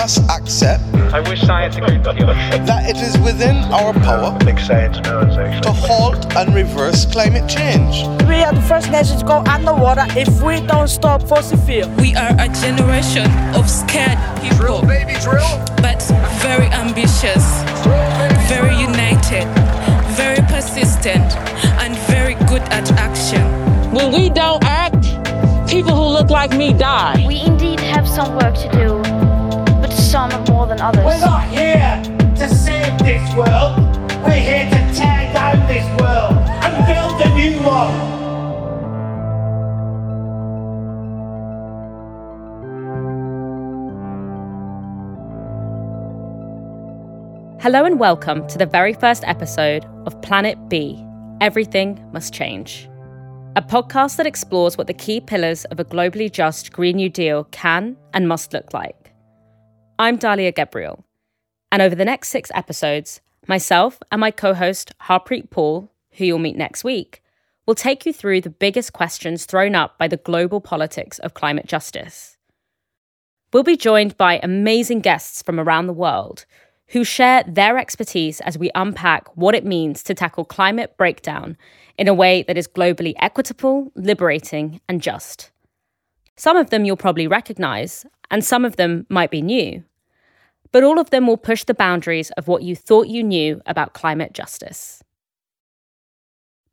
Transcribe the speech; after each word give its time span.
humanity 0.00 0.20
must 0.20 0.30
accept 0.30 0.82
I 1.12 1.20
wish 1.28 1.40
science 1.42 1.76
agreed 1.76 2.06
with 2.06 2.18
you. 2.18 2.26
that 2.26 2.88
it 2.88 2.96
is 2.96 3.18
within 3.18 3.56
our 3.72 3.92
power 3.92 4.38
Big 4.44 4.58
science 4.60 4.98
knows, 5.00 5.36
actually. 5.36 5.60
to 5.62 5.72
halt 5.72 6.36
and 6.36 6.54
reverse 6.54 7.04
climate 7.04 7.48
change. 7.48 8.06
We 8.28 8.42
are 8.44 8.52
the 8.54 8.62
first 8.62 8.90
nation 8.90 9.18
to 9.18 9.24
go 9.24 9.42
underwater 9.46 10.06
if 10.16 10.40
we 10.42 10.60
don't 10.66 10.88
stop 10.88 11.22
fossil 11.22 11.58
fuel. 11.58 11.88
We 11.98 12.14
are 12.14 12.30
a 12.38 12.48
generation 12.48 13.26
of 13.54 13.68
scared 13.68 14.18
people, 14.40 14.82
baby, 14.86 15.14
drill. 15.20 15.58
but 15.82 16.00
very 16.40 16.66
ambitious, 16.68 17.44
very 18.48 18.76
united, 18.78 19.46
very 20.14 20.40
persistent, 20.46 21.36
and 21.82 21.96
very 22.08 22.34
good 22.46 22.62
at 22.70 22.90
action. 22.92 23.42
When 23.92 24.12
we 24.12 24.30
don't 24.30 24.62
act, 24.64 25.02
people 25.68 25.94
who 25.94 26.06
look 26.12 26.30
like 26.30 26.52
me 26.56 26.72
die. 26.72 27.24
We 27.26 27.40
indeed 27.40 27.80
have 27.80 28.08
some 28.08 28.34
work 28.36 28.54
to 28.56 28.68
do, 28.72 28.88
but 28.99 28.99
some 30.10 30.28
more 30.46 30.66
than 30.66 30.80
others. 30.80 31.04
We're 31.04 31.20
not 31.20 31.46
here 31.50 32.02
to 32.34 32.48
save 32.48 32.98
this 32.98 33.32
world. 33.36 33.78
We're 34.24 34.32
here 34.32 34.68
to 34.68 34.92
tear 34.92 35.32
down 35.32 35.64
this 35.68 35.86
world 36.00 36.34
and 36.64 36.74
build 36.84 37.20
a 37.22 37.28
new 37.36 37.62
one. 37.64 37.94
Hello 47.60 47.84
and 47.84 48.00
welcome 48.00 48.48
to 48.48 48.58
the 48.58 48.66
very 48.66 48.94
first 48.94 49.22
episode 49.28 49.84
of 50.06 50.20
Planet 50.22 50.58
B 50.68 51.06
Everything 51.40 52.04
Must 52.12 52.34
Change, 52.34 52.88
a 53.54 53.62
podcast 53.62 54.16
that 54.16 54.26
explores 54.26 54.76
what 54.76 54.88
the 54.88 54.92
key 54.92 55.20
pillars 55.20 55.66
of 55.66 55.78
a 55.78 55.84
globally 55.84 56.28
just 56.32 56.72
Green 56.72 56.96
New 56.96 57.08
Deal 57.10 57.44
can 57.52 57.96
and 58.12 58.26
must 58.26 58.52
look 58.52 58.74
like. 58.74 58.99
I'm 60.00 60.18
Dalia 60.18 60.50
Gebrial, 60.50 61.04
and 61.70 61.82
over 61.82 61.94
the 61.94 62.06
next 62.06 62.30
six 62.30 62.50
episodes, 62.54 63.20
myself 63.46 63.98
and 64.10 64.18
my 64.18 64.30
co 64.30 64.54
host 64.54 64.94
Harpreet 65.02 65.50
Paul, 65.50 65.92
who 66.12 66.24
you'll 66.24 66.38
meet 66.38 66.56
next 66.56 66.82
week, 66.82 67.22
will 67.66 67.74
take 67.74 68.06
you 68.06 68.12
through 68.14 68.40
the 68.40 68.48
biggest 68.48 68.94
questions 68.94 69.44
thrown 69.44 69.74
up 69.74 69.98
by 69.98 70.08
the 70.08 70.16
global 70.16 70.58
politics 70.58 71.18
of 71.18 71.34
climate 71.34 71.66
justice. 71.66 72.38
We'll 73.52 73.62
be 73.62 73.76
joined 73.76 74.16
by 74.16 74.40
amazing 74.42 75.00
guests 75.00 75.42
from 75.42 75.60
around 75.60 75.86
the 75.86 75.92
world 75.92 76.46
who 76.88 77.04
share 77.04 77.44
their 77.46 77.76
expertise 77.76 78.40
as 78.40 78.56
we 78.56 78.70
unpack 78.74 79.28
what 79.36 79.54
it 79.54 79.66
means 79.66 80.02
to 80.04 80.14
tackle 80.14 80.46
climate 80.46 80.96
breakdown 80.96 81.58
in 81.98 82.08
a 82.08 82.14
way 82.14 82.42
that 82.44 82.56
is 82.56 82.66
globally 82.66 83.12
equitable, 83.18 83.92
liberating, 83.94 84.80
and 84.88 85.02
just. 85.02 85.50
Some 86.36 86.56
of 86.56 86.70
them 86.70 86.86
you'll 86.86 86.96
probably 86.96 87.26
recognize, 87.26 88.06
and 88.30 88.42
some 88.42 88.64
of 88.64 88.76
them 88.76 89.04
might 89.10 89.30
be 89.30 89.42
new. 89.42 89.84
But 90.72 90.84
all 90.84 90.98
of 90.98 91.10
them 91.10 91.26
will 91.26 91.36
push 91.36 91.64
the 91.64 91.74
boundaries 91.74 92.30
of 92.32 92.48
what 92.48 92.62
you 92.62 92.76
thought 92.76 93.08
you 93.08 93.22
knew 93.22 93.60
about 93.66 93.92
climate 93.92 94.32
justice. 94.32 95.02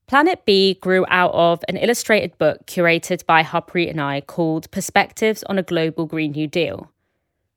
Planet 0.07 0.45
B 0.45 0.75
grew 0.75 1.05
out 1.09 1.33
of 1.33 1.65
an 1.67 1.75
illustrated 1.75 2.37
book 2.37 2.65
curated 2.65 3.25
by 3.25 3.43
Harpreet 3.43 3.89
and 3.89 3.99
I 3.99 4.21
called 4.21 4.71
Perspectives 4.71 5.43
on 5.43 5.59
a 5.59 5.63
Global 5.63 6.05
Green 6.05 6.31
New 6.31 6.47
Deal. 6.47 6.89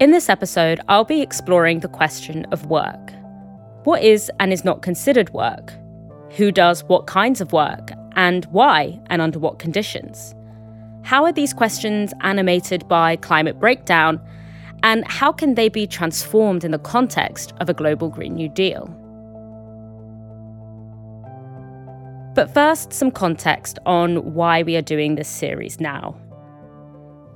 In 0.00 0.12
this 0.12 0.30
episode, 0.30 0.80
I'll 0.88 1.04
be 1.04 1.20
exploring 1.20 1.80
the 1.80 1.88
question 1.88 2.46
of 2.46 2.64
work. 2.64 3.12
What 3.84 4.02
is 4.02 4.32
and 4.40 4.50
is 4.50 4.64
not 4.64 4.80
considered 4.80 5.28
work? 5.34 5.74
Who 6.36 6.52
does 6.52 6.84
what 6.84 7.06
kinds 7.06 7.40
of 7.40 7.52
work? 7.52 7.90
And 8.14 8.44
why 8.46 9.00
and 9.06 9.20
under 9.20 9.38
what 9.38 9.58
conditions? 9.58 10.34
How 11.02 11.24
are 11.24 11.32
these 11.32 11.52
questions 11.52 12.12
animated 12.20 12.86
by 12.86 13.16
climate 13.16 13.58
breakdown? 13.58 14.20
And 14.82 15.04
how 15.10 15.32
can 15.32 15.54
they 15.54 15.68
be 15.68 15.86
transformed 15.86 16.64
in 16.64 16.70
the 16.70 16.78
context 16.78 17.52
of 17.60 17.68
a 17.68 17.74
global 17.74 18.08
Green 18.08 18.34
New 18.34 18.48
Deal? 18.48 18.86
But 22.34 22.54
first, 22.54 22.92
some 22.92 23.10
context 23.10 23.78
on 23.84 24.34
why 24.34 24.62
we 24.62 24.76
are 24.76 24.82
doing 24.82 25.16
this 25.16 25.28
series 25.28 25.80
now. 25.80 26.16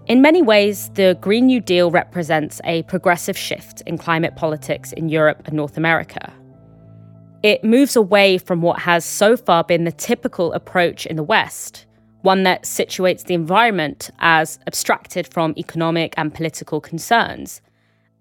In 0.07 0.23
many 0.23 0.41
ways, 0.41 0.91
the 0.95 1.19
Green 1.21 1.47
New 1.47 1.61
Deal 1.61 1.91
represents 1.91 2.61
a 2.65 2.83
progressive 2.85 3.37
shift 3.37 3.81
in 3.87 3.99
climate 3.99 4.37
politics 4.37 4.93
in 4.93 5.09
Europe 5.09 5.43
and 5.47 5.57
North 5.57 5.77
America. 5.77 6.33
It 7.45 7.63
moves 7.63 7.95
away 7.95 8.39
from 8.39 8.63
what 8.63 8.79
has 8.79 9.05
so 9.05 9.37
far 9.37 9.65
been 9.65 9.85
the 9.85 9.93
typical 9.93 10.55
approach 10.55 11.05
in 11.05 11.17
the 11.17 11.23
West, 11.23 11.85
one 12.23 12.43
that 12.45 12.63
situates 12.63 13.27
the 13.27 13.35
environment 13.35 14.09
as 14.21 14.59
abstracted 14.67 15.29
from 15.29 15.53
economic 15.59 16.15
and 16.17 16.33
political 16.33 16.81
concerns, 16.81 17.61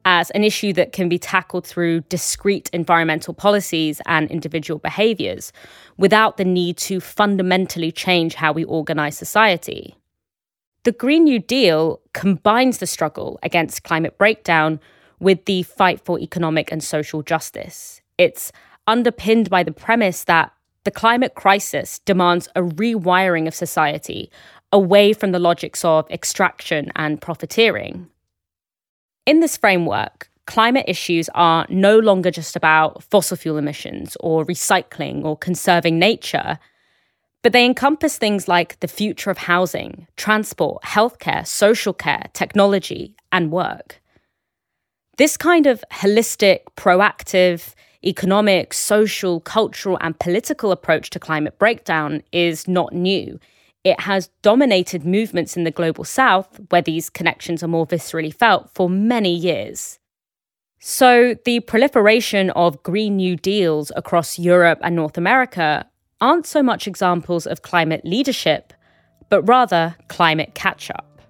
as 0.03 0.29
an 0.31 0.44
issue 0.44 0.73
that 0.73 0.91
can 0.91 1.07
be 1.07 1.17
tackled 1.17 1.66
through 1.66 2.01
discrete 2.09 2.69
environmental 2.73 3.33
policies 3.33 4.01
and 4.07 4.29
individual 4.29 4.78
behaviours 4.78 5.53
without 5.95 6.35
the 6.35 6.44
need 6.44 6.75
to 6.75 7.00
fundamentally 7.00 7.94
change 7.94 8.35
how 8.35 8.51
we 8.51 8.66
organise 8.66 9.17
society. 9.17 9.95
The 10.83 10.91
Green 10.91 11.23
New 11.23 11.39
Deal 11.39 12.01
combines 12.12 12.79
the 12.79 12.88
struggle 12.88 13.39
against 13.41 13.83
climate 13.83 14.17
breakdown 14.17 14.81
with 15.22 15.45
the 15.45 15.63
fight 15.63 16.03
for 16.03 16.19
economic 16.19 16.73
and 16.73 16.83
social 16.83 17.22
justice. 17.22 18.01
It's 18.17 18.51
underpinned 18.88 19.49
by 19.49 19.63
the 19.63 19.71
premise 19.71 20.23
that 20.25 20.51
the 20.83 20.91
climate 20.91 21.35
crisis 21.35 21.99
demands 21.99 22.49
a 22.55 22.61
rewiring 22.61 23.47
of 23.47 23.55
society 23.55 24.29
away 24.71 25.13
from 25.13 25.31
the 25.31 25.39
logics 25.39 25.85
of 25.85 26.09
extraction 26.09 26.91
and 26.95 27.21
profiteering. 27.21 28.07
In 29.25 29.39
this 29.39 29.55
framework, 29.55 30.29
climate 30.45 30.85
issues 30.88 31.29
are 31.33 31.66
no 31.69 31.97
longer 31.97 32.31
just 32.31 32.55
about 32.55 33.03
fossil 33.03 33.38
fuel 33.38 33.57
emissions 33.57 34.17
or 34.19 34.45
recycling 34.45 35.23
or 35.23 35.38
conserving 35.38 36.00
nature, 36.00 36.59
but 37.44 37.53
they 37.53 37.65
encompass 37.65 38.17
things 38.17 38.47
like 38.47 38.79
the 38.79 38.88
future 38.88 39.29
of 39.29 39.38
housing, 39.38 40.07
transport, 40.17 40.81
healthcare, 40.83 41.45
social 41.45 41.94
care, 41.94 42.25
technology, 42.33 43.15
and 43.31 43.51
work. 43.51 44.01
This 45.17 45.38
kind 45.38 45.67
of 45.67 45.83
holistic, 45.91 46.61
proactive, 46.75 47.75
economic, 48.05 48.73
social, 48.73 49.39
cultural, 49.39 49.97
and 50.01 50.17
political 50.19 50.71
approach 50.71 51.09
to 51.11 51.19
climate 51.19 51.57
breakdown 51.57 52.21
is 52.31 52.67
not 52.67 52.93
new. 52.93 53.39
It 53.83 53.99
has 54.01 54.29
dominated 54.41 55.05
movements 55.05 55.57
in 55.57 55.63
the 55.63 55.71
global 55.71 56.03
south, 56.03 56.59
where 56.69 56.81
these 56.81 57.09
connections 57.09 57.61
are 57.63 57.67
more 57.67 57.85
viscerally 57.85 58.33
felt, 58.33 58.69
for 58.73 58.89
many 58.89 59.33
years. 59.35 59.99
So, 60.79 61.35
the 61.45 61.61
proliferation 61.61 62.49
of 62.51 62.83
Green 62.83 63.17
New 63.17 63.35
Deals 63.35 63.91
across 63.95 64.37
Europe 64.37 64.79
and 64.81 64.95
North 64.95 65.17
America 65.17 65.85
aren't 66.19 66.45
so 66.45 66.63
much 66.63 66.87
examples 66.87 67.45
of 67.45 67.61
climate 67.61 68.01
leadership, 68.03 68.73
but 69.29 69.41
rather 69.43 69.95
climate 70.07 70.55
catch 70.55 70.89
up. 70.91 71.21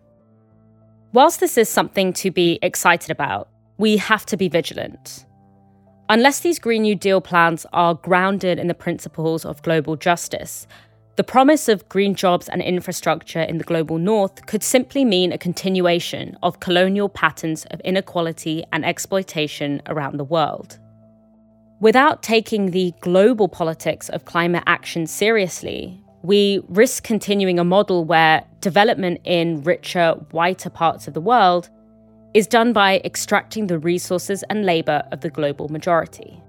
Whilst 1.13 1.39
this 1.39 1.57
is 1.57 1.69
something 1.69 2.13
to 2.13 2.31
be 2.31 2.57
excited 2.61 3.11
about, 3.11 3.49
we 3.77 3.97
have 3.97 4.25
to 4.27 4.37
be 4.37 4.49
vigilant. 4.49 5.25
Unless 6.13 6.41
these 6.41 6.59
Green 6.59 6.83
New 6.83 6.93
Deal 6.93 7.21
plans 7.21 7.65
are 7.73 7.95
grounded 7.95 8.59
in 8.59 8.67
the 8.67 8.75
principles 8.75 9.45
of 9.45 9.63
global 9.63 9.95
justice, 9.95 10.67
the 11.15 11.23
promise 11.23 11.67
of 11.67 11.89
green 11.89 12.13
jobs 12.13 12.47
and 12.47 12.61
infrastructure 12.61 13.41
in 13.41 13.57
the 13.57 13.63
global 13.63 13.97
north 13.97 14.45
could 14.45 14.61
simply 14.61 15.05
mean 15.05 15.31
a 15.31 15.39
continuation 15.39 16.37
of 16.43 16.59
colonial 16.59 17.09
patterns 17.09 17.65
of 17.71 17.79
inequality 17.79 18.63
and 18.71 18.85
exploitation 18.85 19.81
around 19.87 20.17
the 20.17 20.23
world. 20.23 20.77
Without 21.79 22.21
taking 22.21 22.69
the 22.69 22.93
global 23.01 23.47
politics 23.47 24.07
of 24.09 24.25
climate 24.25 24.63
action 24.67 25.07
seriously, 25.07 25.99
we 26.21 26.61
risk 26.69 27.03
continuing 27.03 27.57
a 27.57 27.63
model 27.63 28.05
where 28.05 28.45
development 28.59 29.19
in 29.23 29.63
richer, 29.63 30.11
whiter 30.29 30.69
parts 30.69 31.07
of 31.07 31.15
the 31.15 31.21
world 31.21 31.71
is 32.33 32.47
done 32.47 32.73
by 32.73 32.99
extracting 33.05 33.67
the 33.67 33.77
resources 33.77 34.43
and 34.49 34.65
labour 34.65 35.03
of 35.11 35.21
the 35.21 35.29
global 35.29 35.69
majority. 35.69 36.41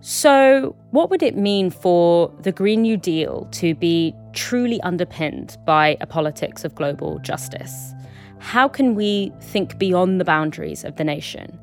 So, 0.00 0.74
what 0.90 1.10
would 1.10 1.22
it 1.22 1.36
mean 1.36 1.70
for 1.70 2.34
the 2.40 2.50
Green 2.50 2.82
New 2.82 2.96
Deal 2.96 3.46
to 3.52 3.74
be 3.74 4.12
truly 4.32 4.80
underpinned 4.80 5.56
by 5.64 5.96
a 6.00 6.06
politics 6.06 6.64
of 6.64 6.74
global 6.74 7.20
justice? 7.20 7.94
How 8.40 8.66
can 8.66 8.96
we 8.96 9.32
think 9.40 9.78
beyond 9.78 10.20
the 10.20 10.24
boundaries 10.24 10.82
of 10.82 10.96
the 10.96 11.04
nation? 11.04 11.56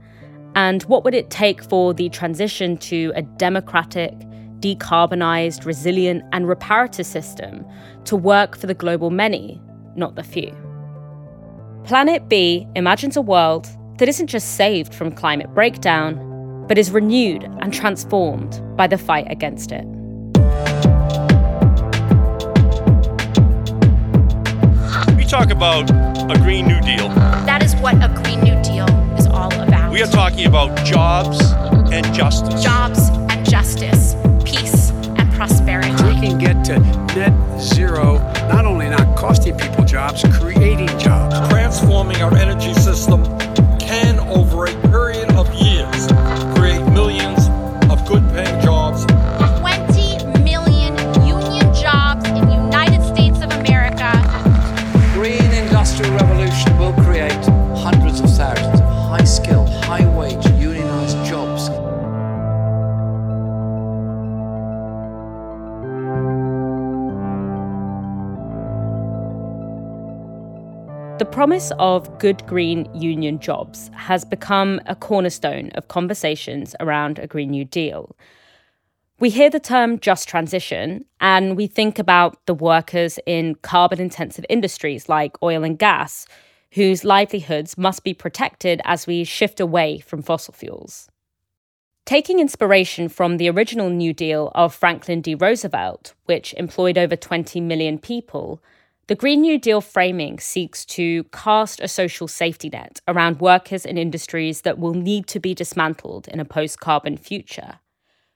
And 0.55 0.83
what 0.83 1.03
would 1.03 1.13
it 1.13 1.29
take 1.29 1.61
for 1.61 1.93
the 1.93 2.07
transition 2.09 2.77
to 2.77 3.11
a 3.15 3.23
democratic, 3.23 4.13
decarbonised, 4.61 5.65
resilient, 5.65 6.23
and 6.31 6.47
reparative 6.47 7.05
system 7.05 7.65
to 8.05 8.15
work 8.15 8.57
for 8.57 8.67
the 8.67 8.73
global 8.73 9.09
many, 9.09 9.61
not 9.95 10.15
the 10.15 10.23
few? 10.23 10.68
Planet 11.89 12.29
B 12.29 12.67
imagines 12.75 13.17
a 13.17 13.21
world 13.23 13.67
that 13.97 14.07
isn't 14.07 14.27
just 14.27 14.53
saved 14.53 14.93
from 14.93 15.11
climate 15.11 15.51
breakdown, 15.55 16.67
but 16.67 16.77
is 16.77 16.91
renewed 16.91 17.45
and 17.61 17.73
transformed 17.73 18.61
by 18.77 18.85
the 18.85 18.95
fight 18.95 19.25
against 19.31 19.71
it. 19.71 19.85
We 25.17 25.23
talk 25.25 25.49
about 25.49 25.89
a 26.29 26.37
Green 26.43 26.67
New 26.67 26.79
Deal. 26.81 27.09
That 27.47 27.63
is 27.63 27.75
what 27.77 27.95
a 27.95 28.21
Green 28.21 28.41
New 28.41 28.61
Deal 28.61 28.87
is 29.17 29.25
all 29.25 29.51
about. 29.51 29.91
We 29.91 30.03
are 30.03 30.11
talking 30.11 30.45
about 30.45 30.85
jobs 30.85 31.41
and 31.91 32.05
justice. 32.13 32.63
Jobs 32.63 33.09
and 33.09 33.49
justice, 33.49 34.13
peace 34.45 34.91
and 34.91 35.33
prosperity. 35.33 35.89
We 36.03 36.21
can 36.21 36.37
get 36.37 36.63
to 36.65 36.77
net 37.15 37.59
zero, 37.59 38.19
not 38.47 38.65
costing 39.19 39.57
people 39.57 39.83
jobs, 39.83 40.23
creating 40.31 40.87
jobs. 40.97 41.35
transforming 41.49 42.21
our 42.21 42.33
energy 42.37 42.73
system 42.75 43.21
can, 43.77 44.17
over 44.29 44.63
a 44.65 44.78
The 71.19 71.25
promise 71.25 71.73
of 71.79 72.17
good 72.17 72.47
green 72.47 72.89
union 72.95 73.39
jobs 73.39 73.91
has 73.93 74.23
become 74.23 74.79
a 74.85 74.95
cornerstone 74.95 75.69
of 75.71 75.89
conversations 75.89 76.77
around 76.79 77.19
a 77.19 77.27
Green 77.27 77.49
New 77.49 77.65
Deal. 77.65 78.15
We 79.19 79.29
hear 79.29 79.49
the 79.49 79.59
term 79.59 79.99
just 79.99 80.29
transition 80.29 81.03
and 81.19 81.57
we 81.57 81.67
think 81.67 81.99
about 81.99 82.45
the 82.45 82.53
workers 82.53 83.19
in 83.25 83.55
carbon 83.55 83.99
intensive 83.99 84.45
industries 84.47 85.09
like 85.09 85.35
oil 85.43 85.65
and 85.65 85.77
gas, 85.77 86.25
whose 86.71 87.03
livelihoods 87.03 87.77
must 87.77 88.05
be 88.05 88.13
protected 88.13 88.79
as 88.85 89.05
we 89.05 89.25
shift 89.25 89.59
away 89.59 89.99
from 89.99 90.21
fossil 90.21 90.53
fuels. 90.53 91.09
Taking 92.05 92.39
inspiration 92.39 93.09
from 93.09 93.35
the 93.35 93.49
original 93.49 93.89
New 93.89 94.13
Deal 94.13 94.53
of 94.55 94.73
Franklin 94.73 95.19
D. 95.19 95.35
Roosevelt, 95.35 96.13
which 96.27 96.53
employed 96.53 96.97
over 96.97 97.17
20 97.17 97.59
million 97.59 97.99
people, 97.99 98.63
the 99.09 99.15
Green 99.15 99.41
New 99.41 99.57
Deal 99.57 99.81
framing 99.81 100.39
seeks 100.39 100.85
to 100.85 101.23
cast 101.33 101.79
a 101.79 101.87
social 101.87 102.27
safety 102.27 102.69
net 102.69 103.01
around 103.07 103.39
workers 103.39 103.83
in 103.83 103.97
industries 103.97 104.61
that 104.61 104.77
will 104.77 104.93
need 104.93 105.25
to 105.29 105.39
be 105.39 105.55
dismantled 105.55 106.27
in 106.27 106.39
a 106.39 106.45
post 106.45 106.79
carbon 106.79 107.17
future, 107.17 107.79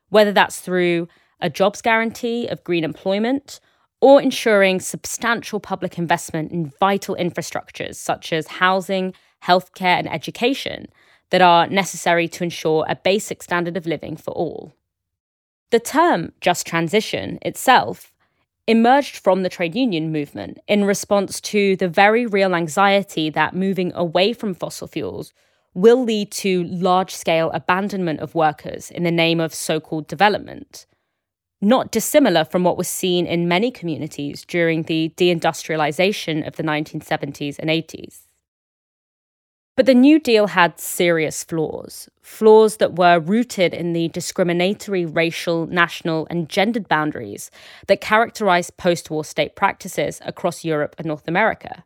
whether 0.09 0.31
that's 0.31 0.59
through 0.59 1.07
a 1.39 1.47
jobs 1.47 1.79
guarantee 1.79 2.47
of 2.47 2.63
green 2.63 2.83
employment 2.83 3.59
or 4.01 4.19
ensuring 4.19 4.79
substantial 4.79 5.59
public 5.59 5.99
investment 5.99 6.51
in 6.51 6.73
vital 6.79 7.15
infrastructures 7.17 7.93
such 7.93 8.33
as 8.33 8.47
housing, 8.47 9.13
healthcare, 9.43 9.99
and 9.99 10.11
education 10.11 10.87
that 11.29 11.43
are 11.43 11.67
necessary 11.67 12.27
to 12.27 12.43
ensure 12.43 12.83
a 12.89 12.95
basic 12.95 13.43
standard 13.43 13.77
of 13.77 13.85
living 13.85 14.17
for 14.17 14.31
all. 14.31 14.73
The 15.69 15.79
term 15.79 16.31
just 16.41 16.65
transition 16.65 17.37
itself 17.43 18.12
emerged 18.67 19.17
from 19.17 19.43
the 19.43 19.49
trade 19.49 19.75
union 19.75 20.11
movement 20.11 20.57
in 20.67 20.85
response 20.85 21.41
to 21.41 21.75
the 21.75 21.87
very 21.87 22.25
real 22.25 22.55
anxiety 22.55 23.29
that 23.29 23.55
moving 23.55 23.91
away 23.93 24.31
from 24.31 24.53
fossil 24.53 24.87
fuels 24.87 25.33
will 25.73 26.03
lead 26.03 26.31
to 26.31 26.63
large 26.63 27.13
scale 27.13 27.49
abandonment 27.51 28.19
of 28.19 28.35
workers 28.35 28.91
in 28.91 29.03
the 29.03 29.11
name 29.11 29.39
of 29.39 29.53
so 29.53 29.79
called 29.79 30.07
development. 30.07 30.85
Not 31.61 31.91
dissimilar 31.91 32.45
from 32.45 32.63
what 32.63 32.77
was 32.77 32.87
seen 32.87 33.25
in 33.25 33.47
many 33.47 33.71
communities 33.71 34.45
during 34.45 34.83
the 34.83 35.13
deindustrialization 35.17 36.45
of 36.45 36.55
the 36.55 36.63
1970s 36.63 37.57
and 37.57 37.69
80s. 37.69 38.22
But 39.75 39.87
the 39.87 39.95
New 39.95 40.19
Deal 40.19 40.47
had 40.47 40.79
serious 40.79 41.43
flaws, 41.43 42.07
flaws 42.21 42.77
that 42.77 42.95
were 42.95 43.19
rooted 43.19 43.73
in 43.73 43.93
the 43.93 44.07
discriminatory 44.09 45.03
racial, 45.03 45.65
national, 45.65 46.27
and 46.29 46.47
gendered 46.47 46.87
boundaries 46.87 47.49
that 47.87 47.99
characterized 47.99 48.77
post 48.77 49.09
war 49.09 49.25
state 49.25 49.55
practices 49.55 50.21
across 50.25 50.63
Europe 50.63 50.93
and 50.99 51.07
North 51.07 51.27
America. 51.27 51.83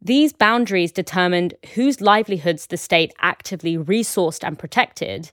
These 0.00 0.32
boundaries 0.32 0.90
determined 0.90 1.52
whose 1.74 2.00
livelihoods 2.00 2.68
the 2.68 2.78
state 2.78 3.12
actively 3.20 3.76
resourced 3.76 4.42
and 4.42 4.58
protected, 4.58 5.32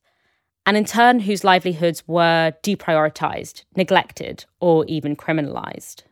and 0.65 0.75
in 0.75 0.83
turn, 0.83 1.21
whose 1.21 1.45
livelihoods 1.45 2.05
were 2.09 2.51
deprioritized, 2.61 3.63
neglected, 3.77 4.43
or 4.59 4.83
even 4.87 5.15
criminalized. 5.15 6.03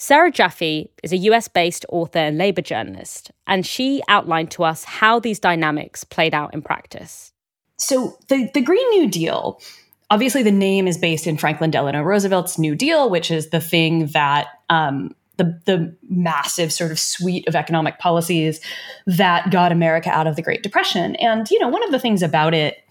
Sarah 0.00 0.30
Jaffe 0.30 0.88
is 1.02 1.12
a 1.12 1.16
US 1.16 1.48
based 1.48 1.84
author 1.88 2.20
and 2.20 2.38
labor 2.38 2.62
journalist, 2.62 3.32
and 3.48 3.66
she 3.66 4.00
outlined 4.06 4.48
to 4.52 4.62
us 4.62 4.84
how 4.84 5.18
these 5.18 5.40
dynamics 5.40 6.04
played 6.04 6.32
out 6.32 6.54
in 6.54 6.62
practice. 6.62 7.32
So, 7.78 8.16
the, 8.28 8.48
the 8.54 8.60
Green 8.60 8.88
New 8.90 9.10
Deal, 9.10 9.60
obviously, 10.08 10.44
the 10.44 10.52
name 10.52 10.86
is 10.86 10.96
based 10.96 11.26
in 11.26 11.36
Franklin 11.36 11.72
Delano 11.72 12.00
Roosevelt's 12.02 12.60
New 12.60 12.76
Deal, 12.76 13.10
which 13.10 13.32
is 13.32 13.50
the 13.50 13.60
thing 13.60 14.06
that 14.12 14.46
um, 14.70 15.16
the, 15.36 15.60
the 15.66 15.96
massive 16.08 16.72
sort 16.72 16.92
of 16.92 17.00
suite 17.00 17.48
of 17.48 17.56
economic 17.56 17.98
policies 17.98 18.60
that 19.08 19.50
got 19.50 19.72
America 19.72 20.10
out 20.10 20.28
of 20.28 20.36
the 20.36 20.42
Great 20.42 20.62
Depression. 20.62 21.16
And, 21.16 21.50
you 21.50 21.58
know, 21.58 21.68
one 21.68 21.82
of 21.82 21.90
the 21.90 21.98
things 21.98 22.22
about 22.22 22.54
it 22.54 22.84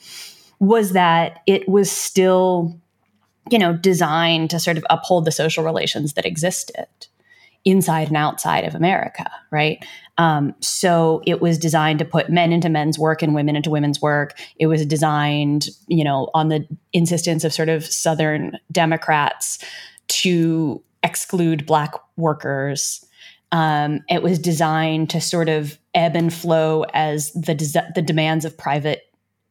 was 0.59 0.91
that 0.91 1.39
it 1.47 1.69
was 1.69 1.89
still 1.89 2.77
you 3.49 3.59
know, 3.59 3.73
designed 3.73 4.49
to 4.51 4.59
sort 4.59 4.77
of 4.77 4.85
uphold 4.89 5.25
the 5.25 5.31
social 5.31 5.63
relations 5.63 6.13
that 6.13 6.25
existed 6.25 6.87
inside 7.65 8.07
and 8.07 8.15
outside 8.15 8.63
of 8.63 8.75
America, 8.75 9.29
right? 9.51 9.83
Um, 10.17 10.55
so 10.61 11.21
it 11.25 11.41
was 11.41 11.57
designed 11.57 11.99
to 11.99 12.05
put 12.05 12.29
men 12.29 12.53
into 12.53 12.69
men's 12.69 12.97
work 12.97 13.21
and 13.21 13.35
women 13.35 13.55
into 13.55 13.69
women's 13.69 14.01
work. 14.01 14.39
It 14.57 14.67
was 14.67 14.85
designed, 14.85 15.67
you 15.87 16.03
know, 16.03 16.29
on 16.33 16.47
the 16.47 16.65
insistence 16.93 17.43
of 17.43 17.53
sort 17.53 17.69
of 17.69 17.85
Southern 17.85 18.57
Democrats 18.71 19.59
to 20.07 20.81
exclude 21.03 21.65
Black 21.65 21.93
workers. 22.15 23.05
Um, 23.51 24.01
it 24.09 24.23
was 24.23 24.39
designed 24.39 25.09
to 25.11 25.21
sort 25.21 25.49
of 25.49 25.77
ebb 25.93 26.15
and 26.15 26.33
flow 26.33 26.83
as 26.93 27.31
the 27.33 27.53
des- 27.53 27.91
the 27.95 28.01
demands 28.01 28.45
of 28.45 28.57
private 28.57 29.03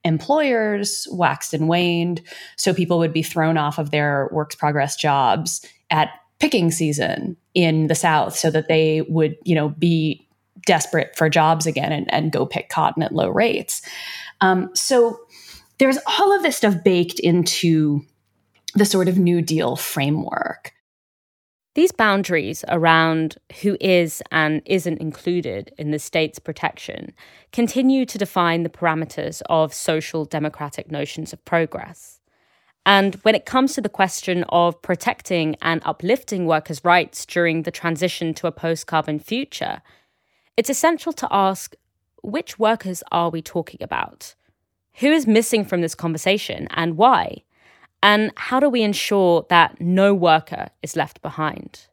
employers 0.07 1.07
waxed 1.11 1.53
and 1.53 1.69
waned. 1.69 2.23
So 2.57 2.73
people 2.73 2.99
would 2.99 3.13
be 3.13 3.23
thrown 3.23 3.59
off 3.59 3.79
of 3.79 3.91
their 3.91 4.29
works 4.33 4.55
progress 4.55 4.97
jobs 4.97 5.67
at 5.91 6.11
picking 6.39 6.71
season 6.71 7.37
in 7.55 7.89
the 7.89 7.95
South 7.95 8.37
so 8.37 8.51
that 8.51 8.69
they 8.69 9.03
would, 9.03 9.37
you 9.45 9.55
know, 9.55 9.71
be 9.71 10.27
desperate 10.65 11.17
for 11.17 11.29
jobs 11.29 11.67
again 11.67 11.93
and, 11.93 12.13
and 12.13 12.33
go 12.33 12.47
pick 12.47 12.69
cotton 12.69 13.03
at 13.03 13.13
low 13.13 13.29
rates. 13.29 13.83
Um, 14.41 14.71
so 14.75 15.19
there's 15.79 15.99
all 16.19 16.35
of 16.35 16.43
this 16.43 16.57
stuff 16.57 16.83
baked 16.85 17.19
into 17.21 18.03
the 18.75 18.85
sort 18.85 19.09
of 19.09 19.19
New 19.19 19.43
Deal 19.43 19.77
framework. 19.77 20.73
These 21.77 21.93
boundaries 21.93 22.65
around 22.69 23.37
who 23.61 23.77
is 23.83 24.23
and 24.33 24.63
isn't 24.65 24.97
included 24.97 25.75
in 25.77 25.91
the 25.91 25.99
state's 25.99 26.39
protection 26.39 27.13
continue 27.53 28.07
to 28.07 28.17
define 28.17 28.63
the 28.63 28.71
parameters 28.71 29.43
of 29.51 29.75
social 29.75 30.25
democratic 30.25 30.91
notions 30.91 31.35
of 31.35 31.45
progress. 31.45 32.19
And 32.87 33.17
when 33.17 33.35
it 33.35 33.45
comes 33.45 33.75
to 33.75 33.83
the 33.83 33.91
question 33.91 34.45
of 34.49 34.81
protecting 34.81 35.55
and 35.61 35.83
uplifting 35.85 36.47
workers' 36.47 36.83
rights 36.83 37.27
during 37.27 37.65
the 37.65 37.71
transition 37.71 38.33
to 38.33 38.47
a 38.47 38.53
post 38.53 38.87
carbon 38.87 39.19
future, 39.19 39.83
it's 40.57 40.71
essential 40.71 41.13
to 41.13 41.29
ask 41.31 41.75
which 42.23 42.59
workers 42.59 43.03
are 43.13 43.29
we 43.29 43.43
talking 43.43 43.83
about? 43.83 44.35
Who 45.01 45.13
is 45.13 45.27
missing 45.27 45.63
from 45.63 45.83
this 45.83 45.95
conversation 45.95 46.69
and 46.71 46.97
why? 46.97 47.43
And 48.03 48.33
how 48.37 48.61
do 48.61 48.69
we 48.69 48.83
ensure 48.83 49.47
that 49.49 49.81
no 49.81 50.15
worker 50.15 50.69
is 50.83 50.97
left 50.97 51.23
behind? 51.23 51.87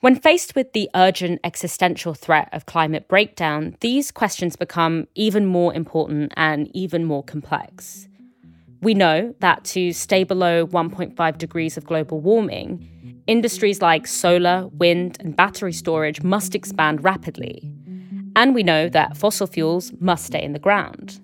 When 0.00 0.16
faced 0.16 0.54
with 0.54 0.74
the 0.74 0.90
urgent 0.94 1.40
existential 1.44 2.12
threat 2.12 2.50
of 2.52 2.66
climate 2.66 3.08
breakdown, 3.08 3.74
these 3.80 4.10
questions 4.10 4.54
become 4.54 5.06
even 5.14 5.46
more 5.46 5.72
important 5.72 6.34
and 6.36 6.68
even 6.76 7.06
more 7.06 7.22
complex. 7.22 8.06
We 8.82 8.92
know 8.92 9.34
that 9.40 9.64
to 9.64 9.94
stay 9.94 10.24
below 10.24 10.66
1.5 10.66 11.38
degrees 11.38 11.78
of 11.78 11.86
global 11.86 12.20
warming, 12.20 13.22
industries 13.26 13.80
like 13.80 14.06
solar, 14.06 14.68
wind, 14.72 15.16
and 15.20 15.34
battery 15.34 15.72
storage 15.72 16.22
must 16.22 16.54
expand 16.54 17.02
rapidly. 17.02 17.72
And 18.36 18.54
we 18.54 18.62
know 18.62 18.90
that 18.90 19.16
fossil 19.16 19.46
fuels 19.46 19.90
must 20.00 20.26
stay 20.26 20.42
in 20.42 20.52
the 20.52 20.58
ground. 20.58 21.18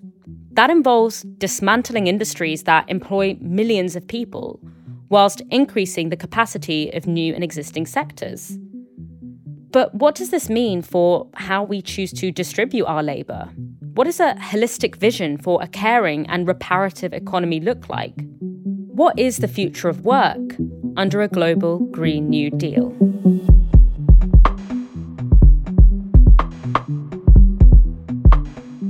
That 0.53 0.69
involves 0.69 1.21
dismantling 1.37 2.07
industries 2.07 2.63
that 2.63 2.89
employ 2.89 3.37
millions 3.39 3.95
of 3.95 4.07
people, 4.07 4.59
whilst 5.07 5.41
increasing 5.49 6.09
the 6.09 6.17
capacity 6.17 6.89
of 6.91 7.07
new 7.07 7.33
and 7.33 7.43
existing 7.43 7.85
sectors. 7.85 8.57
But 9.71 9.95
what 9.95 10.15
does 10.15 10.29
this 10.29 10.49
mean 10.49 10.81
for 10.81 11.27
how 11.35 11.63
we 11.63 11.81
choose 11.81 12.11
to 12.13 12.31
distribute 12.31 12.85
our 12.85 13.01
labour? 13.01 13.49
What 13.93 14.03
does 14.03 14.19
a 14.19 14.35
holistic 14.35 14.97
vision 14.97 15.37
for 15.37 15.61
a 15.63 15.67
caring 15.67 16.27
and 16.27 16.45
reparative 16.45 17.13
economy 17.13 17.61
look 17.61 17.87
like? 17.87 18.15
What 18.39 19.17
is 19.17 19.37
the 19.37 19.47
future 19.47 19.87
of 19.87 20.03
work 20.03 20.37
under 20.97 21.21
a 21.21 21.29
global 21.29 21.79
Green 21.79 22.29
New 22.29 22.49
Deal? 22.51 22.89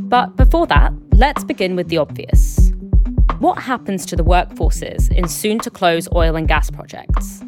But 0.10 0.36
before 0.36 0.68
that, 0.68 0.92
let's 1.22 1.44
begin 1.44 1.76
with 1.76 1.88
the 1.90 2.00
obvious. 2.00 2.72
What 3.38 3.60
happens 3.60 4.08
to 4.08 4.16
the 4.16 4.24
workforces 4.24 5.12
in 5.12 5.28
soon 5.28 5.60
to 5.60 5.70
close 5.70 6.08
oil 6.16 6.36
and 6.36 6.48
gas 6.48 6.72
projects? 6.72 7.44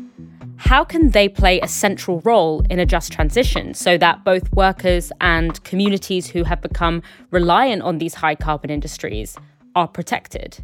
How 0.58 0.84
can 0.84 1.10
they 1.10 1.28
play 1.28 1.60
a 1.60 1.68
central 1.68 2.22
role 2.22 2.64
in 2.70 2.78
a 2.78 2.86
just 2.86 3.12
transition 3.12 3.74
so 3.74 3.98
that 3.98 4.24
both 4.24 4.54
workers 4.54 5.12
and 5.22 5.62
communities 5.64 6.28
who 6.28 6.44
have 6.44 6.62
become 6.62 7.02
reliant 7.32 7.82
on 7.82 7.98
these 7.98 8.14
high 8.14 8.36
carbon 8.36 8.70
industries 8.70 9.36
are 9.74 9.88
protected? 9.88 10.60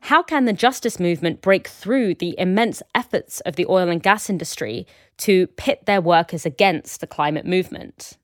How 0.00 0.20
can 0.24 0.44
the 0.44 0.52
justice 0.52 0.98
movement 0.98 1.40
break 1.40 1.68
through 1.68 2.16
the 2.16 2.34
immense 2.36 2.82
efforts 2.96 3.38
of 3.42 3.54
the 3.54 3.66
oil 3.66 3.88
and 3.88 4.02
gas 4.02 4.28
industry 4.28 4.88
to 5.18 5.46
pit 5.46 5.86
their 5.86 6.00
workers 6.00 6.44
against 6.44 7.00
the 7.00 7.06
climate 7.06 7.46
movement? 7.46 8.17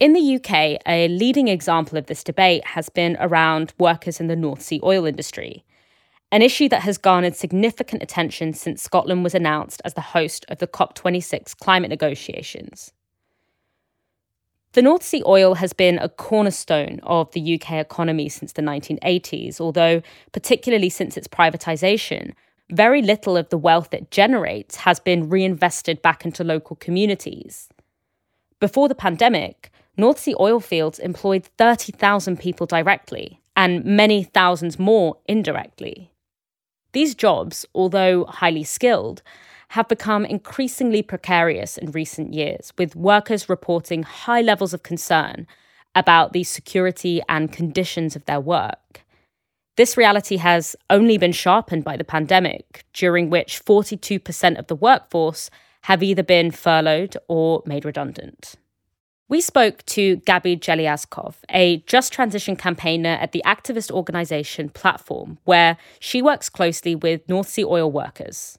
In 0.00 0.14
the 0.14 0.36
UK, 0.36 0.80
a 0.86 1.08
leading 1.08 1.48
example 1.48 1.96
of 1.96 2.06
this 2.06 2.24
debate 2.24 2.66
has 2.68 2.88
been 2.88 3.16
around 3.20 3.72
workers 3.78 4.20
in 4.20 4.26
the 4.26 4.36
North 4.36 4.62
Sea 4.62 4.80
oil 4.82 5.06
industry, 5.06 5.64
an 6.32 6.42
issue 6.42 6.68
that 6.70 6.82
has 6.82 6.98
garnered 6.98 7.36
significant 7.36 8.02
attention 8.02 8.52
since 8.52 8.82
Scotland 8.82 9.22
was 9.22 9.34
announced 9.34 9.82
as 9.84 9.94
the 9.94 10.00
host 10.00 10.44
of 10.48 10.58
the 10.58 10.66
COP26 10.66 11.56
climate 11.58 11.90
negotiations. 11.90 12.92
The 14.72 14.82
North 14.82 15.02
Sea 15.02 15.22
oil 15.26 15.56
has 15.56 15.74
been 15.74 15.98
a 15.98 16.08
cornerstone 16.08 16.98
of 17.02 17.30
the 17.32 17.54
UK 17.54 17.72
economy 17.72 18.30
since 18.30 18.54
the 18.54 18.62
1980s, 18.62 19.60
although, 19.60 20.00
particularly 20.32 20.88
since 20.88 21.18
its 21.18 21.28
privatisation, 21.28 22.32
very 22.70 23.02
little 23.02 23.36
of 23.36 23.50
the 23.50 23.58
wealth 23.58 23.92
it 23.92 24.10
generates 24.10 24.76
has 24.76 24.98
been 24.98 25.28
reinvested 25.28 26.00
back 26.00 26.24
into 26.24 26.42
local 26.42 26.76
communities. 26.76 27.68
Before 28.60 28.88
the 28.88 28.94
pandemic, 28.94 29.71
North 29.96 30.18
Sea 30.18 30.34
oil 30.40 30.60
fields 30.60 30.98
employed 30.98 31.44
30,000 31.58 32.38
people 32.38 32.66
directly 32.66 33.40
and 33.54 33.84
many 33.84 34.24
thousands 34.24 34.78
more 34.78 35.18
indirectly. 35.26 36.10
These 36.92 37.14
jobs, 37.14 37.66
although 37.74 38.24
highly 38.24 38.64
skilled, 38.64 39.22
have 39.68 39.88
become 39.88 40.24
increasingly 40.24 41.02
precarious 41.02 41.78
in 41.78 41.90
recent 41.92 42.34
years, 42.34 42.72
with 42.76 42.94
workers 42.94 43.48
reporting 43.48 44.02
high 44.02 44.42
levels 44.42 44.74
of 44.74 44.82
concern 44.82 45.46
about 45.94 46.32
the 46.32 46.44
security 46.44 47.22
and 47.28 47.52
conditions 47.52 48.14
of 48.14 48.24
their 48.26 48.40
work. 48.40 49.02
This 49.76 49.96
reality 49.96 50.36
has 50.36 50.76
only 50.90 51.16
been 51.16 51.32
sharpened 51.32 51.84
by 51.84 51.96
the 51.96 52.04
pandemic, 52.04 52.84
during 52.92 53.30
which 53.30 53.64
42% 53.64 54.58
of 54.58 54.66
the 54.66 54.76
workforce 54.76 55.48
have 55.82 56.02
either 56.02 56.22
been 56.22 56.50
furloughed 56.50 57.16
or 57.28 57.62
made 57.64 57.86
redundant. 57.86 58.56
We 59.28 59.40
spoke 59.40 59.84
to 59.86 60.18
Gabi 60.18 60.58
Jeliazkov, 60.58 61.36
a 61.50 61.78
just 61.86 62.12
transition 62.12 62.54
campaigner 62.54 63.16
at 63.20 63.32
the 63.32 63.42
activist 63.46 63.90
organization 63.90 64.68
Platform, 64.68 65.38
where 65.44 65.78
she 66.00 66.20
works 66.20 66.48
closely 66.48 66.94
with 66.94 67.26
North 67.28 67.48
Sea 67.48 67.64
oil 67.64 67.90
workers. 67.90 68.58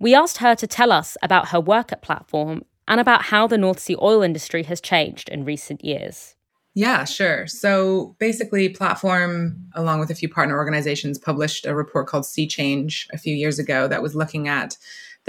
We 0.00 0.14
asked 0.14 0.38
her 0.38 0.54
to 0.54 0.66
tell 0.66 0.90
us 0.90 1.16
about 1.22 1.48
her 1.48 1.60
work 1.60 1.92
at 1.92 2.02
Platform 2.02 2.64
and 2.88 3.00
about 3.00 3.24
how 3.24 3.46
the 3.46 3.58
North 3.58 3.78
Sea 3.78 3.96
oil 4.00 4.22
industry 4.22 4.64
has 4.64 4.80
changed 4.80 5.28
in 5.28 5.44
recent 5.44 5.84
years. 5.84 6.34
Yeah, 6.74 7.04
sure. 7.04 7.46
So 7.46 8.16
basically, 8.18 8.68
Platform, 8.68 9.56
along 9.74 10.00
with 10.00 10.10
a 10.10 10.14
few 10.14 10.28
partner 10.28 10.56
organizations, 10.56 11.18
published 11.18 11.66
a 11.66 11.74
report 11.74 12.06
called 12.06 12.26
Sea 12.26 12.46
Change 12.46 13.08
a 13.12 13.18
few 13.18 13.34
years 13.34 13.58
ago 13.58 13.88
that 13.88 14.02
was 14.02 14.14
looking 14.14 14.48
at 14.48 14.76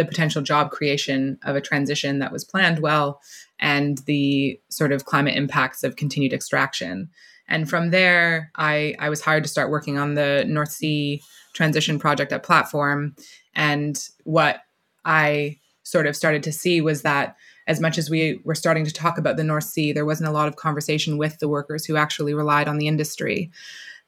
the 0.01 0.08
potential 0.08 0.41
job 0.41 0.72
creation 0.72 1.38
of 1.43 1.55
a 1.55 1.62
transition 1.62 2.17
that 2.20 2.31
was 2.31 2.43
planned 2.43 2.79
well 2.79 3.22
and 3.60 4.00
the 4.00 4.60
sort 4.70 4.91
of 4.91 5.05
climate 5.05 5.36
impacts 5.36 5.84
of 5.84 5.96
continued 5.96 6.34
extraction. 6.34 7.08
And 7.48 7.70
from 7.70 7.91
there, 7.91 8.51
I, 8.55 8.96
I 8.98 9.10
was 9.10 9.22
hired 9.22 9.43
to 9.43 9.50
start 9.50 9.70
working 9.70 10.00
on 10.00 10.15
the 10.15 10.43
North 10.48 10.72
Sea 10.72 11.22
transition 11.53 12.00
project 12.00 12.31
at 12.31 12.41
Platform. 12.41 13.15
And 13.53 14.03
what 14.24 14.62
I 15.05 15.60
sort 15.84 16.08
of 16.08 16.15
started 16.15 16.41
to 16.43 16.51
see 16.51 16.81
was 16.81 17.03
that 17.03 17.36
as 17.67 17.79
much 17.79 18.00
as 18.00 18.10
we 18.10 18.39
were 18.43 18.55
starting 18.55 18.86
to 18.86 18.93
talk 18.93 19.20
about 19.20 19.38
the 19.38 19.43
North 19.43 19.65
Sea, 19.65 19.93
there 19.93 20.05
wasn't 20.05 20.29
a 20.29 20.34
lot 20.34 20.48
of 20.48 20.55
conversation 20.55 21.17
with 21.17 21.38
the 21.38 21.50
workers 21.50 21.86
who 21.86 21.96
actually 21.96 22.34
relied 22.34 22.67
on 22.67 22.79
the 22.79 22.88
industry. 22.88 23.51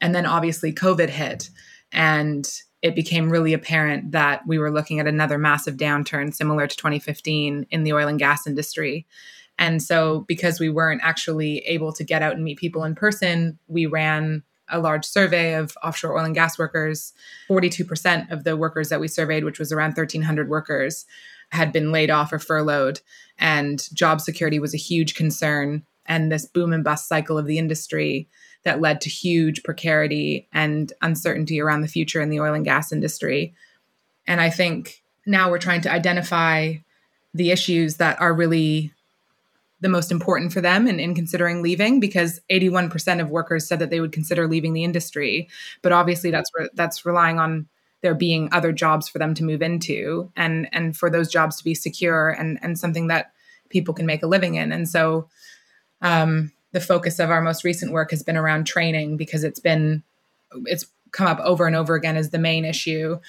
And 0.02 0.16
then 0.16 0.26
obviously 0.26 0.74
COVID 0.74 1.10
hit. 1.10 1.52
And 1.92 2.50
it 2.84 2.96
became 2.96 3.30
really 3.30 3.54
apparent 3.54 4.12
that 4.12 4.46
we 4.46 4.60
were 4.60 4.70
looking 4.70 5.00
at 5.00 5.08
another 5.08 5.38
massive 5.38 5.78
downturn 5.78 6.36
similar 6.36 6.68
to 6.68 6.76
2015 6.76 7.66
in 7.72 7.84
the 7.84 7.94
oil 7.94 8.10
and 8.10 8.20
gas 8.20 8.46
industry. 8.46 9.08
And 9.58 9.82
so, 9.82 10.26
because 10.28 10.60
we 10.60 10.70
weren't 10.70 11.02
actually 11.04 11.60
able 11.60 11.94
to 11.94 12.04
get 12.04 12.22
out 12.22 12.34
and 12.34 12.44
meet 12.44 12.58
people 12.58 12.84
in 12.84 12.94
person, 12.94 13.58
we 13.68 13.86
ran 13.86 14.44
a 14.70 14.80
large 14.80 15.06
survey 15.06 15.54
of 15.54 15.78
offshore 15.84 16.18
oil 16.18 16.26
and 16.26 16.36
gas 16.36 16.60
workers. 16.60 17.14
42% 17.50 18.32
of 18.32 18.44
the 18.44 18.58
workers 18.58 18.90
that 18.90 19.00
we 19.00 19.08
surveyed, 19.08 19.46
which 19.46 19.60
was 19.60 19.72
around 19.72 19.90
1,300 19.90 20.50
workers, 20.50 21.06
had 21.52 21.72
been 21.72 21.92
laid 21.92 22.10
off 22.10 22.34
or 22.34 22.40
furloughed. 22.40 23.00
And 23.38 23.88
job 23.94 24.20
security 24.20 24.60
was 24.60 24.74
a 24.74 24.78
huge 24.78 25.16
concern. 25.16 25.84
And 26.06 26.32
this 26.32 26.46
boom 26.46 26.74
and 26.74 26.84
bust 26.84 27.08
cycle 27.08 27.38
of 27.38 27.46
the 27.46 27.58
industry 27.60 28.28
that 28.64 28.82
led 28.82 29.02
to 29.02 29.10
huge 29.10 29.64
precarity 29.64 30.48
and 30.54 30.94
uncertainty 31.02 31.60
around 31.60 31.82
the 31.82 31.88
future 31.88 32.22
in 32.22 32.30
the 32.30 32.40
oil 32.40 32.54
and 32.54 32.66
gas 32.66 32.92
industry. 32.92 33.54
And 34.26 34.40
I 34.40 34.50
think 34.50 35.04
now 35.26 35.50
we're 35.50 35.60
trying 35.60 35.82
to 35.82 35.92
identify 35.92 36.76
the 37.34 37.52
issues 37.52 37.98
that 37.98 38.20
are 38.22 38.34
really 38.34 38.92
the 39.82 39.90
most 39.90 40.12
important 40.12 40.54
for 40.54 40.62
them 40.62 40.88
in, 40.88 41.00
in 41.00 41.14
considering 41.14 41.62
leaving 41.62 42.00
because 42.00 42.40
81% 42.50 43.20
of 43.20 43.30
workers 43.30 43.68
said 43.68 43.80
that 43.80 43.90
they 43.90 44.00
would 44.00 44.14
consider 44.14 44.48
leaving 44.48 44.72
the 44.72 44.86
industry 44.86 45.50
but 45.82 45.92
obviously 45.92 46.32
that's 46.32 46.50
re- 46.58 46.70
that's 46.74 47.06
relying 47.06 47.38
on 47.38 47.68
there 48.02 48.16
being 48.16 48.48
other 48.54 48.72
jobs 48.72 49.10
for 49.10 49.20
them 49.20 49.34
to 49.34 49.44
move 49.44 49.62
into 49.62 50.32
and 50.38 50.70
and 50.72 50.96
for 50.96 51.10
those 51.10 51.30
jobs 51.30 51.58
to 51.58 51.66
be 51.66 51.76
secure 51.76 52.30
and 52.30 52.60
and 52.62 52.80
something 52.80 53.08
that 53.08 53.34
people 53.68 53.94
can 53.94 54.06
make 54.06 54.24
a 54.24 54.28
living 54.28 54.56
in 54.56 54.72
and 54.72 54.88
so 54.88 55.28
um, 56.02 56.52
the 56.74 56.82
focus 56.82 57.20
of 57.20 57.32
our 57.32 57.42
most 57.42 57.64
recent 57.64 57.92
work 57.92 58.12
has 58.12 58.22
been 58.22 58.38
around 58.38 58.66
training 58.66 59.18
because 59.18 59.44
it's 59.44 59.60
been 59.60 60.04
it's 60.66 60.86
come 61.12 61.28
up 61.28 61.40
over 61.40 61.66
and 61.66 61.76
over 61.76 61.96
again 61.96 62.18
as 62.18 62.30
the 62.30 62.40
main 62.40 62.66
issue 62.66 63.20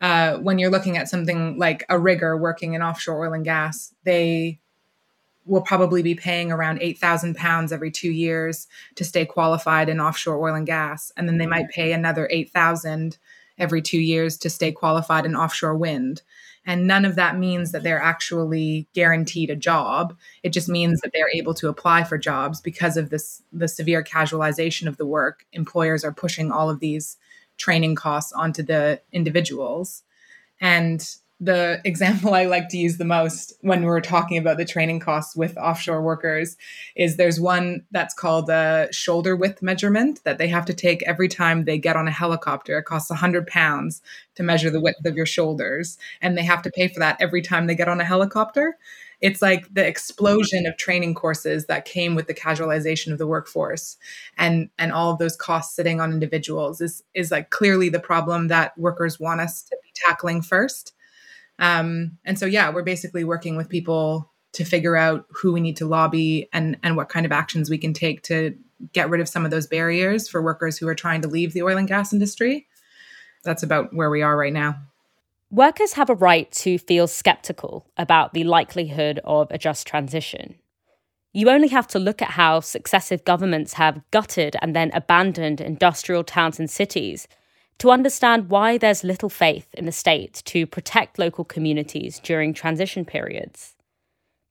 uh, 0.00 0.36
when 0.38 0.58
you're 0.58 0.70
looking 0.70 0.96
at 0.96 1.08
something 1.08 1.56
like 1.56 1.84
a 1.88 1.98
rigger 1.98 2.36
working 2.36 2.74
in 2.74 2.82
offshore 2.82 3.24
oil 3.24 3.32
and 3.32 3.44
gas 3.44 3.94
they 4.04 4.58
will 5.46 5.62
probably 5.62 6.02
be 6.02 6.14
paying 6.14 6.50
around 6.50 6.80
8,000 6.80 7.36
pounds 7.36 7.72
every 7.72 7.90
two 7.90 8.10
years 8.10 8.66
to 8.94 9.04
stay 9.04 9.26
qualified 9.26 9.88
in 9.88 10.00
offshore 10.00 10.40
oil 10.40 10.54
and 10.54 10.66
gas. 10.66 11.12
And 11.16 11.28
then 11.28 11.38
they 11.38 11.46
might 11.46 11.68
pay 11.68 11.92
another 11.92 12.28
8,000 12.30 13.18
every 13.58 13.82
two 13.82 14.00
years 14.00 14.38
to 14.38 14.50
stay 14.50 14.72
qualified 14.72 15.26
in 15.26 15.36
offshore 15.36 15.76
wind. 15.76 16.22
And 16.66 16.86
none 16.86 17.04
of 17.04 17.14
that 17.16 17.38
means 17.38 17.72
that 17.72 17.82
they're 17.82 18.00
actually 18.00 18.88
guaranteed 18.94 19.50
a 19.50 19.56
job. 19.56 20.16
It 20.42 20.50
just 20.50 20.68
means 20.68 21.00
that 21.00 21.12
they're 21.12 21.30
able 21.30 21.54
to 21.54 21.68
apply 21.68 22.04
for 22.04 22.16
jobs 22.16 22.60
because 22.60 22.96
of 22.96 23.10
this 23.10 23.42
the 23.52 23.68
severe 23.68 24.02
casualization 24.02 24.86
of 24.86 24.96
the 24.96 25.06
work. 25.06 25.44
Employers 25.52 26.04
are 26.04 26.12
pushing 26.12 26.50
all 26.50 26.70
of 26.70 26.80
these 26.80 27.16
training 27.58 27.94
costs 27.94 28.32
onto 28.32 28.62
the 28.62 29.00
individuals. 29.12 30.02
And 30.60 31.06
the 31.44 31.80
example 31.84 32.32
I 32.32 32.46
like 32.46 32.70
to 32.70 32.78
use 32.78 32.96
the 32.96 33.04
most 33.04 33.52
when 33.60 33.84
we're 33.84 34.00
talking 34.00 34.38
about 34.38 34.56
the 34.56 34.64
training 34.64 35.00
costs 35.00 35.36
with 35.36 35.56
offshore 35.58 36.00
workers 36.00 36.56
is 36.96 37.16
there's 37.16 37.38
one 37.38 37.84
that's 37.90 38.14
called 38.14 38.48
a 38.48 38.88
shoulder 38.92 39.36
width 39.36 39.60
measurement 39.60 40.20
that 40.24 40.38
they 40.38 40.48
have 40.48 40.64
to 40.66 40.74
take 40.74 41.02
every 41.02 41.28
time 41.28 41.64
they 41.64 41.76
get 41.76 41.96
on 41.96 42.08
a 42.08 42.12
helicopter. 42.12 42.78
It 42.78 42.84
costs 42.84 43.10
100 43.10 43.46
pounds 43.46 44.00
to 44.36 44.42
measure 44.42 44.70
the 44.70 44.80
width 44.80 45.04
of 45.04 45.16
your 45.16 45.26
shoulders, 45.26 45.98
and 46.22 46.36
they 46.36 46.44
have 46.44 46.62
to 46.62 46.70
pay 46.70 46.88
for 46.88 47.00
that 47.00 47.20
every 47.20 47.42
time 47.42 47.66
they 47.66 47.74
get 47.74 47.88
on 47.88 48.00
a 48.00 48.04
helicopter. 48.04 48.78
It's 49.20 49.42
like 49.42 49.72
the 49.72 49.86
explosion 49.86 50.66
of 50.66 50.76
training 50.76 51.14
courses 51.14 51.66
that 51.66 51.84
came 51.84 52.14
with 52.14 52.26
the 52.26 52.34
casualization 52.34 53.12
of 53.12 53.18
the 53.18 53.26
workforce 53.26 53.96
and 54.38 54.70
and 54.78 54.92
all 54.92 55.12
of 55.12 55.18
those 55.18 55.36
costs 55.36 55.76
sitting 55.76 56.00
on 56.00 56.12
individuals 56.12 56.80
is 56.80 57.02
is 57.14 57.30
like 57.30 57.50
clearly 57.50 57.88
the 57.88 58.00
problem 58.00 58.48
that 58.48 58.76
workers 58.78 59.20
want 59.20 59.40
us 59.40 59.62
to 59.62 59.76
be 59.82 59.90
tackling 59.94 60.42
first 60.42 60.94
um, 61.58 62.18
and 62.24 62.38
so, 62.38 62.46
yeah, 62.46 62.70
we're 62.70 62.82
basically 62.82 63.24
working 63.24 63.56
with 63.56 63.68
people 63.68 64.30
to 64.52 64.64
figure 64.64 64.96
out 64.96 65.26
who 65.30 65.52
we 65.52 65.60
need 65.60 65.76
to 65.76 65.86
lobby 65.86 66.48
and, 66.52 66.76
and 66.82 66.96
what 66.96 67.08
kind 67.08 67.26
of 67.26 67.32
actions 67.32 67.70
we 67.70 67.78
can 67.78 67.92
take 67.92 68.22
to 68.22 68.56
get 68.92 69.10
rid 69.10 69.20
of 69.20 69.28
some 69.28 69.44
of 69.44 69.50
those 69.50 69.66
barriers 69.66 70.28
for 70.28 70.42
workers 70.42 70.78
who 70.78 70.88
are 70.88 70.94
trying 70.94 71.22
to 71.22 71.28
leave 71.28 71.52
the 71.52 71.62
oil 71.62 71.76
and 71.76 71.88
gas 71.88 72.12
industry. 72.12 72.66
That's 73.44 73.62
about 73.62 73.94
where 73.94 74.10
we 74.10 74.22
are 74.22 74.36
right 74.36 74.52
now. 74.52 74.76
Workers 75.50 75.92
have 75.94 76.10
a 76.10 76.14
right 76.14 76.50
to 76.52 76.78
feel 76.78 77.06
skeptical 77.06 77.86
about 77.96 78.32
the 78.32 78.44
likelihood 78.44 79.20
of 79.24 79.48
a 79.50 79.58
just 79.58 79.86
transition. 79.86 80.56
You 81.32 81.50
only 81.50 81.68
have 81.68 81.86
to 81.88 81.98
look 81.98 82.22
at 82.22 82.30
how 82.30 82.60
successive 82.60 83.24
governments 83.24 83.74
have 83.74 84.00
gutted 84.10 84.56
and 84.62 84.74
then 84.74 84.90
abandoned 84.94 85.60
industrial 85.60 86.24
towns 86.24 86.58
and 86.58 86.70
cities 86.70 87.28
to 87.78 87.90
understand 87.90 88.48
why 88.48 88.78
there's 88.78 89.04
little 89.04 89.28
faith 89.28 89.66
in 89.74 89.84
the 89.84 89.92
state 89.92 90.42
to 90.46 90.66
protect 90.66 91.18
local 91.18 91.44
communities 91.44 92.20
during 92.22 92.54
transition 92.54 93.04
periods. 93.04 93.74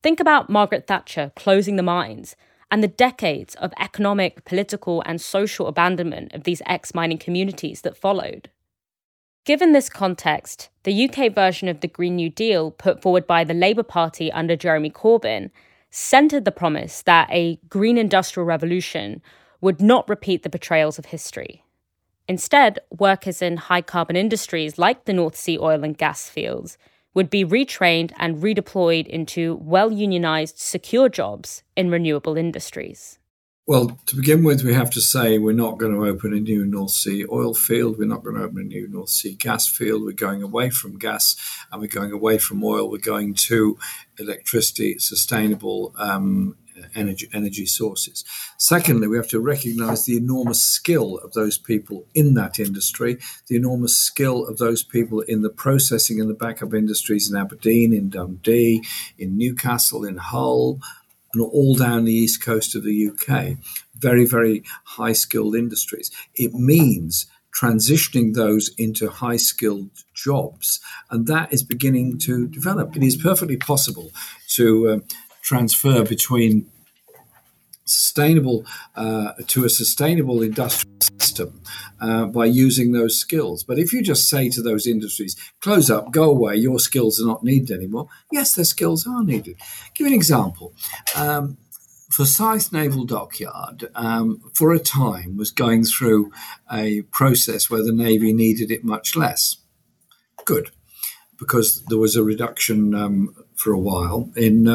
Think 0.02 0.20
about 0.20 0.50
Margaret 0.50 0.88
Thatcher 0.88 1.32
closing 1.36 1.78
the 1.78 1.84
mines 1.84 2.36
and 2.70 2.84
the 2.84 2.88
decades 2.88 3.56
of 3.56 3.72
economic, 3.80 4.44
political, 4.46 5.04
and 5.06 5.22
social 5.22 5.68
abandonment 5.68 6.34
of 6.34 6.44
these 6.44 6.62
ex 6.66 6.94
mining 6.94 7.18
communities 7.18 7.82
that 7.82 7.96
followed. 7.96 8.50
Given 9.46 9.74
this 9.74 9.90
context, 9.90 10.70
the 10.84 11.10
UK 11.10 11.34
version 11.34 11.68
of 11.68 11.82
the 11.82 11.88
Green 11.88 12.16
New 12.16 12.30
Deal 12.30 12.72
put 12.72 13.02
forward 13.02 13.28
by 13.28 13.44
the 13.44 13.54
Labour 13.54 13.84
Party 13.84 14.32
under 14.32 14.56
Jeremy 14.56 14.90
Corbyn 14.90 15.52
centred 15.92 16.46
the 16.46 16.52
promise 16.52 17.02
that 17.04 17.30
a 17.30 17.60
green 17.70 17.98
industrial 17.98 18.46
revolution 18.46 19.22
would 19.62 19.82
not 19.82 20.10
repeat 20.10 20.44
the 20.44 20.50
betrayals 20.50 20.98
of 20.98 21.06
history. 21.06 21.64
Instead, 22.28 22.80
workers 22.98 23.42
in 23.42 23.58
high 23.58 23.82
carbon 23.82 24.16
industries 24.16 24.78
like 24.78 25.06
the 25.06 25.14
North 25.14 25.36
Sea 25.36 25.58
oil 25.60 25.84
and 25.84 25.98
gas 25.98 26.30
fields 26.30 26.78
would 27.14 27.30
be 27.30 27.46
retrained 27.46 28.12
and 28.18 28.38
redeployed 28.38 29.08
into 29.08 29.56
well 29.62 29.92
unionized, 29.92 30.58
secure 30.58 31.10
jobs 31.10 31.64
in 31.76 31.90
renewable 31.90 32.38
industries. 32.38 33.20
Well, 33.66 33.98
to 34.08 34.18
begin 34.18 34.44
with, 34.44 34.64
we 34.64 34.74
have 34.74 34.90
to 34.92 35.00
say 35.00 35.38
we're 35.38 35.54
not 35.54 35.78
going 35.78 35.94
to 35.94 36.06
open 36.06 36.34
a 36.34 36.40
new 36.40 36.66
North 36.66 36.92
Sea 36.92 37.26
oil 37.32 37.54
field. 37.54 37.98
We're 37.98 38.08
not 38.08 38.22
going 38.22 38.36
to 38.36 38.44
open 38.44 38.60
a 38.60 38.66
new 38.66 38.90
North 38.90 39.10
Sea 39.10 39.36
gas 39.36 39.70
field. 39.70 40.04
We're 40.04 40.12
going 40.12 40.44
away 40.44 40.70
from 40.70 41.00
gas 41.00 41.38
and 41.72 41.80
we're 41.80 41.88
going 41.88 42.12
away 42.12 42.40
from 42.40 42.62
oil. 42.62 42.90
We're 42.90 42.98
going 42.98 43.36
to 43.36 43.78
electricity, 44.20 45.00
sustainable 45.00 45.94
um, 45.98 46.58
energy, 46.96 47.28
energy 47.34 47.66
sources. 47.66 48.24
Secondly, 48.58 49.08
we 49.08 49.18
have 49.18 49.28
to 49.30 49.40
recognize 49.40 50.06
the 50.06 50.18
enormous 50.18 50.62
skill 50.62 51.18
of 51.20 51.34
those 51.34 51.58
people 51.58 52.06
in 52.14 52.34
that 52.36 52.60
industry, 52.60 53.18
the 53.48 53.56
enormous 53.56 53.96
skill 53.96 54.46
of 54.46 54.58
those 54.58 54.84
people 54.84 55.22
in 55.22 55.42
the 55.42 55.50
processing 55.50 56.20
and 56.20 56.30
the 56.30 56.34
backup 56.34 56.74
industries 56.74 57.30
in 57.30 57.38
Aberdeen, 57.38 57.94
in 57.94 58.10
Dundee, 58.10 58.84
in 59.18 59.38
Newcastle, 59.38 60.04
in 60.04 60.18
Hull, 60.18 60.80
and 61.34 61.44
all 61.44 61.76
down 61.76 62.06
the 62.06 62.14
east 62.14 62.44
coast 62.44 62.76
of 62.76 62.84
the 62.84 63.10
UK. 63.10 63.58
Very, 63.96 64.26
very 64.26 64.64
high 64.84 65.14
skilled 65.14 65.56
industries. 65.56 66.12
It 66.36 66.54
means 66.54 67.26
transitioning 67.54 68.34
those 68.34 68.72
into 68.78 69.10
high 69.10 69.38
skilled 69.38 69.90
jobs. 70.14 70.80
And 71.10 71.28
that 71.28 71.54
is 71.54 71.64
beginning 71.64 72.18
to 72.20 72.48
develop. 72.48 72.96
It 72.96 73.04
is 73.04 73.16
perfectly 73.16 73.58
possible 73.58 74.12
to 74.50 74.90
uh, 74.90 75.00
transfer 75.44 76.04
between 76.04 76.70
sustainable 77.86 78.66
uh, 78.96 79.34
to 79.48 79.66
a 79.66 79.70
sustainable 79.70 80.42
industrial 80.42 80.96
system 81.20 81.62
uh, 82.00 82.26
by 82.26 82.46
using 82.46 82.94
those 82.94 83.18
skills. 83.18 83.64
But 83.64 83.78
if 83.78 83.92
you 83.94 84.02
just 84.02 84.30
say 84.30 84.50
to 84.50 84.62
those 84.62 84.88
industries, 84.88 85.36
close 85.60 85.90
up, 85.90 86.12
go 86.12 86.30
away, 86.30 86.56
your 86.56 86.80
skills 86.80 87.22
are 87.22 87.28
not 87.28 87.44
needed 87.44 87.72
anymore, 87.72 88.08
yes, 88.32 88.56
their 88.56 88.66
skills 88.66 89.06
are 89.06 89.24
needed. 89.24 89.58
Give 89.94 90.08
you 90.08 90.14
an 90.14 90.14
example. 90.14 90.74
Um, 91.16 91.58
Rosyth 92.12 92.72
Naval 92.72 93.06
Dockyard, 93.06 93.90
um, 93.96 94.40
for 94.54 94.72
a 94.72 94.80
time, 94.80 95.36
was 95.36 95.52
going 95.52 95.84
through 95.84 96.32
a 96.72 97.02
process 97.04 97.70
where 97.70 97.84
the 97.84 97.92
Navy 97.92 98.34
needed 98.34 98.72
it 98.72 98.84
much 98.84 99.16
less. 99.16 99.58
Good, 100.46 100.72
because 101.40 101.84
there 101.86 101.98
was 101.98 102.16
a 102.16 102.24
reduction 102.24 102.94
um, 102.94 103.36
for 103.56 103.74
a 103.74 103.80
while 103.80 104.30
in 104.36 104.68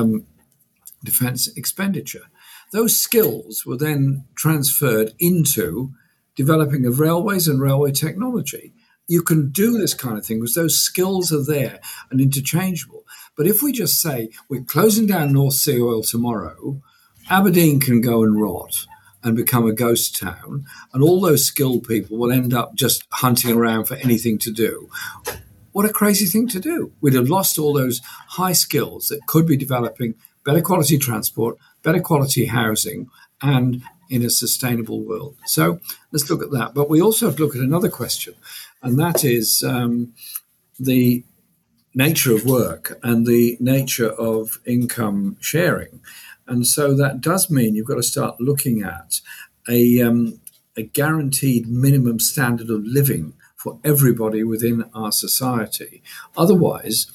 defence 1.05 1.49
expenditure. 1.57 2.27
Those 2.73 2.99
skills 2.99 3.65
were 3.65 3.77
then 3.77 4.25
transferred 4.35 5.13
into 5.19 5.93
developing 6.37 6.87
of 6.87 7.01
railways 7.01 7.49
and 7.49 7.61
railway 7.61 7.93
technology. 7.93 8.73
You 9.07 9.23
can 9.23 9.51
do 9.51 9.79
this 9.79 9.95
kind 9.95 10.19
of 10.19 10.27
thing 10.27 10.41
because 10.41 10.55
those 10.55 10.79
skills 10.79 11.33
are 11.33 11.45
there 11.45 11.81
and 12.11 12.21
interchangeable. 12.21 13.05
But 13.37 13.47
if 13.47 13.63
we 13.63 13.73
just 13.73 14.01
say 14.01 14.31
we're 14.49 14.63
closing 14.63 15.07
down 15.07 15.33
North 15.33 15.55
Sea 15.55 15.81
oil 15.81 16.03
tomorrow, 16.03 16.83
Aberdeen 17.31 17.81
can 17.81 18.01
go 18.01 18.23
and 18.23 18.41
rot 18.41 18.87
and 19.23 19.37
become 19.37 19.67
a 19.67 19.73
ghost 19.73 20.19
town, 20.19 20.65
and 20.93 21.03
all 21.03 21.21
those 21.21 21.45
skilled 21.45 21.87
people 21.87 22.17
will 22.17 22.31
end 22.31 22.55
up 22.55 22.75
just 22.75 23.05
hunting 23.11 23.57
around 23.57 23.85
for 23.87 23.97
anything 23.97 24.39
to 24.39 24.51
do. 24.51 24.89
What 25.73 25.85
a 25.89 25.93
crazy 25.93 26.27
thing 26.27 26.49
to 26.49 26.61
do. 26.61 26.93
We'd 27.01 27.15
have 27.15 27.29
lost 27.29 27.59
all 27.59 27.73
those 27.73 28.01
high 28.31 28.53
skills 28.53 29.09
that 29.09 29.27
could 29.27 29.47
be 29.47 29.57
developing 29.57 30.15
better 30.49 30.63
quality 30.63 30.97
transport, 30.97 31.59
better 31.83 32.01
quality 32.01 32.47
housing, 32.47 33.11
and 33.43 33.83
in 34.09 34.25
a 34.25 34.31
sustainable 34.31 35.05
world. 35.05 35.37
So 35.45 35.79
let's 36.11 36.31
look 36.31 36.43
at 36.43 36.53
that. 36.53 36.73
But 36.73 36.89
we 36.89 37.03
also 37.03 37.27
have 37.27 37.37
to 37.37 37.45
look 37.45 37.55
at 37.55 37.61
another 37.61 37.91
question, 37.91 38.35
and 38.83 38.99
that 38.99 39.25
is 39.25 39.63
um, 39.63 40.15
the 40.81 41.23
nature 41.95 42.35
of 42.35 42.47
work 42.47 42.99
and 43.03 43.27
the 43.27 43.59
nature 43.61 44.09
of 44.09 44.59
income 44.65 45.37
sharing. 45.39 46.01
And 46.47 46.67
so 46.67 46.97
that 46.97 47.21
does 47.21 47.51
mean 47.51 47.75
you've 47.75 47.93
got 47.93 47.97
to 47.97 48.03
start 48.03 48.41
looking 48.41 48.83
at 48.83 49.21
a, 49.69 50.01
um, 50.01 50.41
a 50.79 50.83
guaranteed 50.83 51.69
minimum 51.69 52.21
standard 52.21 52.71
of 52.71 52.85
living 52.85 53.35
for 53.55 53.79
everybody 53.85 54.43
within 54.45 54.89
our 54.95 55.13
society. 55.13 56.03
Otherwise, 56.39 57.07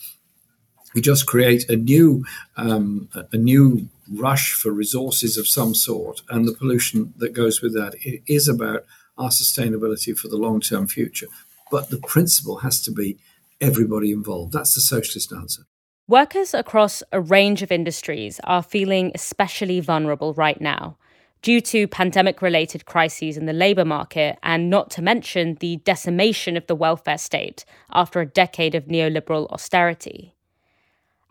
we 0.94 1.02
just 1.02 1.26
create 1.26 1.70
a 1.70 1.76
new 1.76 2.24
um, 2.58 3.10
a 3.32 3.38
new 3.38 3.90
rush 4.12 4.54
for 4.54 4.72
resources 4.72 5.38
of 5.38 5.48
some 5.48 5.74
sort 5.74 6.22
and 6.30 6.48
the 6.48 6.54
pollution 6.54 7.14
that 7.18 7.34
goes 7.34 7.62
with 7.62 7.74
that. 7.74 7.96
It 8.04 8.22
is 8.28 8.48
about 8.48 8.86
our 9.18 9.30
sustainability 9.30 10.18
for 10.18 10.28
the 10.28 10.38
long 10.38 10.60
term 10.60 10.88
future. 10.88 11.28
But 11.72 11.90
the 11.90 11.98
principle 11.98 12.58
has 12.58 12.82
to 12.82 12.92
be 12.92 13.18
everybody 13.60 14.12
involved. 14.12 14.54
That's 14.54 14.76
the 14.76 14.82
socialist 14.82 15.32
answer. 15.32 15.64
Workers 16.08 16.54
across 16.54 17.02
a 17.12 17.22
range 17.22 17.62
of 17.62 17.72
industries 17.72 18.40
are 18.44 18.62
feeling 18.62 19.12
especially 19.16 19.80
vulnerable 19.80 20.34
right 20.34 20.60
now 20.60 20.98
due 21.42 21.62
to 21.62 21.88
pandemic 21.88 22.42
related 22.42 22.86
crises 22.86 23.38
in 23.38 23.46
the 23.46 23.54
labour 23.54 23.84
market, 23.84 24.40
and 24.44 24.70
not 24.70 24.90
to 24.90 25.02
mention 25.02 25.56
the 25.56 25.76
decimation 25.78 26.56
of 26.56 26.66
the 26.68 26.76
welfare 26.76 27.18
state 27.18 27.66
after 27.92 28.22
a 28.22 28.26
decade 28.26 28.74
of 28.74 28.86
neoliberal 28.86 29.50
austerity. 29.52 30.33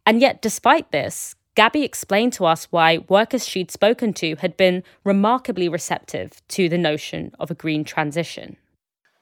And 0.06 0.20
yet, 0.20 0.42
despite 0.42 0.90
this, 0.90 1.34
Gabby 1.54 1.82
explained 1.82 2.32
to 2.34 2.46
us 2.46 2.66
why 2.70 2.98
workers 3.08 3.46
she'd 3.46 3.70
spoken 3.70 4.12
to 4.14 4.36
had 4.36 4.56
been 4.56 4.82
remarkably 5.04 5.68
receptive 5.68 6.40
to 6.48 6.68
the 6.68 6.78
notion 6.78 7.32
of 7.38 7.50
a 7.50 7.54
green 7.54 7.84
transition. 7.84 8.56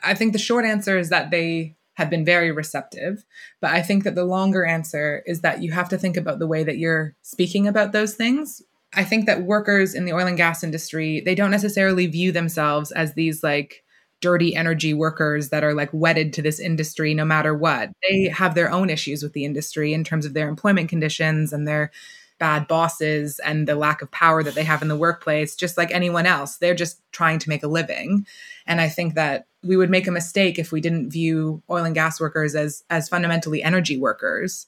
I 0.02 0.14
think 0.14 0.32
the 0.32 0.38
short 0.38 0.64
answer 0.64 0.96
is 0.96 1.10
that 1.10 1.30
they 1.30 1.76
have 2.00 2.08
been 2.08 2.24
very 2.24 2.50
receptive. 2.50 3.24
But 3.60 3.72
I 3.72 3.82
think 3.82 4.04
that 4.04 4.14
the 4.14 4.24
longer 4.24 4.64
answer 4.64 5.22
is 5.26 5.42
that 5.42 5.62
you 5.62 5.72
have 5.72 5.88
to 5.90 5.98
think 5.98 6.16
about 6.16 6.38
the 6.38 6.46
way 6.46 6.64
that 6.64 6.78
you're 6.78 7.14
speaking 7.22 7.66
about 7.66 7.92
those 7.92 8.14
things. 8.14 8.62
I 8.94 9.04
think 9.04 9.26
that 9.26 9.42
workers 9.42 9.94
in 9.94 10.04
the 10.04 10.12
oil 10.12 10.26
and 10.26 10.36
gas 10.36 10.64
industry, 10.64 11.20
they 11.20 11.34
don't 11.34 11.50
necessarily 11.50 12.06
view 12.06 12.32
themselves 12.32 12.90
as 12.90 13.14
these 13.14 13.42
like 13.42 13.84
dirty 14.20 14.54
energy 14.54 14.94
workers 14.94 15.48
that 15.48 15.64
are 15.64 15.74
like 15.74 15.90
wedded 15.92 16.32
to 16.34 16.42
this 16.42 16.60
industry 16.60 17.14
no 17.14 17.24
matter 17.24 17.54
what. 17.54 17.90
They 18.08 18.26
mm-hmm. 18.26 18.34
have 18.34 18.54
their 18.54 18.70
own 18.70 18.90
issues 18.90 19.22
with 19.22 19.32
the 19.32 19.44
industry 19.44 19.92
in 19.92 20.04
terms 20.04 20.26
of 20.26 20.34
their 20.34 20.48
employment 20.48 20.88
conditions 20.88 21.52
and 21.52 21.66
their 21.66 21.90
bad 22.38 22.66
bosses 22.66 23.38
and 23.40 23.68
the 23.68 23.74
lack 23.74 24.00
of 24.02 24.10
power 24.10 24.42
that 24.42 24.54
they 24.54 24.64
have 24.64 24.82
in 24.82 24.88
the 24.88 24.96
workplace, 24.96 25.54
just 25.54 25.76
like 25.76 25.90
anyone 25.90 26.26
else. 26.26 26.56
They're 26.56 26.74
just 26.74 27.00
trying 27.12 27.38
to 27.40 27.48
make 27.48 27.62
a 27.62 27.68
living. 27.68 28.26
And 28.66 28.80
I 28.80 28.88
think 28.88 29.14
that 29.14 29.46
we 29.62 29.76
would 29.76 29.90
make 29.90 30.06
a 30.06 30.12
mistake 30.12 30.58
if 30.58 30.72
we 30.72 30.80
didn't 30.80 31.10
view 31.10 31.62
oil 31.68 31.84
and 31.84 31.94
gas 31.94 32.20
workers 32.20 32.54
as 32.54 32.82
as 32.90 33.08
fundamentally 33.08 33.62
energy 33.62 33.98
workers 33.98 34.66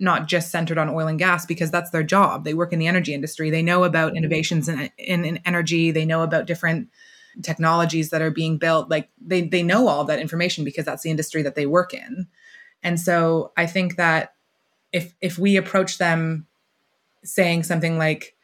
not 0.00 0.26
just 0.26 0.50
centered 0.50 0.76
on 0.76 0.88
oil 0.88 1.06
and 1.06 1.20
gas 1.20 1.46
because 1.46 1.70
that's 1.70 1.90
their 1.90 2.02
job 2.02 2.44
they 2.44 2.52
work 2.52 2.72
in 2.72 2.78
the 2.78 2.86
energy 2.86 3.14
industry 3.14 3.48
they 3.48 3.62
know 3.62 3.84
about 3.84 4.08
mm-hmm. 4.08 4.18
innovations 4.18 4.68
in, 4.68 4.90
in, 4.98 5.24
in 5.24 5.40
energy 5.46 5.92
they 5.92 6.04
know 6.04 6.22
about 6.22 6.46
different 6.46 6.88
technologies 7.42 8.10
that 8.10 8.22
are 8.22 8.30
being 8.30 8.56
built 8.58 8.88
like 8.88 9.08
they 9.20 9.42
they 9.42 9.62
know 9.62 9.88
all 9.88 10.04
that 10.04 10.18
information 10.18 10.64
because 10.64 10.84
that's 10.84 11.02
the 11.02 11.10
industry 11.10 11.42
that 11.42 11.54
they 11.54 11.66
work 11.66 11.92
in. 11.94 12.26
And 12.82 13.00
so 13.00 13.52
i 13.56 13.66
think 13.66 13.96
that 13.96 14.34
if 14.92 15.14
if 15.20 15.38
we 15.38 15.56
approach 15.56 15.98
them 15.98 16.46
saying 17.24 17.62
something 17.62 17.98
like 17.98 18.36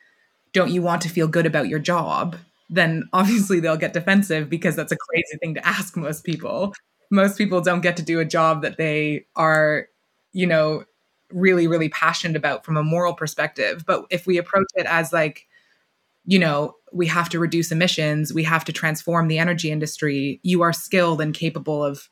don't 0.53 0.71
you 0.71 0.83
want 0.83 1.03
to 1.03 1.09
feel 1.09 1.29
good 1.29 1.47
about 1.47 1.69
your 1.69 1.79
job? 1.79 2.37
then 2.71 3.09
obviously 3.13 3.61
they'll 3.61 3.77
get 3.77 3.93
defensive 3.93 4.49
because 4.49 4.77
that's 4.77 4.93
a 4.93 4.97
crazy 4.97 5.37
thing 5.43 5.55
to 5.55 5.67
ask 5.67 5.97
most 5.97 6.25
people. 6.25 6.73
Most 7.11 7.37
people 7.37 7.61
don't 7.61 7.81
get 7.81 7.97
to 7.97 8.03
do 8.03 8.21
a 8.21 8.25
job 8.25 8.63
that 8.63 8.79
they 8.79 9.27
are 9.37 9.89
you 10.33 10.47
know 10.47 10.85
really 11.33 11.67
really 11.67 11.89
passionate 11.89 12.37
about 12.37 12.65
from 12.65 12.77
a 12.77 12.83
moral 12.83 13.15
perspective. 13.15 13.85
But 13.85 14.05
if 14.11 14.27
we 14.27 14.39
approach 14.39 14.69
it 14.77 14.87
as 14.87 15.13
like 15.13 15.47
you 16.27 16.39
know, 16.39 16.75
we 16.93 17.07
have 17.07 17.29
to 17.31 17.39
reduce 17.39 17.73
emissions, 17.73 18.33
we 18.33 18.45
have 18.45 18.65
to 18.65 18.73
transform 18.73 19.29
the 19.29 19.39
energy 19.39 19.71
industry. 19.71 20.41
You 20.43 20.63
are 20.63 20.73
skilled 20.73 21.21
and 21.21 21.35
capable 21.35 21.85
of 21.85 22.09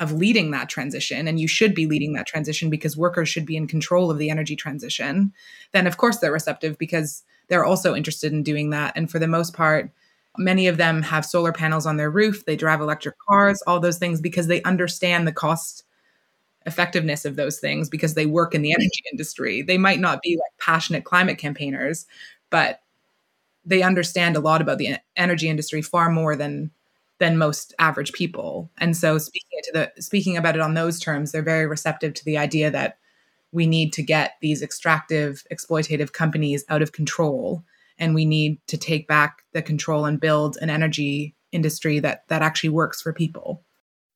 of 0.00 0.10
leading 0.10 0.50
that 0.50 0.68
transition 0.68 1.28
and 1.28 1.38
you 1.38 1.46
should 1.46 1.72
be 1.72 1.86
leading 1.86 2.14
that 2.14 2.26
transition 2.26 2.68
because 2.68 2.96
workers 2.96 3.28
should 3.28 3.46
be 3.46 3.56
in 3.56 3.68
control 3.68 4.10
of 4.10 4.18
the 4.18 4.28
energy 4.28 4.56
transition. 4.56 5.32
Then 5.70 5.86
of 5.86 5.98
course 5.98 6.18
they're 6.18 6.32
receptive 6.32 6.76
because 6.78 7.22
they're 7.46 7.64
also 7.64 7.94
interested 7.94 8.32
in 8.32 8.42
doing 8.42 8.70
that 8.70 8.92
and 8.96 9.08
for 9.08 9.20
the 9.20 9.28
most 9.28 9.54
part 9.54 9.92
many 10.36 10.66
of 10.66 10.78
them 10.78 11.02
have 11.02 11.24
solar 11.24 11.52
panels 11.52 11.86
on 11.86 11.96
their 11.96 12.10
roof, 12.10 12.44
they 12.44 12.56
drive 12.56 12.80
electric 12.80 13.14
cars, 13.28 13.62
all 13.66 13.78
those 13.78 13.98
things 13.98 14.20
because 14.20 14.48
they 14.48 14.62
understand 14.62 15.26
the 15.26 15.32
cost 15.32 15.84
effectiveness 16.66 17.24
of 17.24 17.36
those 17.36 17.60
things 17.60 17.88
because 17.88 18.14
they 18.14 18.26
work 18.26 18.54
in 18.54 18.62
the 18.62 18.72
energy 18.72 19.02
industry. 19.12 19.62
They 19.62 19.78
might 19.78 20.00
not 20.00 20.22
be 20.22 20.36
like 20.36 20.58
passionate 20.58 21.04
climate 21.04 21.38
campaigners, 21.38 22.06
but 22.50 22.80
they 23.64 23.82
understand 23.82 24.36
a 24.36 24.40
lot 24.40 24.60
about 24.60 24.78
the 24.78 24.96
energy 25.16 25.48
industry 25.48 25.82
far 25.82 26.10
more 26.10 26.36
than 26.36 26.70
than 27.20 27.38
most 27.38 27.74
average 27.78 28.12
people. 28.12 28.70
And 28.78 28.96
so 28.96 29.18
speaking 29.18 29.60
to 29.64 29.72
the 29.72 30.02
speaking 30.02 30.36
about 30.36 30.56
it 30.56 30.60
on 30.60 30.74
those 30.74 30.98
terms, 30.98 31.32
they're 31.32 31.42
very 31.42 31.66
receptive 31.66 32.14
to 32.14 32.24
the 32.24 32.38
idea 32.38 32.70
that 32.70 32.98
we 33.52 33.66
need 33.66 33.92
to 33.92 34.02
get 34.02 34.32
these 34.42 34.62
extractive, 34.62 35.44
exploitative 35.52 36.12
companies 36.12 36.64
out 36.68 36.82
of 36.82 36.92
control, 36.92 37.62
and 37.98 38.14
we 38.14 38.24
need 38.24 38.58
to 38.66 38.76
take 38.76 39.06
back 39.06 39.42
the 39.52 39.62
control 39.62 40.04
and 40.04 40.20
build 40.20 40.58
an 40.60 40.70
energy 40.70 41.36
industry 41.52 42.00
that 42.00 42.26
that 42.28 42.42
actually 42.42 42.70
works 42.70 43.00
for 43.00 43.12
people. 43.12 43.62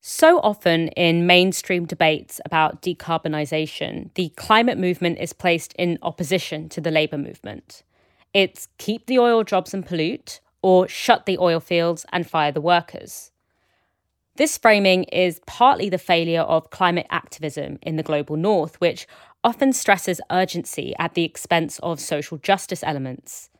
So 0.01 0.41
often 0.41 0.89
in 0.89 1.27
mainstream 1.27 1.85
debates 1.85 2.41
about 2.45 2.83
decarbonisation, 2.83 4.13
the 4.15 4.31
climate 4.31 4.79
movement 4.79 5.19
is 5.19 5.33
placed 5.33 5.73
in 5.75 5.99
opposition 6.03 6.69
to 6.71 6.81
the 6.81 6.91
labour 6.91 7.19
movement. 7.19 7.83
It's 8.35 8.69
keep 8.79 9.07
the 9.07 9.19
oil 9.19 9.45
jobs 9.45 9.73
and 9.75 9.85
pollute, 9.85 10.41
or 10.63 10.89
shut 10.89 11.27
the 11.27 11.39
oil 11.39 11.61
fields 11.61 12.05
and 12.13 12.29
fire 12.29 12.53
the 12.53 12.61
workers. 12.61 13.31
This 14.37 14.57
framing 14.57 15.05
is 15.05 15.41
partly 15.47 15.89
the 15.89 15.99
failure 15.99 16.43
of 16.43 16.71
climate 16.71 17.07
activism 17.11 17.79
in 17.83 17.97
the 17.97 18.03
global 18.03 18.37
north, 18.37 18.81
which 18.81 19.07
often 19.43 19.73
stresses 19.73 20.21
urgency 20.31 20.95
at 20.99 21.15
the 21.15 21.25
expense 21.25 21.79
of 21.81 22.01
social 22.01 22.39
justice 22.39 22.85
elements. 22.85 23.51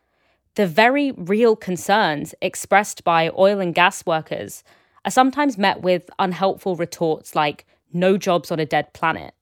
The 0.55 0.67
very 0.67 1.13
real 1.13 1.57
concerns 1.57 2.35
expressed 2.43 3.05
by 3.05 3.31
oil 3.37 3.61
and 3.61 3.75
gas 3.75 4.05
workers 4.05 4.65
are 5.05 5.11
sometimes 5.11 5.57
met 5.57 5.83
with 5.83 6.11
unhelpful 6.19 6.77
retorts 6.77 7.35
like, 7.35 7.65
no 7.93 8.19
jobs 8.19 8.51
on 8.51 8.61
a 8.61 8.67
dead 8.67 8.93
planet. 8.93 9.35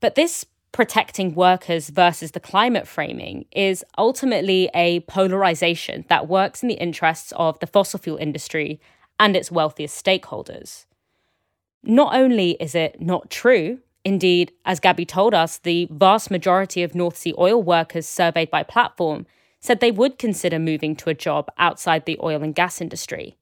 But 0.00 0.16
this 0.16 0.44
protecting 0.72 1.34
workers 1.34 1.88
versus 1.88 2.32
the 2.32 2.40
climate 2.40 2.86
framing 2.86 3.46
is 3.52 3.84
ultimately 3.96 4.70
a 4.74 5.00
polarization 5.00 6.04
that 6.08 6.28
works 6.28 6.62
in 6.62 6.68
the 6.68 6.74
interests 6.76 7.32
of 7.36 7.58
the 7.60 7.66
fossil 7.66 7.98
fuel 7.98 8.18
industry 8.18 8.80
and 9.18 9.36
its 9.36 9.50
wealthiest 9.50 10.04
stakeholders. 10.04 10.86
Not 11.82 12.14
only 12.14 12.52
is 12.60 12.74
it 12.74 13.00
not 13.00 13.30
true, 13.30 13.78
indeed, 14.04 14.52
as 14.64 14.80
Gabby 14.80 15.04
told 15.04 15.34
us, 15.34 15.58
the 15.58 15.88
vast 15.90 16.30
majority 16.30 16.82
of 16.82 16.94
North 16.94 17.16
Sea 17.16 17.34
oil 17.38 17.62
workers 17.62 18.06
surveyed 18.06 18.50
by 18.50 18.62
Platform 18.62 19.26
said 19.60 19.80
they 19.80 19.90
would 19.90 20.18
consider 20.18 20.58
moving 20.58 20.94
to 20.96 21.10
a 21.10 21.14
job 21.14 21.48
outside 21.58 22.04
the 22.04 22.18
oil 22.22 22.42
and 22.42 22.54
gas 22.54 22.80
industry. 22.80 23.36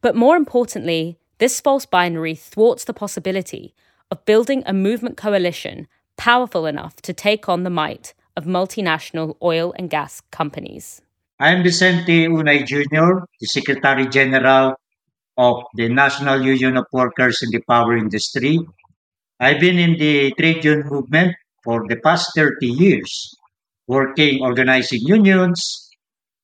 But 0.00 0.16
more 0.16 0.36
importantly, 0.36 1.18
this 1.38 1.60
false 1.60 1.86
binary 1.86 2.34
thwarts 2.34 2.84
the 2.84 2.94
possibility 2.94 3.74
of 4.10 4.24
building 4.24 4.62
a 4.66 4.72
movement 4.72 5.16
coalition 5.16 5.86
powerful 6.20 6.66
enough 6.66 6.96
to 7.00 7.14
take 7.14 7.48
on 7.48 7.64
the 7.64 7.70
might 7.70 8.12
of 8.36 8.44
multinational 8.44 9.36
oil 9.40 9.72
and 9.78 9.88
gas 9.88 10.20
companies. 10.30 11.00
I 11.38 11.48
am 11.52 11.62
Vicente 11.62 12.28
Unay 12.28 12.66
Jr., 12.66 13.24
the 13.40 13.46
Secretary 13.46 14.06
General 14.06 14.74
of 15.38 15.64
the 15.76 15.88
National 15.88 16.44
Union 16.44 16.76
of 16.76 16.84
Workers 16.92 17.42
in 17.42 17.48
the 17.50 17.62
Power 17.66 17.96
Industry. 17.96 18.60
I've 19.40 19.60
been 19.60 19.78
in 19.78 19.96
the 19.96 20.32
trade 20.32 20.62
union 20.62 20.88
movement 20.90 21.36
for 21.64 21.88
the 21.88 21.96
past 21.96 22.32
30 22.34 22.66
years, 22.66 23.34
working, 23.88 24.42
organizing 24.42 25.00
unions, 25.00 25.88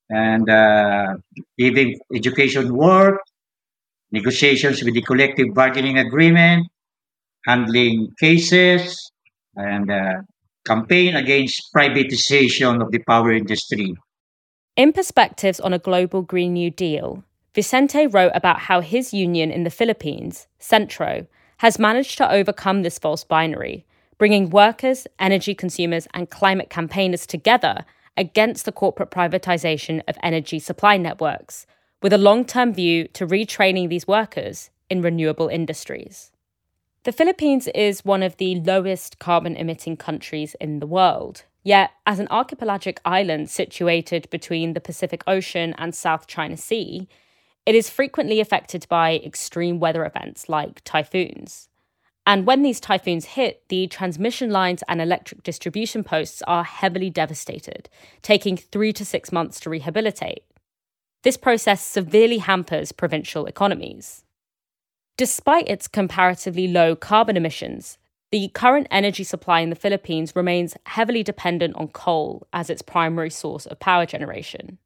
and 0.08 0.48
uh, 0.48 1.16
giving 1.58 1.98
education 2.14 2.74
work, 2.74 3.20
negotiations 4.10 4.82
with 4.82 4.94
the 4.94 5.02
collective 5.02 5.52
bargaining 5.52 5.98
agreement, 5.98 6.66
handling 7.44 8.08
cases, 8.18 9.12
and 9.56 9.90
uh, 9.90 10.14
campaign 10.66 11.16
against 11.16 11.72
privatization 11.74 12.82
of 12.82 12.90
the 12.90 12.98
power 13.06 13.32
industry. 13.32 13.94
In 14.76 14.92
Perspectives 14.92 15.60
on 15.60 15.72
a 15.72 15.78
Global 15.78 16.22
Green 16.22 16.52
New 16.52 16.70
Deal, 16.70 17.24
Vicente 17.54 18.06
wrote 18.06 18.32
about 18.34 18.60
how 18.60 18.80
his 18.80 19.14
union 19.14 19.50
in 19.50 19.64
the 19.64 19.70
Philippines, 19.70 20.46
SENTRO, 20.58 21.26
has 21.58 21.78
managed 21.78 22.18
to 22.18 22.30
overcome 22.30 22.82
this 22.82 22.98
false 22.98 23.24
binary, 23.24 23.86
bringing 24.18 24.50
workers, 24.50 25.06
energy 25.18 25.54
consumers, 25.54 26.06
and 26.12 26.28
climate 26.28 26.68
campaigners 26.68 27.26
together 27.26 27.84
against 28.16 28.64
the 28.64 28.72
corporate 28.72 29.10
privatization 29.10 30.02
of 30.08 30.18
energy 30.22 30.58
supply 30.58 30.96
networks, 30.96 31.66
with 32.02 32.12
a 32.12 32.18
long 32.18 32.44
term 32.44 32.74
view 32.74 33.08
to 33.08 33.26
retraining 33.26 33.88
these 33.88 34.06
workers 34.06 34.70
in 34.90 35.00
renewable 35.00 35.48
industries. 35.48 36.30
The 37.06 37.12
Philippines 37.12 37.68
is 37.68 38.04
one 38.04 38.24
of 38.24 38.36
the 38.38 38.56
lowest 38.56 39.20
carbon 39.20 39.54
emitting 39.54 39.96
countries 39.96 40.56
in 40.60 40.80
the 40.80 40.88
world. 40.88 41.44
Yet, 41.62 41.92
as 42.04 42.18
an 42.18 42.26
archipelagic 42.32 43.00
island 43.04 43.48
situated 43.48 44.28
between 44.28 44.72
the 44.72 44.80
Pacific 44.80 45.22
Ocean 45.24 45.72
and 45.78 45.94
South 45.94 46.26
China 46.26 46.56
Sea, 46.56 47.08
it 47.64 47.76
is 47.76 47.88
frequently 47.88 48.40
affected 48.40 48.88
by 48.88 49.20
extreme 49.24 49.78
weather 49.78 50.04
events 50.04 50.48
like 50.48 50.82
typhoons. 50.82 51.68
And 52.26 52.44
when 52.44 52.62
these 52.62 52.80
typhoons 52.80 53.24
hit, 53.24 53.62
the 53.68 53.86
transmission 53.86 54.50
lines 54.50 54.82
and 54.88 55.00
electric 55.00 55.44
distribution 55.44 56.02
posts 56.02 56.42
are 56.48 56.64
heavily 56.64 57.08
devastated, 57.08 57.88
taking 58.20 58.56
three 58.56 58.92
to 58.94 59.04
six 59.04 59.30
months 59.30 59.60
to 59.60 59.70
rehabilitate. 59.70 60.42
This 61.22 61.36
process 61.36 61.82
severely 61.82 62.38
hampers 62.38 62.90
provincial 62.90 63.46
economies. 63.46 64.24
Despite 65.16 65.66
its 65.68 65.88
comparatively 65.88 66.68
low 66.68 66.94
carbon 66.94 67.38
emissions, 67.38 67.96
the 68.30 68.48
current 68.48 68.86
energy 68.90 69.24
supply 69.24 69.60
in 69.60 69.70
the 69.70 69.76
Philippines 69.76 70.36
remains 70.36 70.76
heavily 70.84 71.22
dependent 71.22 71.74
on 71.76 71.88
coal 71.88 72.46
as 72.52 72.68
its 72.68 72.82
primary 72.82 73.30
source 73.30 73.64
of 73.64 73.80
power 73.80 74.04
generation. 74.04 74.76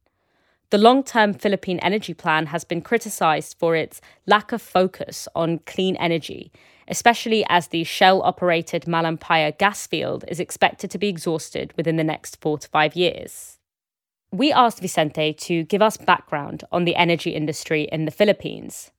The 0.69 0.77
long 0.77 1.03
term 1.03 1.33
Philippine 1.33 1.79
energy 1.79 2.13
plan 2.13 2.45
has 2.45 2.63
been 2.63 2.81
criticized 2.81 3.57
for 3.59 3.75
its 3.75 3.99
lack 4.25 4.53
of 4.53 4.61
focus 4.61 5.27
on 5.35 5.59
clean 5.65 5.97
energy, 5.97 6.49
especially 6.87 7.43
as 7.49 7.67
the 7.67 7.83
Shell 7.83 8.21
operated 8.21 8.83
Malampaya 8.83 9.57
gas 9.57 9.85
field 9.85 10.23
is 10.29 10.39
expected 10.39 10.89
to 10.91 10.97
be 10.97 11.09
exhausted 11.09 11.73
within 11.75 11.97
the 11.97 12.05
next 12.05 12.39
four 12.39 12.57
to 12.57 12.69
five 12.69 12.95
years. 12.95 13.59
We 14.31 14.53
asked 14.53 14.79
Vicente 14.79 15.33
to 15.33 15.63
give 15.63 15.81
us 15.81 15.97
background 15.97 16.63
on 16.71 16.85
the 16.85 16.95
energy 16.95 17.31
industry 17.31 17.89
in 17.91 18.05
the 18.05 18.11
Philippines. 18.11 18.91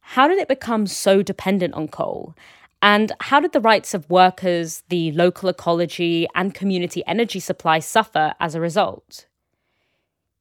How 0.00 0.28
did 0.28 0.38
it 0.38 0.48
become 0.48 0.86
so 0.86 1.22
dependent 1.22 1.74
on 1.74 1.88
coal? 1.88 2.34
And 2.82 3.12
how 3.20 3.40
did 3.40 3.52
the 3.52 3.60
rights 3.60 3.92
of 3.94 4.08
workers, 4.08 4.82
the 4.88 5.12
local 5.12 5.48
ecology, 5.48 6.26
and 6.34 6.54
community 6.54 7.02
energy 7.06 7.40
supply 7.40 7.78
suffer 7.78 8.34
as 8.40 8.54
a 8.54 8.60
result? 8.60 9.26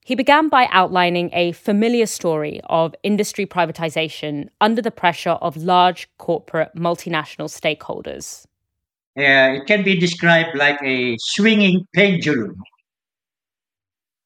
He 0.05 0.15
began 0.15 0.49
by 0.49 0.67
outlining 0.71 1.29
a 1.33 1.51
familiar 1.51 2.07
story 2.07 2.61
of 2.63 2.95
industry 3.03 3.45
privatization 3.45 4.47
under 4.59 4.81
the 4.81 4.89
pressure 4.89 5.37
of 5.41 5.55
large 5.55 6.09
corporate 6.17 6.71
multinational 6.75 7.47
stakeholders. 7.47 8.45
Uh, 9.17 9.59
it 9.59 9.67
can 9.67 9.83
be 9.83 9.99
described 9.99 10.57
like 10.57 10.79
a 10.81 11.15
swinging 11.19 11.85
pendulum 11.93 12.55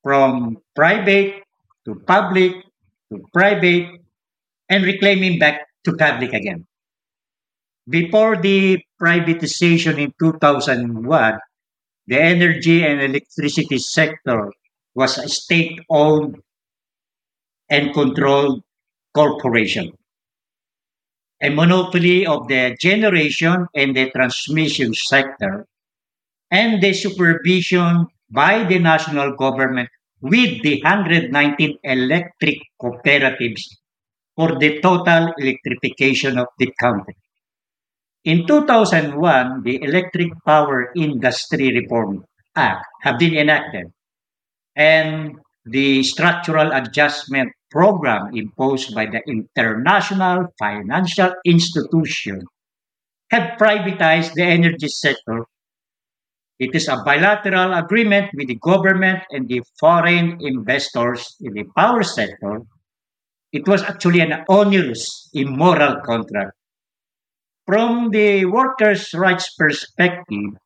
from 0.03 0.57
private 0.75 1.33
to 1.85 1.95
public 2.07 2.53
to 3.11 3.19
private 3.33 3.87
and 4.73 4.85
reclaiming 4.85 5.37
back 5.37 5.67
to 5.85 5.93
public 5.93 6.33
again. 6.33 6.65
Before 7.87 8.35
the 8.35 8.81
privatization 8.99 9.99
in 9.99 10.11
2001, 10.19 11.39
the 12.07 12.19
energy 12.19 12.83
and 12.83 12.99
electricity 12.99 13.77
sector 13.77 14.51
was 14.95 15.19
a 15.19 15.29
state 15.29 15.79
owned 15.91 16.37
and 17.69 17.93
controlled 17.93 18.63
corporation. 19.13 19.91
A 21.43 21.49
monopoly 21.49 22.25
of 22.25 22.47
the 22.47 22.75
generation 22.79 23.67
and 23.75 23.95
the 23.95 24.09
transmission 24.09 24.95
sector, 24.95 25.67
and 26.49 26.81
the 26.81 26.93
supervision 26.93 28.07
by 28.31 28.63
the 28.63 28.79
national 28.79 29.35
government 29.35 29.89
with 30.21 30.63
the 30.63 30.81
119 30.81 31.77
electric 31.83 32.57
cooperatives 32.81 33.82
for 34.35 34.59
the 34.59 34.81
total 34.81 35.33
electrification 35.37 36.37
of 36.37 36.47
the 36.57 36.71
country. 36.79 37.15
In 38.23 38.47
2001, 38.47 39.63
the 39.63 39.83
Electric 39.83 40.31
Power 40.45 40.91
Industry 40.95 41.73
Reform 41.73 42.23
Act 42.55 42.85
have 43.01 43.19
been 43.19 43.35
enacted 43.35 43.87
and 44.75 45.39
the 45.65 46.03
structural 46.03 46.71
adjustment 46.71 47.51
program 47.69 48.35
imposed 48.35 48.93
by 48.93 49.05
the 49.05 49.21
international 49.27 50.47
financial 50.59 51.33
institution 51.45 52.41
have 53.31 53.57
privatized 53.57 54.33
the 54.35 54.43
energy 54.43 54.87
sector. 54.87 55.45
It 56.59 56.75
is 56.75 56.87
a 56.87 57.01
bilateral 57.03 57.73
agreement 57.73 58.29
with 58.35 58.47
the 58.47 58.59
government 58.61 59.23
and 59.31 59.49
the 59.49 59.63
foreign 59.79 60.37
investors 60.39 61.35
in 61.41 61.53
the 61.53 61.65
power 61.75 62.03
sector 62.03 62.61
it 63.53 63.67
was 63.67 63.83
actually 63.83 64.19
an 64.19 64.43
onerous, 64.49 65.29
immoral 65.33 66.01
contract. 66.01 66.53
From 67.67 68.09
the 68.09 68.45
workers' 68.45 69.13
rights 69.13 69.53
perspective, 69.55 70.57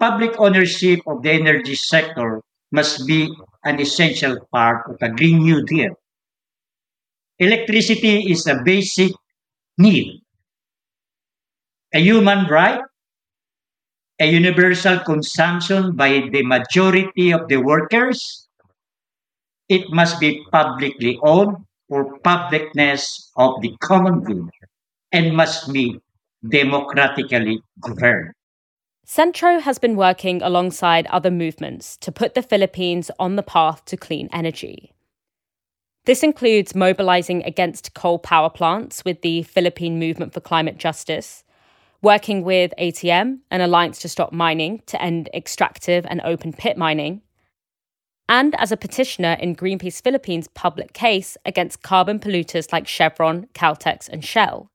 public 0.00 0.32
ownership 0.40 1.00
of 1.06 1.22
the 1.22 1.30
energy 1.30 1.76
sector 1.76 2.40
must 2.72 3.06
be 3.06 3.30
an 3.64 3.78
essential 3.78 4.38
part 4.50 4.90
of 4.90 4.98
the 4.98 5.10
Green 5.10 5.44
New 5.44 5.62
Deal. 5.64 5.94
Electricity 7.38 8.32
is 8.32 8.46
a 8.46 8.62
basic 8.64 9.12
need, 9.76 10.22
a 11.92 12.00
human 12.00 12.46
right, 12.46 12.80
a 14.18 14.26
universal 14.26 14.98
consumption 15.00 15.94
by 15.94 16.28
the 16.32 16.42
majority 16.42 17.30
of 17.30 17.46
the 17.48 17.58
workers. 17.58 18.48
It 19.68 19.90
must 19.90 20.18
be 20.18 20.42
publicly 20.50 21.18
owned 21.22 21.56
for 21.92 22.18
publicness 22.20 23.28
of 23.36 23.60
the 23.60 23.76
common 23.80 24.20
good 24.20 24.48
and 25.12 25.36
must 25.36 25.70
be 25.74 26.00
democratically 26.48 27.60
governed. 27.80 28.32
SENTRO 29.04 29.60
has 29.60 29.78
been 29.78 29.94
working 29.94 30.40
alongside 30.40 31.06
other 31.08 31.30
movements 31.30 31.98
to 31.98 32.10
put 32.10 32.32
the 32.32 32.40
Philippines 32.40 33.10
on 33.18 33.36
the 33.36 33.42
path 33.42 33.84
to 33.84 33.98
clean 33.98 34.30
energy. 34.32 34.94
This 36.06 36.22
includes 36.22 36.74
mobilizing 36.74 37.44
against 37.44 37.92
coal 37.92 38.18
power 38.18 38.48
plants 38.48 39.04
with 39.04 39.20
the 39.20 39.42
Philippine 39.42 39.98
Movement 39.98 40.32
for 40.32 40.40
Climate 40.40 40.78
Justice, 40.78 41.44
working 42.00 42.42
with 42.42 42.72
ATM, 42.78 43.40
an 43.50 43.60
alliance 43.60 43.98
to 43.98 44.08
stop 44.08 44.32
mining 44.32 44.82
to 44.86 45.02
end 45.02 45.28
extractive 45.34 46.06
and 46.08 46.22
open 46.24 46.54
pit 46.54 46.78
mining, 46.78 47.20
and 48.32 48.58
as 48.58 48.72
a 48.72 48.78
petitioner 48.78 49.36
in 49.38 49.54
Greenpeace 49.54 50.02
Philippines' 50.02 50.48
public 50.54 50.94
case 50.94 51.36
against 51.44 51.82
carbon 51.82 52.18
polluters 52.18 52.72
like 52.72 52.88
Chevron, 52.88 53.46
Caltex, 53.52 54.08
and 54.08 54.24
Shell. 54.24 54.70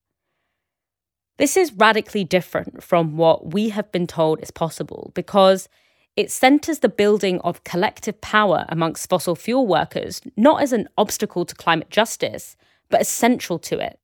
This 1.40 1.58
is 1.58 1.74
radically 1.74 2.24
different 2.24 2.84
from 2.84 3.18
what 3.18 3.54
we 3.54 3.70
have 3.70 3.92
been 3.92 4.06
told 4.06 4.44
is 4.44 4.52
possible 4.52 5.12
because 5.16 5.70
it 6.16 6.30
centres 6.32 6.80
the 6.80 6.88
building 6.90 7.42
of 7.42 7.64
collective 7.64 8.22
power 8.22 8.68
amongst 8.70 9.10
fossil 9.10 9.36
fuel 9.36 9.66
workers 9.66 10.22
not 10.36 10.62
as 10.62 10.72
an 10.72 10.88
obstacle 10.96 11.44
to 11.44 11.56
climate 11.56 11.90
justice, 11.90 12.58
but 12.92 13.00
as 13.02 13.08
central 13.08 13.58
to 13.58 13.80
it. 13.80 14.00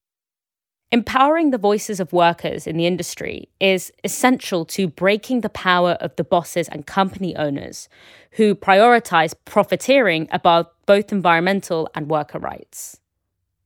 Empowering 0.94 1.50
the 1.50 1.58
voices 1.58 2.00
of 2.00 2.14
workers 2.14 2.68
in 2.68 2.78
the 2.78 2.86
industry 2.86 3.50
is 3.60 3.92
essential 4.04 4.64
to 4.64 4.88
breaking 4.88 5.42
the 5.42 5.50
power 5.50 5.94
of 5.94 6.16
the 6.18 6.24
bosses 6.24 6.70
and 6.70 6.86
company 6.86 7.36
owners 7.36 7.90
who 8.34 8.54
prioritise 8.54 9.34
profiteering 9.44 10.28
above 10.32 10.68
both 10.86 11.12
environmental 11.12 11.90
and 11.96 12.12
worker 12.12 12.38
rights. 12.38 13.00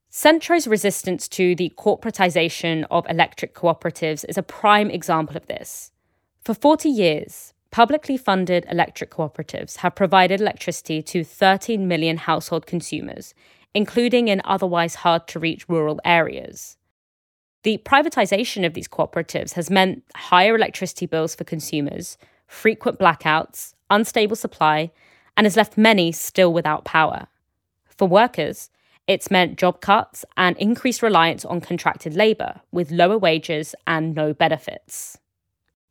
SENTRO's 0.10 0.70
resistance 0.70 1.28
to 1.28 1.54
the 1.54 1.74
corporatization 1.78 2.86
of 2.90 3.06
electric 3.10 3.54
cooperatives 3.54 4.24
is 4.30 4.38
a 4.38 4.42
prime 4.42 4.90
example 4.90 5.36
of 5.36 5.48
this. 5.48 5.92
For 6.40 6.54
40 6.54 6.88
years, 6.88 7.54
publicly 7.72 8.16
funded 8.16 8.66
electric 8.72 9.12
cooperatives 9.12 9.80
have 9.80 9.96
provided 9.96 10.40
electricity 10.40 11.02
to 11.02 11.26
13 11.26 11.90
million 11.90 12.16
household 12.16 12.66
consumers, 12.66 13.34
including 13.74 14.30
in 14.30 14.42
otherwise 14.46 14.96
hard 14.96 15.28
to 15.28 15.40
reach 15.40 15.68
rural 15.68 16.00
areas. 16.06 16.77
The 17.64 17.80
privatization 17.80 18.66
of 18.66 18.74
these 18.74 18.88
cooperatives 18.88 19.54
has 19.54 19.70
meant 19.70 20.04
higher 20.16 20.56
electricity 20.56 21.06
bills 21.06 21.36
for 21.36 21.44
consumers, 21.44 22.18
frequent 22.48 23.00
blackouts, 23.00 23.74
unstable 23.90 24.36
supply, 24.36 24.92
and 25.36 25.46
has 25.46 25.58
left 25.58 25.78
many 25.78 26.12
still 26.12 26.54
without 26.54 26.86
power. 26.86 27.28
For 27.86 28.08
workers, 28.08 28.70
it's 29.08 29.32
meant 29.32 29.58
job 29.58 29.82
cuts 29.82 30.26
and 30.36 30.58
increased 30.58 31.02
reliance 31.02 31.46
on 31.46 31.62
contracted 31.62 32.16
labour 32.16 32.62
with 32.72 32.92
lower 32.92 33.18
wages 33.18 33.74
and 33.86 34.14
no 34.14 34.34
benefits. 34.34 35.18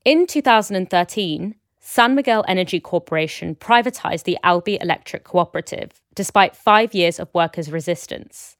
In 0.04 0.26
2013, 0.26 1.54
San 1.80 2.14
Miguel 2.14 2.44
Energy 2.46 2.80
Corporation 2.80 3.54
privatised 3.54 4.24
the 4.24 4.38
Albay 4.44 4.80
Electric 4.82 5.24
Cooperative, 5.24 6.02
despite 6.14 6.54
five 6.56 6.94
years 6.94 7.18
of 7.18 7.32
workers' 7.32 7.70
resistance. 7.70 8.55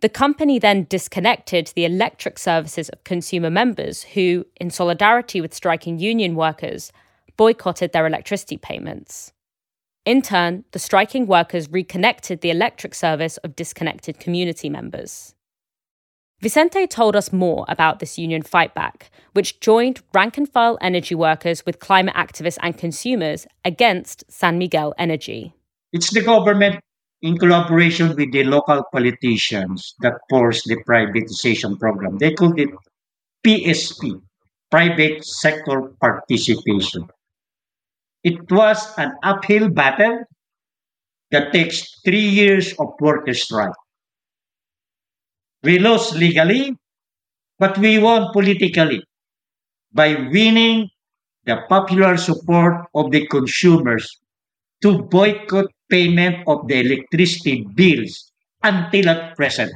The 0.00 0.08
company 0.08 0.58
then 0.58 0.86
disconnected 0.88 1.72
the 1.74 1.84
electric 1.84 2.38
services 2.38 2.88
of 2.88 3.04
consumer 3.04 3.50
members 3.50 4.02
who, 4.02 4.46
in 4.56 4.70
solidarity 4.70 5.42
with 5.42 5.52
striking 5.52 5.98
union 5.98 6.34
workers, 6.34 6.90
boycotted 7.36 7.92
their 7.92 8.06
electricity 8.06 8.56
payments. 8.56 9.32
In 10.06 10.22
turn, 10.22 10.64
the 10.72 10.78
striking 10.78 11.26
workers 11.26 11.70
reconnected 11.70 12.40
the 12.40 12.50
electric 12.50 12.94
service 12.94 13.36
of 13.38 13.54
disconnected 13.54 14.18
community 14.18 14.70
members. 14.70 15.34
Vicente 16.40 16.86
told 16.86 17.14
us 17.14 17.34
more 17.34 17.66
about 17.68 17.98
this 17.98 18.18
union 18.18 18.42
fightback, 18.42 19.10
which 19.34 19.60
joined 19.60 20.00
rank 20.14 20.38
and 20.38 20.48
file 20.48 20.78
energy 20.80 21.14
workers 21.14 21.66
with 21.66 21.78
climate 21.78 22.14
activists 22.14 22.58
and 22.62 22.78
consumers 22.78 23.46
against 23.62 24.24
San 24.32 24.56
Miguel 24.56 24.94
Energy. 24.96 25.52
It's 25.92 26.10
the 26.10 26.22
government, 26.22 26.80
in 27.22 27.36
collaboration 27.36 28.16
with 28.16 28.32
the 28.32 28.44
local 28.44 28.82
politicians, 28.92 29.94
that 30.00 30.14
forced 30.28 30.64
the 30.66 30.76
privatization 30.84 31.78
program. 31.78 32.18
They 32.18 32.32
called 32.32 32.58
it 32.58 32.70
PSP, 33.44 34.20
Private 34.70 35.24
Sector 35.24 35.92
Participation. 36.00 37.08
It 38.22 38.50
was 38.50 38.94
an 38.98 39.12
uphill 39.22 39.68
battle 39.68 40.24
that 41.30 41.52
takes 41.52 42.00
three 42.04 42.28
years 42.28 42.74
of 42.78 42.88
workers' 43.00 43.44
strike. 43.44 43.72
We 45.62 45.78
lost 45.78 46.14
legally, 46.14 46.76
but 47.58 47.76
we 47.78 47.98
won 47.98 48.32
politically 48.32 49.02
by 49.92 50.14
winning 50.32 50.88
the 51.44 51.62
popular 51.68 52.16
support 52.16 52.86
of 52.94 53.10
the 53.10 53.26
consumers 53.26 54.20
to 54.82 55.02
boycott 55.02 55.66
payment 55.90 56.44
of 56.46 56.66
the 56.68 56.80
electricity 56.80 57.66
bills 57.74 58.32
until 58.62 59.08
at 59.10 59.36
present. 59.36 59.72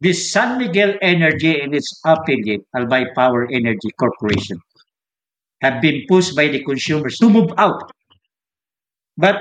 The 0.00 0.12
San 0.12 0.58
Miguel 0.58 0.94
Energy 1.02 1.60
and 1.60 1.74
its 1.74 2.00
affiliate, 2.04 2.62
Albay 2.74 3.14
Power 3.14 3.48
Energy 3.50 3.90
Corporation, 3.98 4.58
have 5.62 5.80
been 5.82 6.04
pushed 6.08 6.36
by 6.36 6.48
the 6.48 6.62
consumers 6.64 7.18
to 7.18 7.30
move 7.30 7.50
out. 7.58 7.90
But 9.16 9.36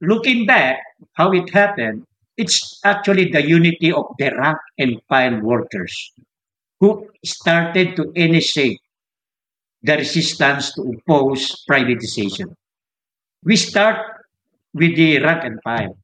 looking 0.00 0.46
back, 0.46 0.78
how 1.14 1.32
it 1.32 1.50
happened, 1.52 2.04
it's 2.36 2.80
actually 2.84 3.30
the 3.30 3.46
unity 3.46 3.92
of 3.92 4.06
the 4.18 4.30
rank 4.36 4.58
and 4.78 5.00
file 5.08 5.40
workers 5.40 6.12
who 6.80 7.08
started 7.24 7.96
to 7.96 8.10
initiate 8.14 8.80
the 9.82 9.96
resistance 9.96 10.72
to 10.74 10.82
oppose 10.82 11.64
privatization. 11.68 12.54
We 13.44 13.56
start 13.56 13.98
with 14.72 14.96
the 14.96 15.20
rank 15.20 15.44
and 15.44 15.60
file, 15.62 15.96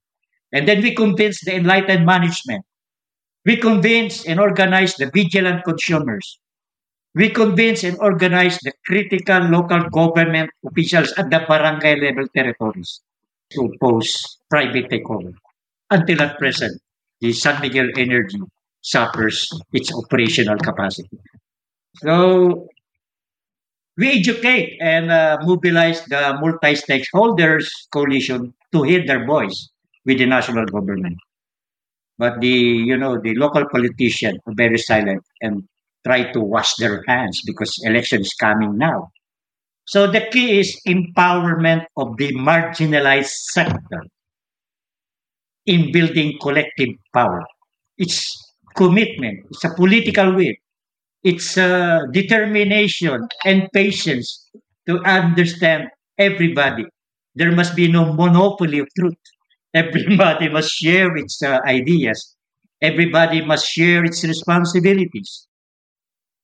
and 0.52 0.68
then 0.68 0.82
we 0.82 0.94
convince 0.94 1.40
the 1.44 1.56
enlightened 1.56 2.06
management. 2.06 2.64
We 3.44 3.56
convince 3.56 4.26
and 4.26 4.38
organize 4.38 4.94
the 4.96 5.10
vigilant 5.12 5.64
consumers. 5.64 6.38
We 7.14 7.30
convince 7.30 7.82
and 7.82 7.98
organize 7.98 8.58
the 8.58 8.72
critical 8.86 9.40
local 9.48 9.88
government 9.90 10.50
officials 10.66 11.12
at 11.16 11.30
the 11.30 11.40
barangay 11.48 11.98
level 12.00 12.26
territories 12.36 13.00
to 13.50 13.64
oppose 13.64 14.38
private 14.48 14.88
takeover. 14.90 15.32
Until 15.90 16.22
at 16.22 16.38
present, 16.38 16.80
the 17.20 17.32
San 17.32 17.60
Miguel 17.60 17.88
Energy 17.96 18.38
suffers 18.82 19.50
its 19.72 19.92
operational 19.92 20.58
capacity. 20.58 21.18
So 21.96 22.68
we 23.96 24.18
educate 24.18 24.78
and 24.80 25.10
uh, 25.10 25.38
mobilize 25.42 26.04
the 26.06 26.36
multi-stakeholders 26.40 27.68
coalition 27.92 28.54
to 28.72 28.82
hear 28.82 29.04
their 29.06 29.26
voice 29.26 29.70
with 30.04 30.18
the 30.18 30.26
national 30.26 30.66
government. 30.66 31.18
But 32.18 32.40
the 32.40 32.48
you 32.48 32.96
know 32.96 33.20
the 33.20 33.34
local 33.34 33.68
politicians 33.68 34.38
are 34.46 34.54
very 34.54 34.78
silent 34.78 35.24
and 35.40 35.64
try 36.06 36.30
to 36.32 36.40
wash 36.40 36.74
their 36.76 37.02
hands 37.08 37.42
because 37.44 37.76
election 37.84 38.20
is 38.20 38.32
coming 38.34 38.78
now. 38.78 39.10
So 39.86 40.06
the 40.10 40.26
key 40.32 40.60
is 40.60 40.80
empowerment 40.86 41.86
of 41.96 42.16
the 42.18 42.32
marginalized 42.34 43.34
sector 43.54 44.04
in 45.66 45.92
building 45.92 46.38
collective 46.40 46.88
power. 47.14 47.42
It's 47.98 48.20
commitment, 48.76 49.40
it's 49.50 49.64
a 49.64 49.74
political 49.74 50.34
will, 50.34 50.54
it's 51.22 51.56
a 51.56 52.06
determination 52.12 53.28
and 53.44 53.68
patience 53.72 54.50
to 54.86 54.98
understand 55.00 55.88
everybody. 56.18 56.84
There 57.34 57.52
must 57.52 57.76
be 57.76 57.90
no 57.90 58.12
monopoly 58.12 58.78
of 58.78 58.88
truth. 58.98 59.14
Everybody 59.74 60.48
must 60.48 60.70
share 60.70 61.16
its 61.16 61.40
uh, 61.42 61.60
ideas. 61.64 62.36
Everybody 62.82 63.44
must 63.44 63.66
share 63.68 64.04
its 64.04 64.24
responsibilities. 64.24 65.46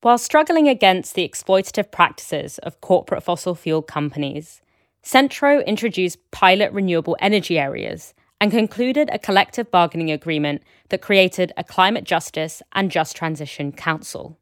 While 0.03 0.19
struggling 0.19 0.69
against 0.69 1.15
the 1.15 1.29
exploitative 1.29 1.91
practices 1.91 2.59
of 2.59 2.81
corporate 2.81 3.25
fossil 3.25 3.57
fuel 3.57 3.83
companies, 3.83 4.61
SENTRO 5.03 5.65
introduced 5.67 6.19
pilot 6.31 6.71
renewable 6.73 7.17
energy 7.21 7.59
areas 7.59 8.15
and 8.41 8.51
concluded 8.51 9.09
a 9.13 9.19
collective 9.19 9.71
bargaining 9.71 10.11
agreement 10.11 10.63
that 10.91 11.01
created 11.01 11.53
a 11.57 11.65
Climate 11.65 12.05
Justice 12.05 12.63
and 12.75 12.91
Just 12.91 13.17
Transition 13.17 13.73
Council. 13.73 14.39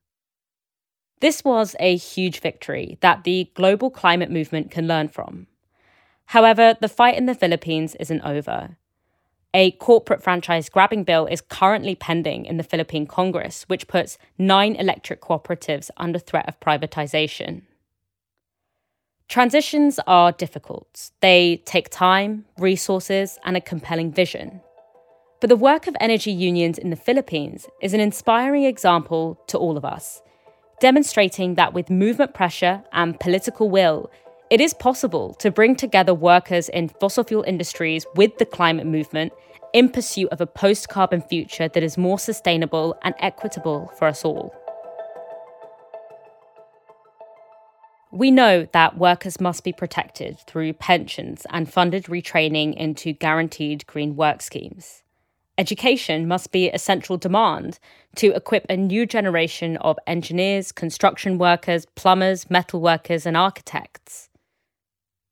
This 1.25 1.43
was 1.43 1.75
a 1.81 1.97
huge 1.97 2.41
victory 2.41 2.99
that 3.01 3.25
the 3.25 3.51
global 3.55 3.89
climate 3.89 4.31
movement 4.31 4.71
can 4.71 4.87
learn 4.87 5.09
from. 5.09 5.47
However, 6.27 6.77
the 6.79 6.87
fight 6.87 7.17
in 7.17 7.25
the 7.25 7.35
Philippines 7.35 7.95
isn't 7.95 8.21
over. 8.21 8.77
A 9.55 9.71
corporate 9.71 10.23
franchise 10.23 10.69
grabbing 10.69 11.03
bill 11.03 11.25
is 11.25 11.41
currently 11.41 11.95
pending 11.95 12.45
in 12.45 12.59
the 12.59 12.63
Philippine 12.63 13.07
Congress, 13.07 13.63
which 13.69 13.89
puts 13.89 14.19
nine 14.37 14.77
electric 14.77 15.23
cooperatives 15.23 15.89
under 15.97 16.19
threat 16.19 16.47
of 16.47 16.61
privatization. 16.61 17.63
Transitions 19.27 19.99
are 20.07 20.31
difficult. 20.31 21.11
They 21.23 21.63
take 21.65 21.89
time, 21.89 22.45
resources, 22.59 23.39
and 23.47 23.57
a 23.57 23.63
compelling 23.63 24.13
vision. 24.13 24.61
But 25.41 25.49
the 25.49 25.57
work 25.57 25.87
of 25.87 25.97
energy 26.01 26.33
unions 26.33 26.77
in 26.77 26.91
the 26.91 26.97
Philippines 26.97 27.67
is 27.81 27.95
an 27.95 28.01
inspiring 28.01 28.65
example 28.65 29.41
to 29.47 29.57
all 29.57 29.79
of 29.79 29.87
us, 29.87 30.21
demonstrating 30.85 31.55
that 31.55 31.73
with 31.73 31.89
movement 31.89 32.35
pressure 32.35 32.83
and 32.93 33.19
political 33.19 33.71
will, 33.71 34.11
it 34.51 34.61
is 34.61 34.75
possible 34.75 35.33
to 35.33 35.51
bring 35.51 35.75
together 35.75 36.13
workers 36.13 36.69
in 36.69 36.91
fossil 37.01 37.25
fuel 37.25 37.43
industries 37.47 38.05
with 38.17 38.37
the 38.37 38.45
climate 38.45 38.85
movement 38.85 39.33
in 39.73 39.89
pursuit 39.89 40.29
of 40.29 40.43
a 40.43 40.47
post 40.47 40.91
carbon 40.91 41.23
future 41.23 41.69
that 41.69 41.83
is 41.83 41.97
more 41.97 42.19
sustainable 42.19 42.95
and 43.01 43.15
equitable 43.21 43.91
for 43.99 44.07
us 44.07 44.27
all. 44.27 44.55
We 48.13 48.31
know 48.31 48.69
that 48.73 48.99
workers 48.99 49.41
must 49.41 49.65
be 49.65 49.73
protected 49.73 50.39
through 50.41 50.75
pensions 50.75 51.47
and 51.49 51.67
funded 51.67 52.05
retraining 52.05 52.77
into 52.77 53.15
guaranteed 53.15 53.87
green 53.87 54.17
work 54.17 54.43
schemes. 54.43 55.04
Education 55.57 56.27
must 56.27 56.51
be 56.51 56.69
a 56.69 56.79
central 56.79 57.17
demand 57.17 57.79
to 58.17 58.35
equip 58.35 58.67
a 58.69 58.77
new 58.77 59.07
generation 59.07 59.77
of 59.77 59.99
engineers, 60.07 60.73
construction 60.73 61.39
workers, 61.39 61.87
plumbers, 61.95 62.51
metal 62.51 62.81
workers, 62.81 63.25
and 63.25 63.37
architects. 63.37 64.31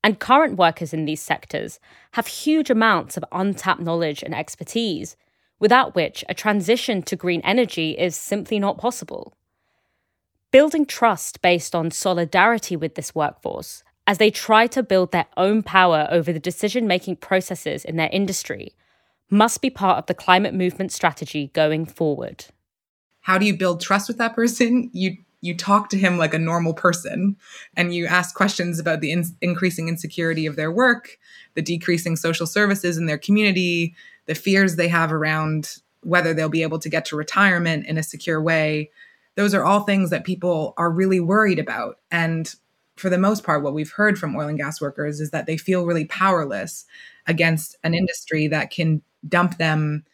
And 0.04 0.20
current 0.20 0.56
workers 0.56 0.92
in 0.92 1.06
these 1.06 1.20
sectors 1.20 1.80
have 2.12 2.28
huge 2.28 2.70
amounts 2.70 3.16
of 3.16 3.24
untapped 3.32 3.80
knowledge 3.80 4.22
and 4.22 4.34
expertise, 4.34 5.16
without 5.58 5.96
which 5.96 6.24
a 6.28 6.34
transition 6.34 7.02
to 7.02 7.16
green 7.16 7.40
energy 7.42 7.92
is 7.92 8.14
simply 8.14 8.60
not 8.60 8.78
possible. 8.78 9.34
Building 10.52 10.86
trust 10.86 11.42
based 11.42 11.74
on 11.74 11.90
solidarity 11.90 12.76
with 12.76 12.94
this 12.94 13.14
workforce 13.14 13.82
as 14.06 14.18
they 14.18 14.30
try 14.30 14.66
to 14.68 14.82
build 14.82 15.10
their 15.10 15.26
own 15.36 15.62
power 15.62 16.06
over 16.10 16.32
the 16.32 16.40
decision 16.40 16.86
making 16.86 17.16
processes 17.16 17.84
in 17.84 17.96
their 17.96 18.10
industry 18.12 18.74
must 19.32 19.62
be 19.62 19.70
part 19.70 19.98
of 19.98 20.06
the 20.06 20.14
climate 20.14 20.54
movement 20.54 20.92
strategy 20.92 21.50
going 21.54 21.86
forward. 21.86 22.44
How 23.20 23.38
do 23.38 23.46
you 23.46 23.56
build 23.56 23.80
trust 23.80 24.08
with 24.08 24.18
that 24.18 24.34
person? 24.34 24.90
You 24.92 25.16
you 25.40 25.56
talk 25.56 25.88
to 25.88 25.98
him 25.98 26.18
like 26.18 26.34
a 26.34 26.38
normal 26.38 26.72
person 26.72 27.36
and 27.76 27.92
you 27.92 28.06
ask 28.06 28.34
questions 28.34 28.78
about 28.78 29.00
the 29.00 29.10
in- 29.10 29.36
increasing 29.40 29.88
insecurity 29.88 30.46
of 30.46 30.54
their 30.54 30.70
work, 30.70 31.18
the 31.54 31.62
decreasing 31.62 32.14
social 32.14 32.46
services 32.46 32.96
in 32.96 33.06
their 33.06 33.18
community, 33.18 33.96
the 34.26 34.36
fears 34.36 34.76
they 34.76 34.86
have 34.86 35.12
around 35.12 35.78
whether 36.02 36.32
they'll 36.32 36.48
be 36.48 36.62
able 36.62 36.78
to 36.78 36.88
get 36.88 37.04
to 37.06 37.16
retirement 37.16 37.86
in 37.86 37.98
a 37.98 38.04
secure 38.04 38.40
way. 38.40 38.90
Those 39.34 39.52
are 39.52 39.64
all 39.64 39.80
things 39.80 40.10
that 40.10 40.24
people 40.24 40.74
are 40.76 40.90
really 40.90 41.18
worried 41.18 41.58
about. 41.58 41.98
And 42.12 42.54
for 42.96 43.10
the 43.10 43.18
most 43.18 43.42
part, 43.42 43.64
what 43.64 43.74
we've 43.74 43.90
heard 43.90 44.18
from 44.18 44.36
oil 44.36 44.46
and 44.46 44.58
gas 44.58 44.80
workers 44.80 45.20
is 45.20 45.30
that 45.30 45.46
they 45.46 45.56
feel 45.56 45.86
really 45.86 46.04
powerless 46.04 46.84
against 47.26 47.76
an 47.82 47.94
industry 47.94 48.46
that 48.48 48.70
can 48.70 49.02
dump 49.28 49.58
them 49.58 50.04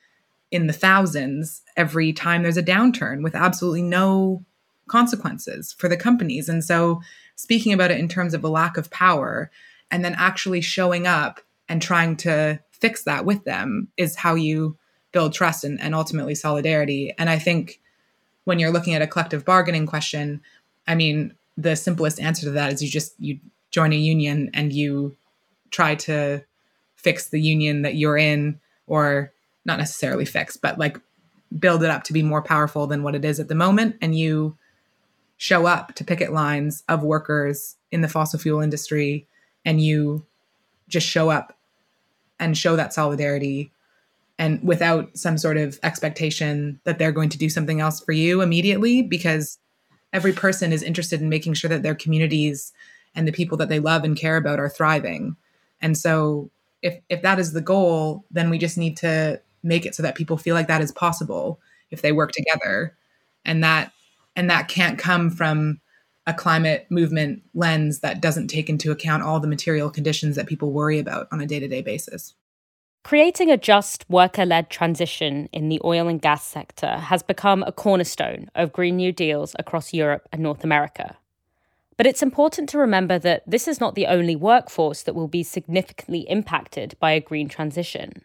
in 0.51 0.67
the 0.67 0.73
thousands 0.73 1.63
every 1.77 2.13
time 2.13 2.43
there's 2.43 2.57
a 2.57 2.63
downturn 2.63 3.23
with 3.23 3.35
absolutely 3.35 3.83
no 3.83 4.45
consequences 4.87 5.73
for 5.73 5.89
the 5.89 5.97
companies. 5.97 6.49
And 6.49 6.65
so, 6.65 7.01
speaking 7.37 7.73
about 7.73 7.91
it 7.91 8.01
in 8.01 8.09
terms 8.09 8.35
of 8.35 8.43
a 8.43 8.49
lack 8.49 8.77
of 8.77 8.91
power 8.91 9.51
and 9.91 10.05
then 10.05 10.15
actually 10.19 10.61
showing 10.61 11.07
up 11.07 11.41
and 11.69 11.81
trying 11.81 12.17
to 12.17 12.59
fix 12.71 13.05
that 13.05 13.25
with 13.25 13.45
them 13.45 13.89
is 13.97 14.17
how 14.17 14.35
you 14.35 14.77
build 15.13 15.33
trust 15.33 15.65
and, 15.65 15.81
and 15.81 15.95
ultimately 15.95 16.35
solidarity. 16.35 17.15
And 17.19 17.31
I 17.31 17.39
think 17.39 17.81
when 18.45 18.59
you're 18.59 18.73
looking 18.73 18.95
at 18.95 19.03
a 19.03 19.07
collective 19.07 19.45
bargaining 19.45 19.87
question, 19.87 20.41
I 20.87 20.95
mean, 20.95 21.35
the 21.57 21.77
simplest 21.77 22.21
answer 22.21 22.47
to 22.47 22.51
that 22.53 22.73
is 22.73 22.83
you 22.83 22.89
just 22.89 23.15
you 23.19 23.39
join 23.71 23.93
a 23.93 23.97
union 23.97 24.51
and 24.55 24.73
you 24.73 25.17
try 25.71 25.95
to 25.95 26.43
fix 26.97 27.29
the 27.29 27.41
union 27.41 27.83
that 27.83 27.97
you're 27.97 28.17
in 28.17 28.59
or 28.89 29.33
not 29.65 29.79
necessarily 29.79 30.25
fix 30.25 30.57
but 30.57 30.79
like 30.79 30.99
build 31.59 31.83
it 31.83 31.91
up 31.91 32.05
to 32.05 32.13
be 32.13 32.23
more 32.23 32.43
powerful 32.43 32.87
than 32.87 33.03
what 33.03 33.15
it 33.15 33.25
is 33.25 33.41
at 33.41 33.49
the 33.49 33.55
moment 33.55 33.97
and 34.01 34.19
you 34.19 34.57
show 35.37 35.67
up 35.67 35.95
to 35.95 36.05
picket 36.05 36.33
lines 36.33 36.83
of 36.89 37.03
workers 37.03 37.77
in 37.91 38.01
the 38.01 38.09
fossil 38.09 38.39
fuel 38.39 38.61
industry 38.61 39.27
and 39.65 39.81
you 39.81 40.25
just 40.89 41.07
show 41.07 41.31
up 41.31 41.57
and 42.41 42.57
show 42.57 42.77
that 42.77 42.93
solidarity 42.93 43.71
and 44.39 44.63
without 44.63 45.17
some 45.17 45.37
sort 45.37 45.57
of 45.57 45.79
expectation 45.83 46.81
that 46.85 46.99
they're 46.99 47.13
going 47.13 47.29
to 47.29 47.39
do 47.39 47.49
something 47.49 47.81
else 47.81 48.01
for 48.01 48.13
you 48.13 48.41
immediately 48.41 49.03
because 49.03 49.59
every 50.13 50.33
person 50.33 50.73
is 50.73 50.83
interested 50.83 51.21
in 51.21 51.29
making 51.29 51.55
sure 51.55 51.69
that 51.69 51.83
their 51.83 51.95
communities 51.95 52.73
and 53.15 53.27
the 53.27 53.33
people 53.33 53.57
that 53.59 53.69
they 53.69 53.81
love 53.81 54.05
and 54.05 54.17
care 54.17 54.37
about 54.37 54.61
are 54.61 54.69
thriving. 54.69 55.37
And 55.81 55.99
so 55.99 56.51
if 56.83 57.01
if 57.09 57.23
that 57.23 57.39
is 57.39 57.53
the 57.53 57.61
goal 57.61 58.25
then 58.31 58.51
we 58.51 58.59
just 58.59 58.79
need 58.79 58.97
to 58.97 59.41
make 59.63 59.85
it 59.85 59.95
so 59.95 60.03
that 60.03 60.15
people 60.15 60.37
feel 60.37 60.55
like 60.55 60.69
that 60.69 60.81
is 60.81 60.93
possible 60.93 61.61
if 61.91 62.03
they 62.03 62.13
work 62.13 62.33
together 62.33 62.97
and 63.45 63.63
that 63.65 63.93
and 64.37 64.49
that 64.51 64.69
can't 64.69 64.99
come 64.99 65.31
from 65.31 65.81
a 66.29 66.35
climate 66.35 66.87
movement 66.91 67.43
lens 67.55 68.01
that 68.01 68.21
doesn't 68.21 68.49
take 68.49 68.69
into 68.69 68.93
account 68.93 69.23
all 69.23 69.41
the 69.41 69.49
material 69.49 69.91
conditions 69.91 70.37
that 70.37 70.47
people 70.47 70.71
worry 70.71 70.99
about 70.99 71.27
on 71.33 71.41
a 71.41 71.47
day-to-day 71.47 71.81
basis. 71.81 72.35
Creating 73.03 73.51
a 73.51 73.57
just 73.57 74.05
worker 74.11 74.45
led 74.45 74.69
transition 74.69 75.49
in 75.55 75.71
the 75.71 75.81
oil 75.83 76.07
and 76.07 76.21
gas 76.21 76.45
sector 76.45 76.99
has 76.99 77.23
become 77.23 77.63
a 77.63 77.73
cornerstone 77.73 78.51
of 78.55 78.75
Green 78.75 78.97
New 78.97 79.11
Deals 79.11 79.57
across 79.59 79.95
Europe 79.95 80.29
and 80.31 80.43
North 80.43 80.63
America. 80.63 81.17
But 81.99 82.07
it's 82.07 82.23
important 82.23 82.69
to 82.71 82.79
remember 82.79 83.19
that 83.19 83.43
this 83.45 83.67
is 83.67 83.81
not 83.81 83.97
the 83.97 84.07
only 84.07 84.37
workforce 84.37 85.03
that 85.03 85.17
will 85.17 85.27
be 85.27 85.43
significantly 85.43 86.21
impacted 86.31 86.97
by 87.01 87.11
a 87.11 87.21
green 87.21 87.49
transition. 87.49 88.25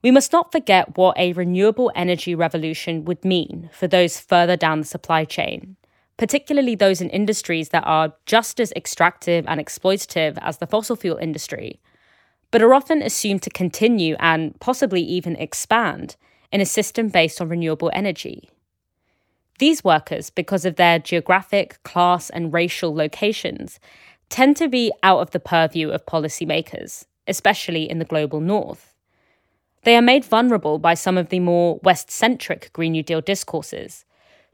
We 0.00 0.12
must 0.12 0.32
not 0.32 0.52
forget 0.52 0.96
what 0.96 1.18
a 1.18 1.32
renewable 1.32 1.90
energy 1.96 2.36
revolution 2.36 3.04
would 3.04 3.24
mean 3.24 3.68
for 3.72 3.88
those 3.88 4.20
further 4.20 4.56
down 4.56 4.78
the 4.78 4.86
supply 4.86 5.24
chain, 5.24 5.76
particularly 6.16 6.76
those 6.76 7.00
in 7.00 7.10
industries 7.10 7.70
that 7.70 7.82
are 7.84 8.14
just 8.26 8.60
as 8.60 8.72
extractive 8.76 9.44
and 9.48 9.60
exploitative 9.60 10.38
as 10.40 10.58
the 10.58 10.68
fossil 10.68 10.94
fuel 10.94 11.16
industry, 11.16 11.80
but 12.52 12.62
are 12.62 12.74
often 12.74 13.02
assumed 13.02 13.42
to 13.42 13.50
continue 13.50 14.14
and 14.20 14.58
possibly 14.60 15.02
even 15.02 15.34
expand 15.34 16.14
in 16.52 16.60
a 16.60 16.64
system 16.64 17.08
based 17.08 17.40
on 17.40 17.48
renewable 17.48 17.90
energy. 17.92 18.48
These 19.58 19.82
workers, 19.82 20.30
because 20.30 20.64
of 20.64 20.76
their 20.76 21.00
geographic, 21.00 21.82
class, 21.82 22.30
and 22.30 22.52
racial 22.52 22.94
locations, 22.94 23.80
tend 24.28 24.56
to 24.58 24.68
be 24.68 24.92
out 25.02 25.18
of 25.20 25.32
the 25.32 25.40
purview 25.40 25.90
of 25.90 26.06
policymakers, 26.06 27.06
especially 27.26 27.90
in 27.90 27.98
the 27.98 28.04
global 28.04 28.40
north. 28.40 28.94
They 29.82 29.96
are 29.96 30.02
made 30.02 30.24
vulnerable 30.24 30.78
by 30.78 30.94
some 30.94 31.18
of 31.18 31.30
the 31.30 31.40
more 31.40 31.80
West 31.82 32.10
centric 32.10 32.70
Green 32.72 32.92
New 32.92 33.02
Deal 33.02 33.20
discourses, 33.20 34.04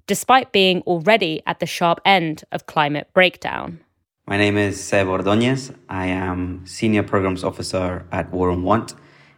despite 0.07 0.53
being 0.53 0.81
already 0.83 1.43
at 1.47 1.61
the 1.61 1.67
sharp 1.67 2.01
end 2.05 2.45
of 2.51 2.67
climate 2.67 3.09
breakdown. 3.13 3.81
My 4.27 4.39
name 4.39 4.57
is 4.57 4.83
Seb 4.83 5.07
Ordoñez. 5.07 5.75
I 5.89 6.07
am 6.07 6.67
Senior 6.67 7.03
Programs 7.03 7.45
Officer 7.45 8.07
at 8.11 8.31
War 8.33 8.51
on 8.51 8.63
Want, 8.63 8.95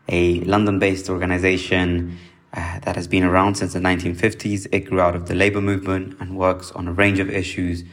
a 0.08 0.40
London 0.40 0.78
based 0.78 1.10
organization 1.10 2.18
uh, 2.53 2.78
that 2.80 2.97
has 2.97 3.07
been 3.09 3.24
around 3.24 3.57
since 3.57 3.72
the 3.72 3.80
1950s. 3.80 4.66
It 4.72 4.80
grew 4.80 5.01
out 5.01 5.14
of 5.14 5.28
the 5.28 5.34
labor 5.34 5.61
movement 5.61 6.16
and 6.20 6.36
works 6.36 6.72
on 6.72 6.88
a 6.88 6.92
range 6.92 7.18
of 7.18 7.30
issues 7.30 7.84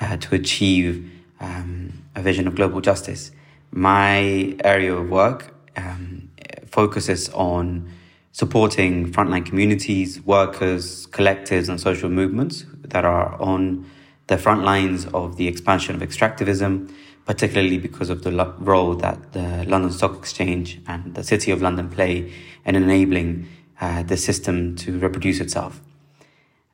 uh, 0.00 0.16
to 0.18 0.34
achieve 0.34 1.10
um, 1.40 2.04
a 2.14 2.22
vision 2.22 2.46
of 2.46 2.54
global 2.54 2.80
justice. 2.80 3.32
My 3.70 4.56
area 4.64 4.94
of 4.94 5.08
work 5.08 5.54
um, 5.76 6.30
focuses 6.66 7.28
on 7.30 7.90
supporting 8.32 9.12
frontline 9.12 9.44
communities, 9.44 10.20
workers, 10.22 11.06
collectives, 11.08 11.68
and 11.68 11.80
social 11.80 12.08
movements 12.08 12.64
that 12.82 13.04
are 13.04 13.40
on 13.40 13.88
the 14.26 14.38
front 14.38 14.62
lines 14.64 15.06
of 15.06 15.36
the 15.36 15.46
expansion 15.46 15.94
of 15.94 16.00
extractivism, 16.00 16.90
particularly 17.26 17.78
because 17.78 18.08
of 18.08 18.22
the 18.22 18.30
lo- 18.30 18.54
role 18.58 18.94
that 18.94 19.32
the 19.32 19.64
London 19.66 19.92
Stock 19.92 20.16
Exchange 20.16 20.80
and 20.86 21.14
the 21.14 21.22
City 21.22 21.50
of 21.50 21.60
London 21.60 21.88
play 21.90 22.32
in 22.64 22.74
enabling 22.74 23.46
uh, 23.82 24.02
the 24.04 24.16
system 24.16 24.76
to 24.76 24.96
reproduce 25.00 25.40
itself. 25.40 25.82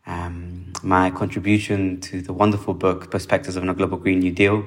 Um, 0.06 0.74
my 0.82 1.10
contribution 1.10 2.00
to 2.02 2.20
the 2.20 2.34
wonderful 2.34 2.74
book 2.74 3.10
Perspectives 3.10 3.56
of 3.56 3.66
a 3.66 3.74
Global 3.74 3.96
Green 3.96 4.18
New 4.20 4.30
Deal 4.30 4.64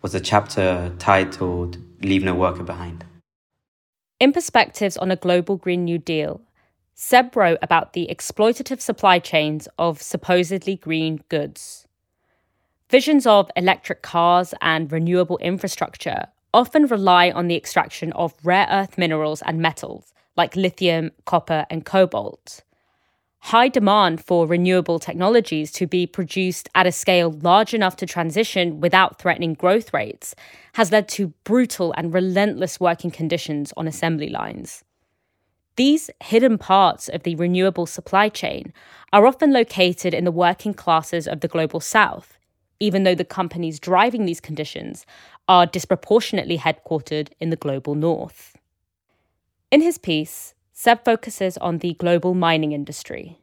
was 0.00 0.14
a 0.14 0.20
chapter 0.20 0.92
titled 0.98 1.76
Leave 2.02 2.24
No 2.24 2.34
Worker 2.34 2.62
Behind. 2.62 3.04
In 4.18 4.32
Perspectives 4.32 4.96
on 4.96 5.10
a 5.10 5.16
Global 5.16 5.58
Green 5.58 5.84
New 5.84 5.98
Deal, 5.98 6.40
Seb 6.94 7.36
wrote 7.36 7.58
about 7.60 7.92
the 7.92 8.08
exploitative 8.10 8.80
supply 8.80 9.18
chains 9.18 9.68
of 9.78 10.00
supposedly 10.00 10.76
green 10.76 11.22
goods. 11.28 11.86
Visions 12.88 13.26
of 13.26 13.50
electric 13.54 14.00
cars 14.00 14.54
and 14.62 14.90
renewable 14.90 15.38
infrastructure 15.38 16.26
often 16.54 16.86
rely 16.86 17.30
on 17.30 17.48
the 17.48 17.56
extraction 17.56 18.12
of 18.12 18.32
rare 18.42 18.66
earth 18.70 18.96
minerals 18.96 19.42
and 19.42 19.60
metals 19.60 20.12
like 20.36 20.56
lithium, 20.56 21.10
copper, 21.24 21.66
and 21.70 21.84
cobalt. 21.84 22.62
High 23.46 23.68
demand 23.68 24.24
for 24.24 24.46
renewable 24.46 25.00
technologies 25.00 25.72
to 25.72 25.86
be 25.88 26.06
produced 26.06 26.68
at 26.76 26.86
a 26.86 26.92
scale 26.92 27.32
large 27.32 27.74
enough 27.74 27.96
to 27.96 28.06
transition 28.06 28.80
without 28.80 29.18
threatening 29.18 29.54
growth 29.54 29.92
rates 29.92 30.36
has 30.74 30.92
led 30.92 31.08
to 31.08 31.34
brutal 31.42 31.92
and 31.96 32.14
relentless 32.14 32.78
working 32.78 33.10
conditions 33.10 33.72
on 33.76 33.88
assembly 33.88 34.28
lines. 34.28 34.84
These 35.74 36.08
hidden 36.22 36.56
parts 36.56 37.08
of 37.08 37.24
the 37.24 37.34
renewable 37.34 37.86
supply 37.86 38.28
chain 38.28 38.72
are 39.12 39.26
often 39.26 39.52
located 39.52 40.14
in 40.14 40.24
the 40.24 40.30
working 40.30 40.72
classes 40.72 41.26
of 41.26 41.40
the 41.40 41.48
global 41.48 41.80
south, 41.80 42.38
even 42.78 43.02
though 43.02 43.14
the 43.14 43.24
companies 43.24 43.80
driving 43.80 44.24
these 44.24 44.40
conditions 44.40 45.04
are 45.48 45.66
disproportionately 45.66 46.58
headquartered 46.58 47.30
in 47.40 47.50
the 47.50 47.56
global 47.56 47.94
north. 47.96 48.56
In 49.72 49.80
his 49.80 49.96
piece, 49.96 50.52
Seb 50.74 51.02
focuses 51.02 51.56
on 51.56 51.78
the 51.78 51.94
global 51.94 52.34
mining 52.34 52.72
industry. 52.72 53.38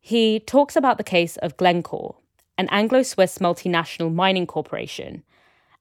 He 0.00 0.40
talks 0.40 0.74
about 0.74 0.98
the 0.98 1.04
case 1.04 1.36
of 1.36 1.56
Glencore, 1.56 2.16
an 2.58 2.66
Anglo 2.72 3.04
Swiss 3.04 3.38
multinational 3.38 4.12
mining 4.12 4.48
corporation, 4.48 5.22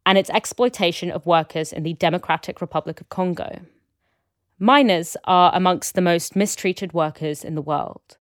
and 0.05 0.15
its 0.15 0.29
exploitation 0.29 1.09
of 1.09 1.25
workers 1.25 1.73
in 1.73 1.81
the 1.81 1.93
Democratic 1.93 2.61
Republic 2.61 3.01
of 3.01 3.09
Congo. 3.09 3.61
Miners 4.59 5.17
are 5.23 5.51
amongst 5.55 5.95
the 5.95 6.01
most 6.01 6.35
mistreated 6.35 6.93
workers 6.93 7.43
in 7.43 7.55
the 7.55 7.61
world. 7.61 8.17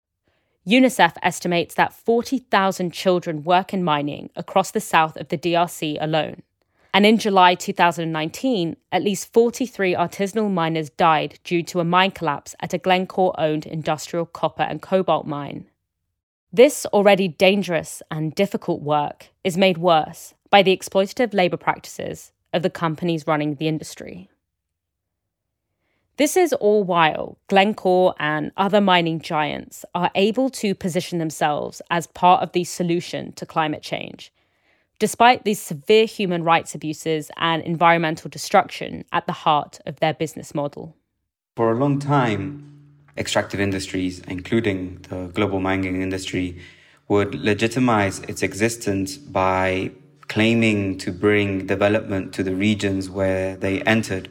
UNICEF 0.69 1.15
estimates 1.21 1.75
that 1.75 1.93
40,000 1.93 2.93
children 2.93 3.43
work 3.43 3.75
in 3.75 3.83
mining 3.83 4.31
across 4.37 4.71
the 4.71 4.81
south 4.81 5.17
of 5.17 5.31
the 5.31 5.39
DRC 5.39 5.97
alone. 6.01 6.45
And 6.97 7.05
in 7.05 7.19
July 7.19 7.55
2019, 7.55 8.75
at 8.91 9.03
least 9.03 9.31
43 9.35 9.93
artisanal 9.93 10.51
miners 10.51 10.89
died 10.89 11.39
due 11.45 11.63
to 11.65 11.81
a 11.81 11.85
mine 11.85 12.11
collapse 12.11 12.55
at 12.61 12.73
a 12.73 12.79
Glencore 12.79 13.39
owned 13.39 13.67
industrial 13.67 14.25
copper 14.25 14.63
and 14.63 14.81
cobalt 14.81 15.27
mine. 15.27 15.67
This 16.51 16.87
already 16.87 17.29
dangerous 17.29 18.03
and 18.11 18.35
difficult 18.35 18.81
work 18.81 19.29
is 19.45 19.59
made 19.59 19.77
worse 19.77 20.33
by 20.49 20.63
the 20.63 20.75
exploitative 20.75 21.35
labour 21.35 21.59
practices 21.59 22.33
of 22.55 22.63
the 22.63 22.71
companies 22.71 23.27
running 23.27 23.57
the 23.57 23.69
industry. 23.69 24.31
This 26.17 26.35
is 26.35 26.55
all 26.55 26.83
while 26.83 27.37
Glencore 27.49 28.15
and 28.19 28.53
other 28.57 28.81
mining 28.81 29.21
giants 29.21 29.85
are 29.95 30.11
able 30.15 30.49
to 30.49 30.75
position 30.75 31.19
themselves 31.19 31.83
as 31.91 32.07
part 32.07 32.43
of 32.43 32.53
the 32.53 32.65
solution 32.65 33.33
to 33.33 33.45
climate 33.45 33.83
change, 33.83 34.33
despite 34.99 35.45
these 35.45 35.61
severe 35.61 36.07
human 36.07 36.43
rights 36.43 36.75
abuses 36.75 37.31
and 37.37 37.63
environmental 37.63 38.29
destruction 38.31 39.05
at 39.13 39.27
the 39.27 39.33
heart 39.33 39.79
of 39.87 40.01
their 40.01 40.15
business 40.15 40.55
model. 40.55 40.97
For 41.57 41.73
a 41.73 41.75
long 41.75 41.99
time, 41.99 42.77
extractive 43.17 43.61
industries, 43.61 44.21
including 44.29 45.05
the 45.09 45.29
global 45.29 45.61
mining 45.61 46.03
industry, 46.03 46.61
would 47.09 47.35
legitimize 47.35 48.21
its 48.21 48.43
existence 48.43 49.17
by 49.17 49.93
claiming 50.29 50.99
to 50.99 51.13
bring 51.13 51.67
development 51.67 52.33
to 52.35 52.43
the 52.43 52.55
regions 52.55 53.09
where 53.09 53.57
they 53.57 53.81
entered. 53.83 54.29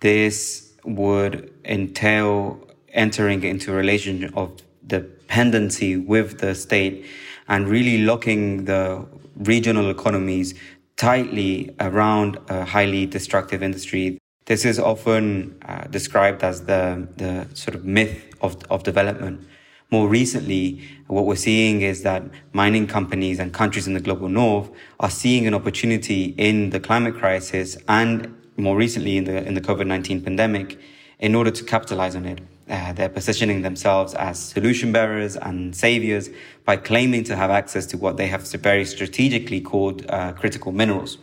This 0.00 0.72
would 0.84 1.52
entail 1.64 2.66
entering 2.92 3.42
into 3.42 3.72
a 3.72 3.76
relation 3.76 4.32
of 4.34 4.62
dependency 4.86 5.96
with 5.96 6.38
the 6.38 6.54
state 6.54 7.04
and 7.48 7.68
really 7.68 7.98
locking 7.98 8.64
the 8.64 9.06
regional 9.36 9.90
economies 9.90 10.54
tightly 10.96 11.74
around 11.80 12.38
a 12.48 12.64
highly 12.64 13.06
destructive 13.06 13.62
industry. 13.62 14.18
This 14.46 14.64
is 14.64 14.78
often 14.78 15.58
uh, 15.66 15.84
described 15.84 16.42
as 16.42 16.64
the, 16.64 17.06
the 17.16 17.46
sort 17.54 17.74
of 17.74 17.84
myth 17.84 18.34
of, 18.40 18.56
of 18.70 18.82
development. 18.82 19.46
More 19.90 20.08
recently, 20.08 20.82
what 21.06 21.24
we're 21.24 21.36
seeing 21.36 21.80
is 21.80 22.02
that 22.02 22.22
mining 22.52 22.86
companies 22.86 23.38
and 23.38 23.54
countries 23.54 23.86
in 23.86 23.94
the 23.94 24.00
global 24.00 24.28
north 24.28 24.70
are 25.00 25.10
seeing 25.10 25.46
an 25.46 25.54
opportunity 25.54 26.34
in 26.36 26.70
the 26.70 26.80
climate 26.80 27.14
crisis 27.14 27.76
and 27.88 28.34
more 28.56 28.76
recently 28.76 29.16
in 29.16 29.24
the 29.24 29.46
in 29.46 29.54
the 29.54 29.60
COVID 29.60 29.86
nineteen 29.86 30.20
pandemic, 30.20 30.78
in 31.20 31.34
order 31.34 31.50
to 31.50 31.64
capitalize 31.64 32.16
on 32.16 32.26
it. 32.26 32.40
Uh, 32.68 32.92
they're 32.92 33.08
positioning 33.08 33.62
themselves 33.62 34.14
as 34.14 34.38
solution 34.38 34.92
bearers 34.92 35.36
and 35.36 35.74
saviors 35.74 36.28
by 36.64 36.76
claiming 36.76 37.24
to 37.24 37.34
have 37.34 37.50
access 37.50 37.86
to 37.86 37.96
what 37.96 38.16
they 38.16 38.26
have 38.26 38.42
very 38.52 38.84
strategically 38.84 39.60
called 39.60 40.04
uh, 40.08 40.32
critical 40.32 40.72
minerals. 40.72 41.18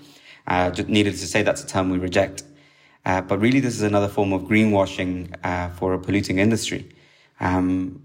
Uh, 0.48 0.72
needless 0.88 1.22
to 1.22 1.28
say, 1.28 1.44
that's 1.44 1.64
a 1.64 1.68
term 1.68 1.90
we 1.90 1.98
reject. 1.98 2.44
Uh, 3.06 3.22
but 3.22 3.40
really, 3.40 3.60
this 3.60 3.76
is 3.76 3.84
another 3.84 4.08
form 4.08 4.34
of 4.34 4.44
greenwashing 4.44 5.36
uh, 5.44 5.70
for 5.70 5.94
a 5.94 6.00
polluting 6.00 6.40
industry. 6.40 6.90
Um, 7.40 8.02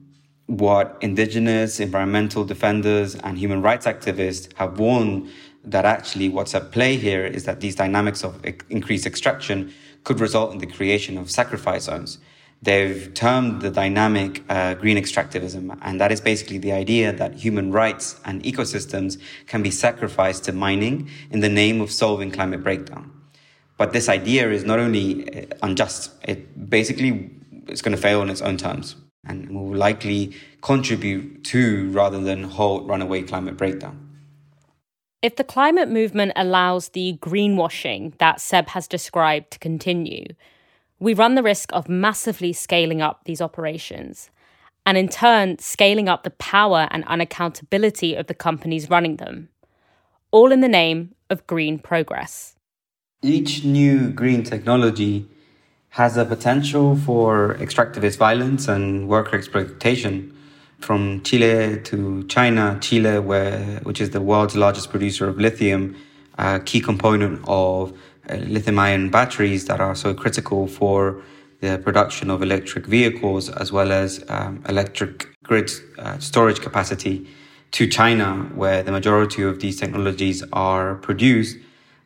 what 0.47 0.99
indigenous, 1.01 1.81
environmental 1.81 2.45
defenders, 2.45 3.15
and 3.15 3.39
human 3.39 3.63
rights 3.63 3.87
activists 3.87 4.53
have 4.57 4.79
warned 4.79 5.31
that 5.65 5.85
actually 5.85 6.29
what's 6.29 6.55
at 6.55 6.73
play 6.73 6.97
here 6.97 7.25
is 7.25 7.45
that 7.45 7.61
these 7.61 7.75
dynamics 7.75 8.25
of 8.25 8.45
increased 8.69 9.07
extraction 9.07 9.73
could 10.05 10.19
result 10.21 10.53
in 10.53 10.59
the 10.59 10.67
creation 10.67 11.17
of 11.17 11.31
sacrifice 11.31 11.85
zones. 11.85 12.19
They've 12.63 13.13
termed 13.15 13.63
the 13.63 13.71
dynamic 13.71 14.45
uh, 14.51 14.75
green 14.75 14.99
extractivism, 14.99 15.79
and 15.81 15.99
that 15.99 16.13
is 16.13 16.21
basically 16.21 16.59
the 16.59 16.73
idea 16.73 17.11
that 17.13 17.35
human 17.35 17.73
rights 17.73 18.21
and 18.27 18.43
ecosystems 18.43 19.19
can 19.47 19.63
be 19.63 19.71
sacrificed 19.71 20.45
to 20.45 20.53
mining 20.53 21.09
in 21.31 21.41
the 21.41 21.49
name 21.49 21.81
of 21.81 21.91
solving 21.91 22.31
climate 22.31 22.63
breakdown. 22.63 23.11
But 23.79 23.95
this 23.95 24.11
idea 24.11 24.51
is 24.51 24.63
not 24.65 24.79
only 24.79 25.07
uh, 25.27 25.47
unjust, 25.63 26.13
it 26.23 26.69
basically 26.69 27.31
is 27.69 27.81
going 27.81 27.97
to 27.97 28.03
fail 28.03 28.21
on 28.21 28.29
its 28.29 28.43
own 28.43 28.59
terms 28.59 28.95
and 29.27 29.49
will 29.51 29.75
likely 29.75 30.37
contribute 30.61 31.45
to 31.45 31.89
rather 31.91 32.21
than 32.21 32.45
halt 32.45 32.87
runaway 32.87 33.23
climate 33.23 33.57
breakdown. 33.57 34.07
If 35.23 35.37
the 35.37 35.45
climate 35.45 35.89
movement 35.89 36.33
allows 36.37 36.91
the 36.91 37.19
greenwashing 37.23 38.17
that 38.19 38.41
Seb 38.41 38.69
has 38.69 38.87
described 38.87 39.51
to 39.53 39.59
continue, 39.59 40.25
we 41.01 41.15
run 41.15 41.35
the 41.35 41.43
risk 41.43 41.71
of 41.73 41.89
massively 41.89 42.53
scaling 42.53 43.01
up 43.01 43.23
these 43.25 43.41
operations, 43.41 44.31
and 44.85 44.97
in 44.97 45.09
turn, 45.09 45.59
scaling 45.59 46.09
up 46.09 46.23
the 46.23 46.31
power 46.31 46.87
and 46.91 47.05
unaccountability 47.07 48.19
of 48.19 48.27
the 48.27 48.35
companies 48.35 48.91
running 48.91 49.17
them, 49.17 49.49
all 50.31 50.53
in 50.53 50.61
the 50.61 50.69
name 50.69 51.15
of 51.31 51.47
green 51.47 51.79
progress. 51.79 52.55
Each 53.23 53.65
new 53.65 54.11
green 54.11 54.43
technology 54.45 55.27
has 55.91 56.17
a 56.17 56.25
potential 56.25 56.97
for 56.97 57.57
extractivist 57.57 58.17
violence 58.17 58.69
and 58.69 59.09
worker 59.09 59.37
exploitation 59.37 60.37
from 60.79 61.23
Chile 61.23 61.81
to 61.83 62.25
China, 62.29 62.79
Chile, 62.81 63.19
where, 63.19 63.81
which 63.83 64.01
is 64.01 64.11
the 64.11 64.21
world's 64.21 64.57
largest 64.57 64.91
producer 64.91 65.29
of 65.29 65.39
lithium, 65.39 65.97
a 66.39 66.61
key 66.61 66.81
component 66.81 67.43
of 67.47 67.93
lithium 68.29 68.79
ion 68.79 69.11
batteries 69.11 69.67
that 69.67 69.81
are 69.81 69.95
so 69.95 70.15
critical 70.15 70.67
for 70.67 71.23
the 71.61 71.79
production 71.79 72.31
of 72.31 72.43
electric 72.43 72.87
vehicles 72.87 73.51
as 73.51 73.71
well 73.71 73.93
as 73.93 74.25
um, 74.29 74.63
electric 74.69 75.29
grid 75.43 75.71
uh, 75.99 76.19
storage 76.19 76.61
capacity, 76.61 77.27
to 77.73 77.87
China, 77.87 78.51
where 78.55 78.83
the 78.83 78.93
majority 78.93 79.43
of 79.43 79.61
these 79.61 79.79
technologies 79.79 80.43
are 80.53 80.97
produced. 80.97 81.57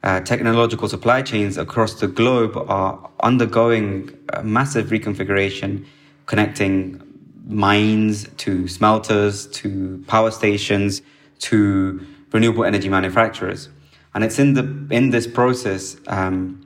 Uh, 0.02 0.20
technological 0.20 0.88
supply 0.88 1.22
chains 1.22 1.56
across 1.56 1.94
the 2.00 2.06
globe 2.06 2.54
are 2.68 3.10
undergoing 3.20 4.10
massive 4.42 4.88
reconfiguration, 4.88 5.86
connecting 6.26 7.00
mines 7.46 8.28
to 8.36 8.68
smelters 8.68 9.46
to 9.48 10.04
power 10.06 10.30
stations 10.30 11.00
to 11.38 12.06
renewable 12.32 12.64
energy 12.64 12.88
manufacturers. 12.88 13.70
And 14.14 14.24
it's 14.24 14.38
in 14.38 14.54
the 14.54 14.64
in 14.90 15.10
this 15.10 15.26
process 15.26 15.96
um, 16.06 16.64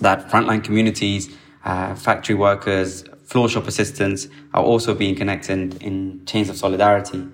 that 0.00 0.28
frontline 0.30 0.64
communities, 0.64 1.28
uh, 1.64 1.94
factory 1.94 2.34
workers, 2.34 3.04
floor 3.24 3.48
shop 3.48 3.66
assistants 3.66 4.28
are 4.54 4.62
also 4.62 4.94
being 4.94 5.14
connected 5.14 5.82
in 5.82 6.24
chains 6.26 6.48
of 6.48 6.56
solidarity. 6.56 7.26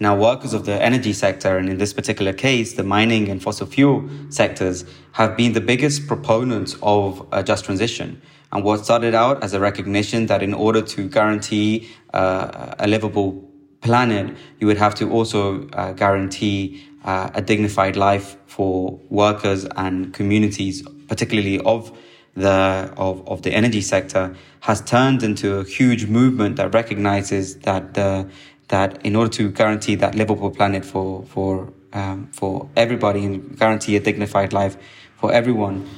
Now, 0.00 0.14
workers 0.16 0.54
of 0.54 0.64
the 0.64 0.80
energy 0.80 1.12
sector, 1.12 1.58
and 1.58 1.68
in 1.68 1.78
this 1.78 1.92
particular 1.92 2.32
case, 2.32 2.74
the 2.74 2.84
mining 2.84 3.28
and 3.28 3.42
fossil 3.42 3.66
fuel 3.66 4.08
sectors, 4.28 4.84
have 5.12 5.36
been 5.36 5.54
the 5.54 5.60
biggest 5.60 6.06
proponents 6.06 6.76
of 6.82 7.26
a 7.32 7.42
just 7.42 7.64
transition. 7.64 8.22
And 8.52 8.62
what 8.62 8.84
started 8.84 9.14
out 9.14 9.42
as 9.42 9.54
a 9.54 9.60
recognition 9.60 10.26
that 10.26 10.40
in 10.42 10.54
order 10.54 10.82
to 10.82 11.08
guarantee 11.08 11.88
uh, 12.14 12.74
a 12.78 12.86
livable 12.86 13.44
planet, 13.80 14.36
you 14.60 14.68
would 14.68 14.78
have 14.78 14.94
to 14.96 15.10
also 15.10 15.68
uh, 15.70 15.92
guarantee 15.92 16.86
uh, 17.08 17.30
a 17.32 17.40
dignified 17.40 17.96
life 17.96 18.36
for 18.46 19.00
workers 19.08 19.64
and 19.76 20.12
communities, 20.12 20.86
particularly 21.08 21.58
of 21.60 21.90
the 22.34 22.92
of, 22.98 23.26
of 23.26 23.40
the 23.42 23.52
energy 23.60 23.80
sector, 23.80 24.36
has 24.60 24.82
turned 24.82 25.22
into 25.22 25.56
a 25.56 25.64
huge 25.64 26.06
movement 26.06 26.56
that 26.56 26.74
recognizes 26.74 27.56
that 27.60 27.94
the 27.94 28.28
that 28.68 28.90
in 29.06 29.16
order 29.16 29.30
to 29.30 29.50
guarantee 29.50 29.94
that 29.94 30.14
livable 30.14 30.50
planet 30.50 30.84
for 30.84 31.24
for 31.24 31.72
um, 31.94 32.28
for 32.32 32.68
everybody 32.76 33.24
and 33.24 33.58
guarantee 33.58 33.96
a 33.96 34.00
dignified 34.00 34.52
life 34.52 34.76
for 35.16 35.32
everyone, 35.32 35.88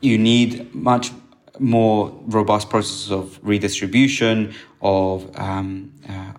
you 0.00 0.16
need 0.16 0.74
much 0.74 1.10
more 1.58 2.18
robust 2.26 2.70
processes 2.70 3.12
of 3.12 3.38
redistribution, 3.42 4.54
of 4.80 5.30
um, 5.38 5.92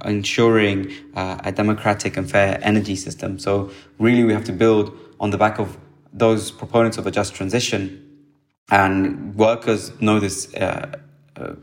ensuring 0.06 0.92
uh, 1.16 1.40
a 1.44 1.52
democratic 1.52 2.18
and 2.18 2.30
fair 2.30 2.60
energy 2.62 2.96
system. 2.96 3.40
So, 3.40 3.72
really, 4.00 4.24
we 4.24 4.34
have 4.34 4.46
to 4.46 4.54
build 4.54 4.98
on 5.20 5.30
the 5.32 5.38
back 5.38 5.60
of 5.60 5.78
those 6.14 6.52
proponents 6.52 6.98
of 6.98 7.08
a 7.08 7.12
just 7.12 7.34
transition. 7.34 8.02
And 8.72 9.36
workers 9.36 9.92
know 10.02 10.20
this 10.20 10.54
uh, 10.56 11.00
uh 11.36 11.54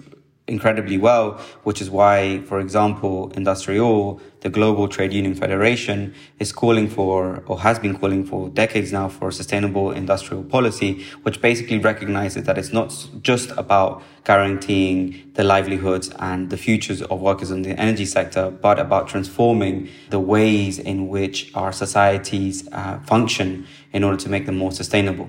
incredibly 0.53 0.98
well, 0.98 1.32
which 1.64 1.80
is 1.80 1.90
why, 1.90 2.42
for 2.42 2.61
example, 2.61 3.30
IndustriALL, 3.30 4.20
the 4.40 4.50
Global 4.50 4.86
Trade 4.86 5.12
Union 5.12 5.34
Federation, 5.34 6.14
is 6.38 6.53
calling 6.53 6.88
for, 6.88 7.42
or 7.46 7.59
has 7.61 7.78
been 7.78 7.96
calling 7.96 8.24
for 8.24 8.50
decades 8.50 8.92
now, 8.92 9.09
for 9.09 9.32
sustainable 9.32 9.90
industrial 9.90 10.44
policy, 10.44 11.05
which 11.22 11.40
basically 11.40 11.78
recognizes 11.78 12.44
that 12.44 12.59
it's 12.59 12.72
not 12.72 12.88
just 13.22 13.50
about 13.57 14.03
guaranteeing 14.24 15.32
the 15.34 15.42
livelihoods 15.42 16.11
and 16.18 16.50
the 16.50 16.57
futures 16.57 17.03
of 17.03 17.20
workers 17.20 17.50
in 17.50 17.62
the 17.62 17.70
energy 17.80 18.05
sector, 18.05 18.50
but 18.50 18.78
about 18.78 19.09
transforming 19.09 19.88
the 20.11 20.20
ways 20.20 20.78
in 20.78 21.09
which 21.09 21.50
our 21.55 21.72
societies 21.72 22.68
uh, 22.72 22.98
function 23.00 23.66
in 23.92 24.05
order 24.05 24.16
to 24.16 24.28
make 24.28 24.46
them 24.46 24.59
more 24.59 24.72
sustainable. 24.72 25.28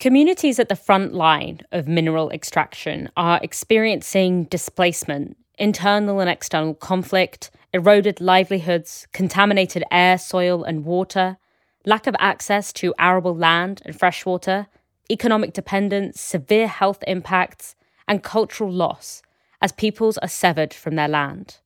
Communities 0.00 0.58
at 0.58 0.70
the 0.70 0.76
front 0.76 1.12
line 1.12 1.60
of 1.72 1.86
mineral 1.86 2.30
extraction 2.30 3.10
are 3.18 3.38
experiencing 3.42 4.44
displacement, 4.44 5.36
internal 5.58 6.20
and 6.20 6.30
external 6.30 6.72
conflict, 6.72 7.50
eroded 7.74 8.18
livelihoods, 8.18 9.06
contaminated 9.12 9.84
air, 9.90 10.16
soil, 10.16 10.64
and 10.64 10.86
water, 10.86 11.36
lack 11.84 12.06
of 12.06 12.16
access 12.18 12.72
to 12.72 12.94
arable 12.98 13.36
land 13.36 13.82
and 13.84 13.94
freshwater, 13.94 14.68
economic 15.10 15.52
dependence, 15.52 16.18
severe 16.18 16.66
health 16.66 17.04
impacts, 17.06 17.76
and 18.08 18.22
cultural 18.22 18.72
loss 18.72 19.20
as 19.60 19.70
peoples 19.70 20.16
are 20.18 20.28
severed 20.28 20.72
from 20.72 20.96
their 20.96 21.08
land. 21.08 21.58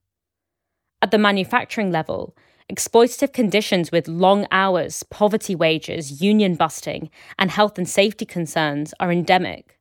At 1.01 1.13
the 1.13 1.19
manufacturing 1.19 1.93
level, 1.93 2.35
exploitative 2.73 3.33
conditions 3.33 3.93
with 3.93 4.09
long 4.09 4.47
hours, 4.51 5.03
poverty 5.05 5.55
wages, 5.55 6.23
union 6.23 6.55
busting, 6.55 7.11
and 7.39 7.51
health 7.51 7.79
and 7.79 7.89
safety 7.89 8.25
concerns 8.25 8.95
are 8.99 9.13
endemic. 9.13 9.79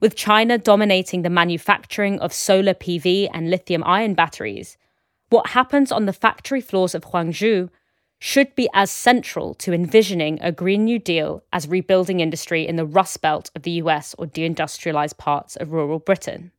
With 0.00 0.16
China 0.16 0.58
dominating 0.58 1.22
the 1.22 1.30
manufacturing 1.30 2.18
of 2.20 2.32
solar 2.32 2.74
PV 2.74 3.28
and 3.32 3.50
lithium 3.50 3.84
ion 3.84 4.14
batteries, 4.14 4.76
what 5.28 5.48
happens 5.48 5.92
on 5.92 6.06
the 6.06 6.12
factory 6.12 6.60
floors 6.60 6.94
of 6.94 7.04
Huangzhou 7.04 7.68
should 8.18 8.54
be 8.54 8.68
as 8.74 8.90
central 8.90 9.54
to 9.54 9.72
envisioning 9.72 10.38
a 10.42 10.52
Green 10.52 10.84
New 10.84 10.98
Deal 10.98 11.42
as 11.52 11.68
rebuilding 11.68 12.20
industry 12.20 12.66
in 12.66 12.76
the 12.76 12.84
Rust 12.84 13.22
Belt 13.22 13.50
of 13.54 13.62
the 13.62 13.70
US 13.72 14.14
or 14.18 14.26
deindustrialized 14.26 15.16
parts 15.16 15.56
of 15.56 15.72
rural 15.72 15.98
Britain. 15.98 16.52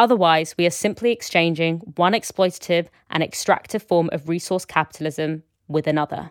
Otherwise, 0.00 0.54
we 0.56 0.64
are 0.64 0.70
simply 0.70 1.12
exchanging 1.12 1.76
one 1.96 2.14
exploitative 2.14 2.86
and 3.10 3.22
extractive 3.22 3.82
form 3.82 4.08
of 4.12 4.30
resource 4.30 4.64
capitalism 4.64 5.42
with 5.68 5.86
another. 5.86 6.30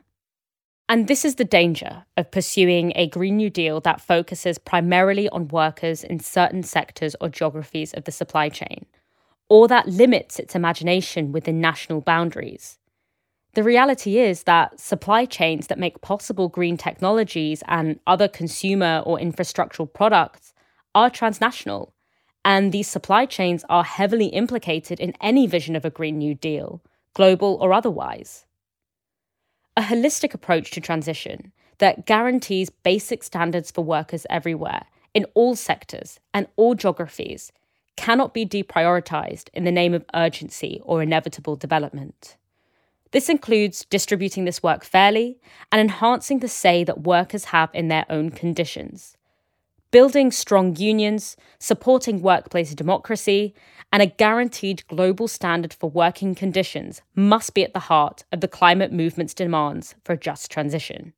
And 0.89 1.07
this 1.07 1.23
is 1.23 1.35
the 1.35 1.45
danger 1.45 2.03
of 2.17 2.31
pursuing 2.31 2.91
a 2.95 3.07
Green 3.07 3.37
New 3.37 3.51
Deal 3.51 3.79
that 3.81 4.01
focuses 4.01 4.57
primarily 4.57 5.29
on 5.29 5.49
workers 5.49 6.03
in 6.03 6.19
certain 6.19 6.63
sectors 6.63 7.15
or 7.21 7.29
geographies 7.29 7.93
of 7.93 8.05
the 8.05 8.11
supply 8.11 8.49
chain, 8.49 8.87
or 9.49 9.67
that 9.67 9.87
limits 9.87 10.39
its 10.39 10.55
imagination 10.55 11.31
within 11.31 11.61
national 11.61 12.01
boundaries. 12.01 12.79
The 13.53 13.61
reality 13.61 14.17
is 14.17 14.45
that 14.45 14.79
supply 14.79 15.25
chains 15.25 15.67
that 15.67 15.77
make 15.77 16.01
possible 16.01 16.49
green 16.49 16.75
technologies 16.75 17.61
and 17.67 17.99
other 18.07 18.27
consumer 18.27 19.03
or 19.05 19.19
infrastructural 19.19 19.93
products 19.93 20.55
are 20.95 21.11
transnational 21.11 21.93
and 22.43 22.71
these 22.71 22.87
supply 22.87 23.25
chains 23.25 23.65
are 23.69 23.83
heavily 23.83 24.27
implicated 24.27 24.99
in 24.99 25.13
any 25.21 25.47
vision 25.47 25.75
of 25.75 25.85
a 25.85 25.89
Green 25.89 26.17
New 26.17 26.35
Deal, 26.35 26.81
global 27.13 27.57
or 27.61 27.73
otherwise. 27.73 28.45
A 29.75 29.81
holistic 29.81 30.33
approach 30.33 30.71
to 30.71 30.81
transition 30.81 31.51
that 31.79 32.05
guarantees 32.05 32.69
basic 32.69 33.23
standards 33.23 33.71
for 33.71 33.83
workers 33.83 34.25
everywhere, 34.29 34.85
in 35.13 35.25
all 35.33 35.55
sectors 35.55 36.19
and 36.33 36.47
all 36.55 36.75
geographies, 36.75 37.51
cannot 37.95 38.33
be 38.33 38.45
deprioritized 38.45 39.49
in 39.53 39.63
the 39.63 39.71
name 39.71 39.93
of 39.93 40.05
urgency 40.13 40.81
or 40.83 41.01
inevitable 41.01 41.55
development. 41.55 42.37
This 43.11 43.27
includes 43.27 43.85
distributing 43.85 44.45
this 44.45 44.61
work 44.61 44.83
fairly 44.83 45.39
and 45.71 45.81
enhancing 45.81 46.39
the 46.39 46.47
say 46.47 46.83
that 46.83 47.01
workers 47.03 47.45
have 47.45 47.69
in 47.73 47.87
their 47.87 48.05
own 48.09 48.29
conditions, 48.29 49.17
building 49.91 50.31
strong 50.31 50.75
unions, 50.75 51.35
supporting 51.59 52.21
workplace 52.21 52.73
democracy, 52.75 53.53
and 53.91 54.01
a 54.01 54.07
guaranteed 54.07 54.85
global 54.87 55.27
standard 55.27 55.73
for 55.73 55.89
working 55.89 56.35
conditions 56.35 57.01
must 57.15 57.53
be 57.53 57.63
at 57.63 57.73
the 57.73 57.79
heart 57.79 58.23
of 58.31 58.41
the 58.41 58.47
climate 58.47 58.91
movement's 58.91 59.33
demands 59.33 59.95
for 60.03 60.13
a 60.13 60.17
just 60.17 60.51
transition. 60.51 61.13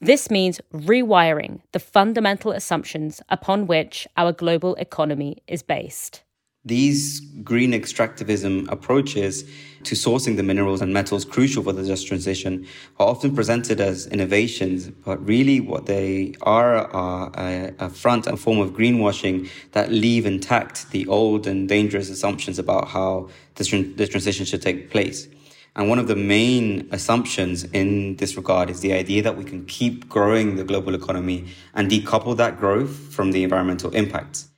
This 0.00 0.30
means 0.30 0.60
rewiring 0.72 1.62
the 1.72 1.80
fundamental 1.80 2.52
assumptions 2.52 3.22
upon 3.28 3.66
which 3.66 4.06
our 4.16 4.32
global 4.32 4.74
economy 4.74 5.42
is 5.46 5.62
based. 5.62 6.22
These 6.66 7.20
green 7.20 7.72
extractivism 7.72 8.70
approaches 8.72 9.44
to 9.82 9.94
sourcing 9.94 10.36
the 10.36 10.42
minerals 10.42 10.80
and 10.80 10.94
metals 10.94 11.26
crucial 11.26 11.62
for 11.62 11.74
the 11.74 11.84
just 11.84 12.06
transition 12.06 12.66
are 12.98 13.06
often 13.06 13.34
presented 13.34 13.82
as 13.82 14.06
innovations, 14.06 14.88
but 14.88 15.22
really 15.26 15.60
what 15.60 15.84
they 15.84 16.34
are 16.40 16.90
are 16.92 17.30
a, 17.34 17.74
a 17.78 17.90
front 17.90 18.26
and 18.26 18.40
form 18.40 18.60
of 18.60 18.70
greenwashing 18.70 19.50
that 19.72 19.92
leave 19.92 20.24
intact 20.24 20.90
the 20.90 21.06
old 21.06 21.46
and 21.46 21.68
dangerous 21.68 22.08
assumptions 22.08 22.58
about 22.58 22.88
how 22.88 23.28
this, 23.56 23.70
this 23.70 24.08
transition 24.08 24.46
should 24.46 24.62
take 24.62 24.90
place. 24.90 25.28
And 25.76 25.90
one 25.90 25.98
of 25.98 26.08
the 26.08 26.16
main 26.16 26.88
assumptions 26.92 27.64
in 27.64 28.16
this 28.16 28.36
regard 28.38 28.70
is 28.70 28.80
the 28.80 28.94
idea 28.94 29.20
that 29.22 29.36
we 29.36 29.44
can 29.44 29.66
keep 29.66 30.08
growing 30.08 30.56
the 30.56 30.64
global 30.64 30.94
economy 30.94 31.46
and 31.74 31.90
decouple 31.90 32.38
that 32.38 32.58
growth 32.58 33.12
from 33.12 33.32
the 33.32 33.42
environmental 33.42 33.90
impacts. 33.90 34.48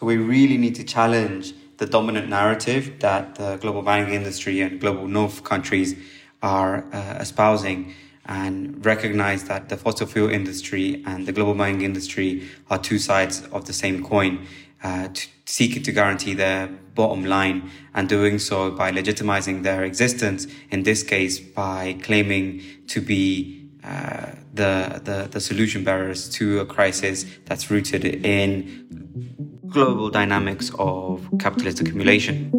We 0.00 0.16
really 0.16 0.56
need 0.56 0.76
to 0.76 0.84
challenge 0.84 1.52
the 1.76 1.86
dominant 1.86 2.28
narrative 2.28 3.00
that 3.00 3.34
the 3.34 3.56
global 3.56 3.82
mining 3.82 4.14
industry 4.14 4.60
and 4.62 4.80
global 4.80 5.06
north 5.06 5.44
countries 5.44 5.94
are 6.42 6.84
uh, 6.92 7.18
espousing 7.20 7.94
and 8.24 8.84
recognize 8.84 9.44
that 9.44 9.68
the 9.68 9.76
fossil 9.76 10.06
fuel 10.06 10.30
industry 10.30 11.02
and 11.06 11.26
the 11.26 11.32
global 11.32 11.54
mining 11.54 11.82
industry 11.82 12.48
are 12.70 12.78
two 12.78 12.98
sides 12.98 13.42
of 13.52 13.66
the 13.66 13.72
same 13.72 14.02
coin, 14.02 14.46
uh, 14.82 15.08
to 15.08 15.28
seeking 15.44 15.82
to 15.82 15.92
guarantee 15.92 16.32
their 16.32 16.68
bottom 16.94 17.24
line 17.24 17.70
and 17.94 18.08
doing 18.08 18.38
so 18.38 18.70
by 18.70 18.90
legitimizing 18.90 19.62
their 19.62 19.84
existence, 19.84 20.46
in 20.70 20.82
this 20.84 21.02
case, 21.02 21.40
by 21.40 21.96
claiming 22.02 22.62
to 22.86 23.00
be 23.00 23.68
uh, 23.84 24.26
the, 24.54 25.00
the, 25.04 25.28
the 25.30 25.40
solution 25.40 25.84
bearers 25.84 26.28
to 26.28 26.60
a 26.60 26.66
crisis 26.66 27.26
that's 27.44 27.70
rooted 27.70 28.04
in 28.04 29.59
global 29.70 30.10
dynamics 30.10 30.70
of 30.78 31.28
capitalist 31.38 31.80
accumulation. 31.80 32.50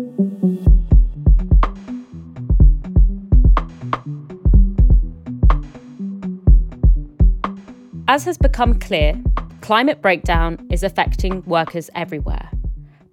As 8.07 8.25
has 8.25 8.37
become 8.37 8.79
clear, 8.79 9.21
climate 9.61 10.01
breakdown 10.01 10.65
is 10.69 10.83
affecting 10.83 11.43
workers 11.45 11.89
everywhere, 11.95 12.49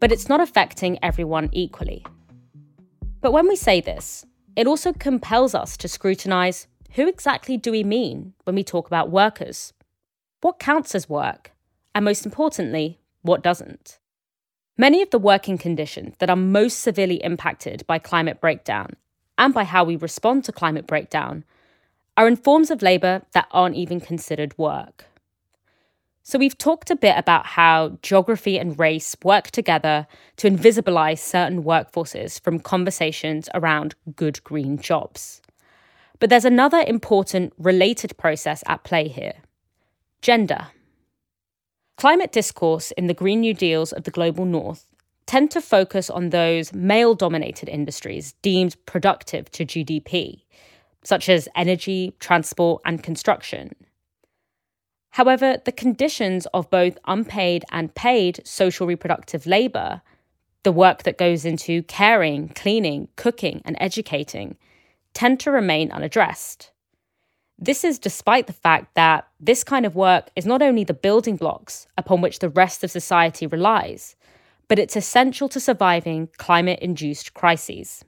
but 0.00 0.10
it's 0.10 0.28
not 0.28 0.40
affecting 0.40 0.98
everyone 1.02 1.50
equally. 1.52 2.04
But 3.20 3.32
when 3.32 3.48
we 3.48 3.56
say 3.56 3.80
this, 3.80 4.24
it 4.56 4.66
also 4.66 4.92
compels 4.92 5.54
us 5.54 5.76
to 5.76 5.88
scrutinise 5.88 6.66
who 6.92 7.06
exactly 7.06 7.56
do 7.56 7.70
we 7.70 7.84
mean 7.84 8.34
when 8.44 8.56
we 8.56 8.64
talk 8.64 8.86
about 8.86 9.10
workers? 9.10 9.72
What 10.40 10.58
counts 10.58 10.94
as 10.94 11.08
work? 11.08 11.52
And 11.94 12.04
most 12.04 12.24
importantly, 12.24 13.00
what 13.28 13.42
doesn't. 13.42 13.98
Many 14.76 15.02
of 15.02 15.10
the 15.10 15.18
working 15.18 15.58
conditions 15.58 16.14
that 16.18 16.30
are 16.30 16.36
most 16.36 16.80
severely 16.80 17.22
impacted 17.22 17.86
by 17.86 17.98
climate 17.98 18.40
breakdown 18.40 18.94
and 19.36 19.52
by 19.52 19.64
how 19.64 19.84
we 19.84 19.96
respond 19.96 20.44
to 20.44 20.52
climate 20.52 20.86
breakdown 20.86 21.44
are 22.16 22.26
in 22.26 22.36
forms 22.36 22.70
of 22.70 22.82
labour 22.82 23.22
that 23.32 23.48
aren't 23.52 23.76
even 23.76 24.00
considered 24.00 24.56
work. 24.58 25.04
So, 26.22 26.38
we've 26.38 26.58
talked 26.58 26.90
a 26.90 26.96
bit 26.96 27.16
about 27.16 27.46
how 27.46 27.98
geography 28.02 28.58
and 28.58 28.78
race 28.78 29.16
work 29.24 29.50
together 29.50 30.06
to 30.36 30.50
invisibilise 30.50 31.20
certain 31.20 31.64
workforces 31.64 32.38
from 32.38 32.60
conversations 32.60 33.48
around 33.54 33.94
good 34.14 34.44
green 34.44 34.78
jobs. 34.78 35.40
But 36.18 36.28
there's 36.28 36.44
another 36.44 36.84
important 36.86 37.54
related 37.56 38.16
process 38.18 38.62
at 38.66 38.84
play 38.84 39.08
here 39.08 39.36
gender. 40.20 40.68
Climate 41.98 42.30
discourse 42.30 42.92
in 42.92 43.08
the 43.08 43.12
Green 43.14 43.40
New 43.40 43.52
Deals 43.52 43.92
of 43.92 44.04
the 44.04 44.12
global 44.12 44.44
north 44.44 44.86
tend 45.26 45.50
to 45.50 45.60
focus 45.60 46.08
on 46.08 46.30
those 46.30 46.72
male 46.72 47.16
dominated 47.16 47.68
industries 47.68 48.34
deemed 48.40 48.76
productive 48.86 49.50
to 49.50 49.66
GDP, 49.66 50.42
such 51.02 51.28
as 51.28 51.48
energy, 51.56 52.14
transport, 52.20 52.82
and 52.84 53.02
construction. 53.02 53.74
However, 55.10 55.56
the 55.64 55.72
conditions 55.72 56.46
of 56.54 56.70
both 56.70 56.96
unpaid 57.08 57.64
and 57.72 57.92
paid 57.92 58.46
social 58.46 58.86
reproductive 58.86 59.44
labour, 59.44 60.00
the 60.62 60.70
work 60.70 61.02
that 61.02 61.18
goes 61.18 61.44
into 61.44 61.82
caring, 61.82 62.50
cleaning, 62.50 63.08
cooking, 63.16 63.60
and 63.64 63.76
educating, 63.80 64.56
tend 65.14 65.40
to 65.40 65.50
remain 65.50 65.90
unaddressed. 65.90 66.70
This 67.58 67.82
is 67.82 67.98
despite 67.98 68.46
the 68.46 68.52
fact 68.52 68.94
that 68.94 69.26
this 69.40 69.64
kind 69.64 69.84
of 69.84 69.96
work 69.96 70.30
is 70.36 70.46
not 70.46 70.62
only 70.62 70.84
the 70.84 70.94
building 70.94 71.36
blocks 71.36 71.88
upon 71.98 72.20
which 72.20 72.38
the 72.38 72.48
rest 72.48 72.84
of 72.84 72.90
society 72.90 73.48
relies, 73.48 74.14
but 74.68 74.78
it's 74.78 74.96
essential 74.96 75.48
to 75.48 75.58
surviving 75.58 76.28
climate 76.36 76.78
induced 76.80 77.34
crises. 77.34 78.04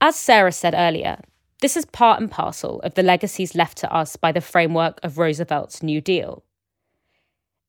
As 0.00 0.16
Sarah 0.16 0.52
said 0.52 0.74
earlier, 0.74 1.18
this 1.60 1.76
is 1.76 1.84
part 1.84 2.20
and 2.20 2.30
parcel 2.30 2.80
of 2.80 2.94
the 2.94 3.02
legacies 3.02 3.54
left 3.54 3.76
to 3.78 3.92
us 3.94 4.16
by 4.16 4.32
the 4.32 4.40
framework 4.40 4.98
of 5.02 5.18
Roosevelt's 5.18 5.82
New 5.82 6.00
Deal. 6.00 6.42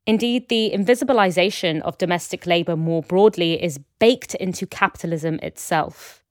Indeed, 0.05 0.49
the 0.49 0.71
invisibilization 0.73 1.81
of 1.81 1.97
domestic 1.97 2.45
labour 2.45 2.75
more 2.75 3.01
broadly 3.01 3.61
is 3.61 3.79
baked 3.99 4.33
into 4.35 4.65
capitalism 4.65 5.39
itself. 5.43 6.22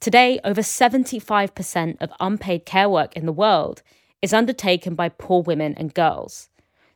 Today, 0.00 0.40
over 0.44 0.62
75% 0.62 2.00
of 2.00 2.10
unpaid 2.20 2.64
care 2.64 2.88
work 2.88 3.14
in 3.14 3.26
the 3.26 3.32
world 3.32 3.82
is 4.22 4.32
undertaken 4.32 4.94
by 4.94 5.10
poor 5.10 5.42
women 5.42 5.74
and 5.76 5.92
girls. 5.92 6.48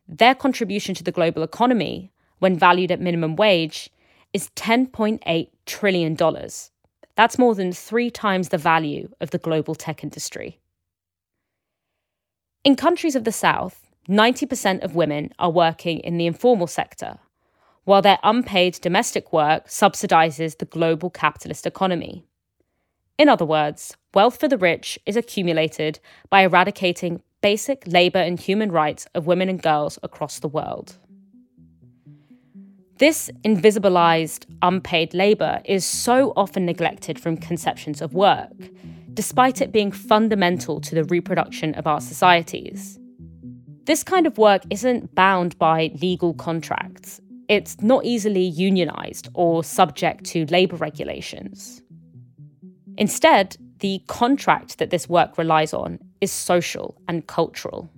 Their 0.08 0.34
contribution 0.34 0.94
to 0.94 1.04
the 1.04 1.12
global 1.12 1.42
economy, 1.42 2.10
when 2.38 2.58
valued 2.58 2.90
at 2.90 3.02
minimum 3.02 3.36
wage, 3.36 3.90
is 4.32 4.48
$10.8 4.56 5.48
trillion. 5.66 6.16
That's 7.14 7.38
more 7.38 7.54
than 7.54 7.72
three 7.72 8.10
times 8.10 8.48
the 8.48 8.56
value 8.56 9.10
of 9.20 9.32
the 9.32 9.38
global 9.38 9.74
tech 9.74 10.02
industry. 10.02 10.58
In 12.64 12.74
countries 12.74 13.14
of 13.14 13.24
the 13.24 13.32
South, 13.32 13.86
90% 14.08 14.82
of 14.82 14.94
women 14.94 15.30
are 15.38 15.50
working 15.50 15.98
in 16.00 16.16
the 16.16 16.26
informal 16.26 16.66
sector, 16.66 17.18
while 17.84 18.00
their 18.00 18.18
unpaid 18.22 18.78
domestic 18.80 19.30
work 19.30 19.66
subsidizes 19.66 20.56
the 20.56 20.64
global 20.64 21.10
capitalist 21.10 21.66
economy. 21.66 22.24
In 23.16 23.28
other 23.28 23.44
words, 23.44 23.96
wealth 24.12 24.40
for 24.40 24.48
the 24.48 24.58
rich 24.58 24.98
is 25.06 25.16
accumulated 25.16 26.00
by 26.30 26.42
eradicating 26.42 27.22
basic 27.40 27.84
labour 27.86 28.18
and 28.18 28.40
human 28.40 28.72
rights 28.72 29.06
of 29.14 29.26
women 29.26 29.48
and 29.48 29.62
girls 29.62 29.98
across 30.02 30.40
the 30.40 30.48
world. 30.48 30.98
This 32.98 33.30
invisibilized, 33.44 34.46
unpaid 34.62 35.14
labour 35.14 35.60
is 35.64 35.84
so 35.84 36.32
often 36.36 36.64
neglected 36.64 37.20
from 37.20 37.36
conceptions 37.36 38.00
of 38.00 38.14
work, 38.14 38.52
despite 39.12 39.60
it 39.60 39.72
being 39.72 39.92
fundamental 39.92 40.80
to 40.80 40.94
the 40.94 41.04
reproduction 41.04 41.74
of 41.74 41.86
our 41.86 42.00
societies. 42.00 42.98
This 43.84 44.02
kind 44.02 44.26
of 44.26 44.38
work 44.38 44.62
isn't 44.70 45.14
bound 45.14 45.58
by 45.58 45.92
legal 46.00 46.34
contracts. 46.34 47.20
It's 47.48 47.80
not 47.80 48.04
easily 48.04 48.50
unionised 48.50 49.28
or 49.34 49.62
subject 49.62 50.24
to 50.26 50.46
labour 50.46 50.76
regulations. 50.76 51.82
Instead, 52.96 53.56
the 53.80 54.02
contract 54.06 54.78
that 54.78 54.90
this 54.90 55.08
work 55.08 55.36
relies 55.36 55.74
on 55.74 55.98
is 56.20 56.30
social 56.30 56.94
and 57.08 57.26
cultural. 57.26 57.90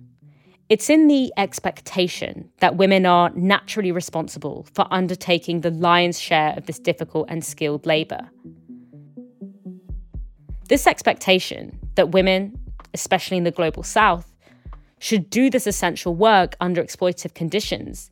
It's 0.69 0.89
in 0.89 1.07
the 1.07 1.31
expectation 1.37 2.49
that 2.59 2.75
women 2.75 3.05
are 3.05 3.29
naturally 3.35 3.91
responsible 3.91 4.67
for 4.73 4.85
undertaking 4.91 5.61
the 5.61 5.71
lion's 5.71 6.19
share 6.19 6.53
of 6.57 6.65
this 6.65 6.79
difficult 6.79 7.27
and 7.29 7.45
skilled 7.45 7.85
labour. 7.85 8.29
This 10.67 10.87
expectation 10.87 11.79
that 11.95 12.09
women, 12.09 12.59
especially 12.93 13.37
in 13.37 13.45
the 13.45 13.51
global 13.51 13.83
south, 13.83 14.33
should 14.99 15.29
do 15.29 15.49
this 15.49 15.67
essential 15.67 16.13
work 16.15 16.55
under 16.59 16.83
exploitative 16.83 17.33
conditions 17.33 18.11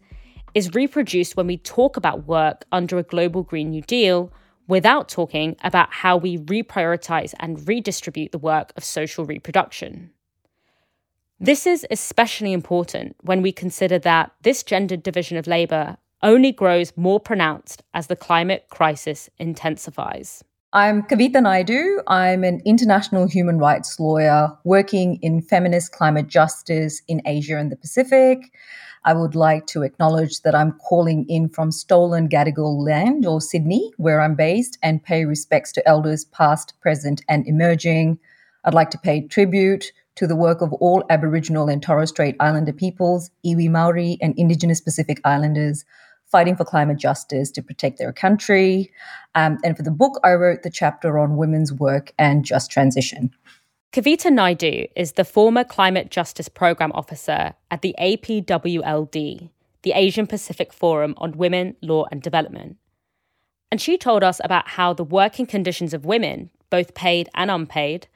is 0.53 0.73
reproduced 0.73 1.36
when 1.36 1.47
we 1.47 1.57
talk 1.57 1.97
about 1.97 2.25
work 2.25 2.63
under 2.71 2.97
a 2.97 3.03
global 3.03 3.43
Green 3.43 3.71
New 3.71 3.81
Deal 3.81 4.31
without 4.68 5.09
talking 5.09 5.55
about 5.63 5.91
how 5.91 6.18
we 6.18 6.38
reprioritize 6.38 7.34
and 7.39 7.68
redistribute 7.68 8.32
the 8.32 8.38
work 8.38 8.74
of 8.76 8.84
social 8.84 9.26
reproduction. 9.26 10.11
This 11.39 11.68
is 11.68 11.86
especially 11.91 12.53
important 12.53 13.16
when 13.22 13.41
we 13.41 13.51
consider 13.51 13.99
that 13.99 14.32
this 14.41 14.63
gendered 14.63 15.03
division 15.03 15.38
of 15.38 15.47
labour 15.47 15.97
only 16.24 16.51
grows 16.51 16.93
more 16.95 17.20
pronounced 17.20 17.84
as 17.93 18.07
the 18.07 18.16
climate 18.16 18.66
crisis 18.70 19.30
intensifies. 19.38 20.43
I'm 20.76 21.03
Kavita 21.03 21.41
Naidu. 21.41 22.01
I'm 22.05 22.43
an 22.43 22.61
international 22.65 23.28
human 23.28 23.59
rights 23.59 23.97
lawyer 23.97 24.51
working 24.65 25.19
in 25.21 25.41
feminist 25.41 25.93
climate 25.93 26.28
justice 26.28 27.01
in 27.07 27.21
Asia 27.26 27.57
and 27.57 27.71
the 27.71 27.78
Pacific. 27.78 28.51
I 29.05 29.13
would 29.13 29.36
like 29.36 29.67
to 29.67 29.84
acknowledge 29.84 30.41
that 30.41 30.53
I'm 30.53 30.73
calling 30.73 31.30
in 31.30 31.47
from 31.47 31.71
stolen 31.71 32.28
Gadigal 32.28 32.86
land 32.86 33.26
or 33.26 33.39
Sydney, 33.39 33.93
where 33.95 34.19
I'm 34.19 34.36
based, 34.36 34.78
and 34.84 35.01
pay 35.01 35.23
respects 35.23 35.71
to 35.71 35.88
elders 35.88 36.26
past, 36.26 36.73
present, 36.82 37.21
and 37.30 37.47
emerging. 37.47 38.19
I'd 38.65 38.73
like 38.73 38.89
to 38.89 38.97
pay 38.97 39.26
tribute 39.26 39.93
to 40.15 40.28
the 40.28 40.36
work 40.36 40.59
of 40.59 40.73
all 40.73 41.05
Aboriginal 41.09 41.69
and 41.69 41.82
Torres 41.82 42.09
Strait 42.09 42.36
Islander 42.41 42.73
peoples, 42.73 43.32
Iwi 43.45 43.69
Maori, 43.69 44.17
and 44.21 44.38
Indigenous 44.38 44.82
Pacific 44.82 45.21
Islanders 45.23 45.86
fighting 46.28 46.55
for 46.55 46.65
climate 46.65 46.97
justice 46.97 47.51
to 47.51 47.61
protect 47.61 47.97
their 47.97 48.11
country. 48.11 48.91
Um, 49.36 49.57
and 49.63 49.78
for 49.78 49.84
the 49.84 49.91
book, 49.91 50.19
I 50.23 50.34
wrote 50.34 50.63
the 50.63 50.69
chapter 50.69 51.17
on 51.19 51.38
women's 51.38 51.71
work 51.71 52.11
and 52.17 52.43
just 52.43 52.71
transition. 52.71 53.32
Kavita 53.91 54.32
Naidu 54.32 54.88
is 54.95 55.13
the 55.13 55.23
former 55.23 55.63
Climate 55.63 56.11
Justice 56.11 56.49
Program 56.49 56.91
Officer 56.93 57.53
at 57.71 57.82
the 57.82 57.95
APWLD, 57.99 59.49
the 59.84 59.91
Asian 59.93 60.28
Pacific 60.28 60.73
Forum 60.73 61.13
on 61.17 61.38
Women, 61.38 61.78
Law 61.82 62.05
and 62.11 62.21
Development. 62.21 62.76
And 63.71 63.80
she 63.80 63.97
told 63.97 64.23
us 64.23 64.41
about 64.43 64.67
how 64.67 64.93
the 64.93 65.03
working 65.03 65.45
conditions 65.45 65.93
of 65.93 66.05
women, 66.05 66.49
both 66.69 66.93
paid 66.93 67.30
and 67.34 67.49
unpaid, 67.49 68.07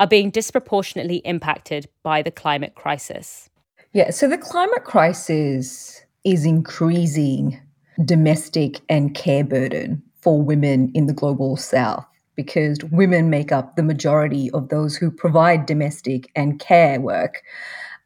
are 0.00 0.06
being 0.06 0.30
disproportionately 0.30 1.18
impacted 1.18 1.88
by 2.02 2.22
the 2.22 2.30
climate 2.30 2.74
crisis. 2.74 3.50
Yeah, 3.92 4.10
so 4.10 4.28
the 4.28 4.38
climate 4.38 4.84
crisis 4.84 6.04
is 6.24 6.44
increasing 6.44 7.60
domestic 8.04 8.80
and 8.88 9.14
care 9.14 9.44
burden 9.44 10.02
for 10.20 10.42
women 10.42 10.90
in 10.94 11.06
the 11.06 11.12
global 11.12 11.56
south 11.56 12.06
because 12.36 12.82
women 12.84 13.28
make 13.30 13.52
up 13.52 13.76
the 13.76 13.82
majority 13.82 14.50
of 14.52 14.68
those 14.68 14.96
who 14.96 15.10
provide 15.10 15.66
domestic 15.66 16.30
and 16.34 16.58
care 16.58 17.00
work 17.00 17.42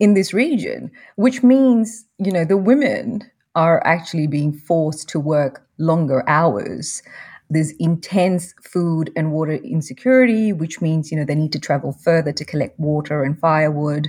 in 0.01 0.15
this 0.15 0.33
region, 0.33 0.91
which 1.17 1.43
means, 1.43 2.05
you 2.19 2.33
know, 2.33 2.45
the 2.45 2.57
women 2.57 3.23
are 3.55 3.85
actually 3.87 4.27
being 4.27 4.53
forced 4.53 5.09
to 5.09 5.21
work 5.21 5.65
longer 5.79 6.29
hours. 6.29 7.03
There's 7.51 7.73
intense 7.79 8.55
food 8.65 9.13
and 9.15 9.31
water 9.31 9.53
insecurity, 9.53 10.53
which 10.53 10.81
means, 10.81 11.13
you 11.13 11.19
know, 11.19 11.25
they 11.25 11.37
need 11.37 11.53
to 11.53 11.61
travel 11.61 11.93
further 11.93 12.33
to 12.33 12.45
collect 12.45 12.79
water 12.81 13.23
and 13.23 13.39
firewood. 13.39 14.09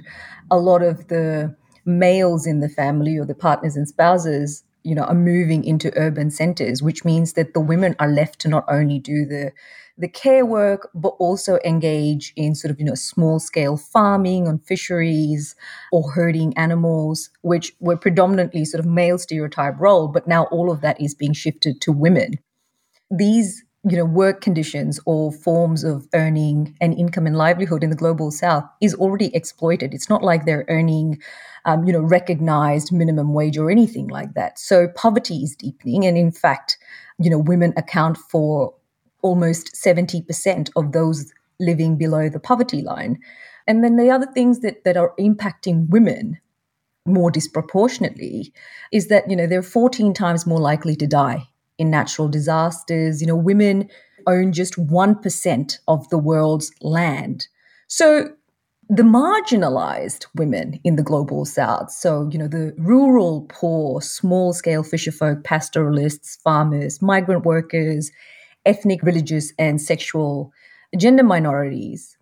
A 0.50 0.58
lot 0.58 0.82
of 0.82 1.08
the 1.10 1.56
males 1.86 2.46
in 2.48 2.60
the 2.60 2.70
family 2.70 3.18
or 3.18 3.26
the 3.26 3.36
partners 3.36 3.76
and 3.76 3.88
spouses 3.88 4.64
you 4.84 4.96
know 4.96 5.04
are 5.04 5.16
moving 5.16 5.64
into 5.64 5.92
urban 5.98 6.30
centers 6.30 6.82
which 6.82 7.04
means 7.06 7.34
that 7.34 7.54
the 7.54 7.60
women 7.60 7.96
are 8.00 8.08
left 8.08 8.40
to 8.40 8.48
not 8.48 8.66
only 8.68 9.00
do 9.00 9.26
the 9.26 9.52
the 9.98 10.08
care 10.08 10.46
work 10.46 10.90
but 10.94 11.16
also 11.20 11.58
engage 11.64 12.34
in 12.36 12.54
sort 12.54 12.72
of 12.72 12.80
you 12.80 12.86
know 12.86 12.96
small 12.96 13.40
scale 13.40 13.78
farming 13.78 14.48
on 14.48 14.60
fisheries 14.60 15.56
or 15.92 16.12
herding 16.12 16.56
animals 16.58 17.30
which 17.42 17.74
were 17.80 17.98
predominantly 17.98 18.66
sort 18.66 18.80
of 18.80 18.86
male 18.86 19.18
stereotype 19.18 19.80
role 19.80 20.08
but 20.08 20.28
now 20.28 20.46
all 20.46 20.72
of 20.72 20.82
that 20.82 21.00
is 21.00 21.14
being 21.16 21.34
shifted 21.34 21.80
to 21.82 21.92
women. 21.92 22.34
These 23.12 23.65
you 23.88 23.96
know 23.96 24.06
work 24.06 24.42
conditions 24.42 25.00
or 25.06 25.32
forms 25.32 25.84
of 25.84 26.08
earning 26.14 26.76
an 26.82 26.92
income 26.94 27.28
and 27.28 27.38
livelihood 27.38 27.84
in 27.84 27.92
the 27.92 27.96
global 27.96 28.32
south 28.32 28.64
is 28.82 28.96
already 28.96 29.34
exploited. 29.36 29.94
It's 29.94 30.10
not 30.10 30.24
like 30.24 30.46
they're 30.46 30.66
earning 30.70 31.22
um, 31.66 31.86
you 31.86 31.94
know 31.94 32.02
recognized 32.02 32.92
minimum 32.92 33.34
wage 33.34 33.58
or 33.58 33.70
anything 33.70 34.08
like 34.08 34.34
that. 34.34 34.58
So 34.58 34.88
poverty 34.96 35.38
is 35.44 35.56
deepening 35.56 36.06
and 36.06 36.18
in 36.18 36.32
fact 36.32 36.78
you 37.20 37.30
know 37.30 37.38
women 37.38 37.74
account 37.78 38.18
for 38.18 38.74
almost 39.22 39.74
70% 39.76 40.70
of 40.76 40.92
those 40.92 41.32
living 41.60 41.98
below 41.98 42.30
the 42.30 42.40
poverty 42.40 42.82
line. 42.82 43.18
And 43.66 43.84
then 43.84 43.96
the 43.96 44.12
other 44.12 44.28
things 44.28 44.60
that 44.60 44.84
that 44.84 44.98
are 44.98 45.14
impacting 45.20 45.90
women 45.90 46.40
more 47.06 47.30
disproportionately 47.30 48.52
is 48.92 49.08
that 49.08 49.30
you 49.30 49.36
know 49.36 49.46
they're 49.46 49.62
14 49.62 50.14
times 50.16 50.48
more 50.48 50.60
likely 50.60 50.96
to 50.96 51.06
die 51.06 51.48
in 51.78 51.90
natural 51.90 52.28
disasters. 52.28 53.22
You 53.22 53.28
know, 53.28 53.36
women 53.36 53.90
own 54.28 54.54
just 54.54 54.76
1% 54.76 55.78
of 55.88 56.10
the 56.10 56.18
world's 56.18 56.72
land. 56.82 57.48
So 57.88 58.30
the 58.90 59.04
marginalized 59.04 60.28
women 60.36 60.80
in 60.84 60.96
the 60.96 61.04
global 61.04 61.46
south, 61.46 61.92
so, 61.92 62.30
you 62.32 62.38
know, 62.38 62.48
the 62.48 62.74
rural, 62.78 63.46
poor, 63.50 64.02
small 64.02 64.54
scale 64.54 64.84
fisherfolk, 64.84 65.44
pastoralists, 65.44 66.38
farmers, 66.44 67.02
migrant 67.02 67.46
workers, 67.46 68.12
ethnic, 68.66 69.02
religious, 69.02 69.54
and 69.58 69.82
sexual 69.82 70.52
gender 70.98 71.24
minorities, 71.24 72.16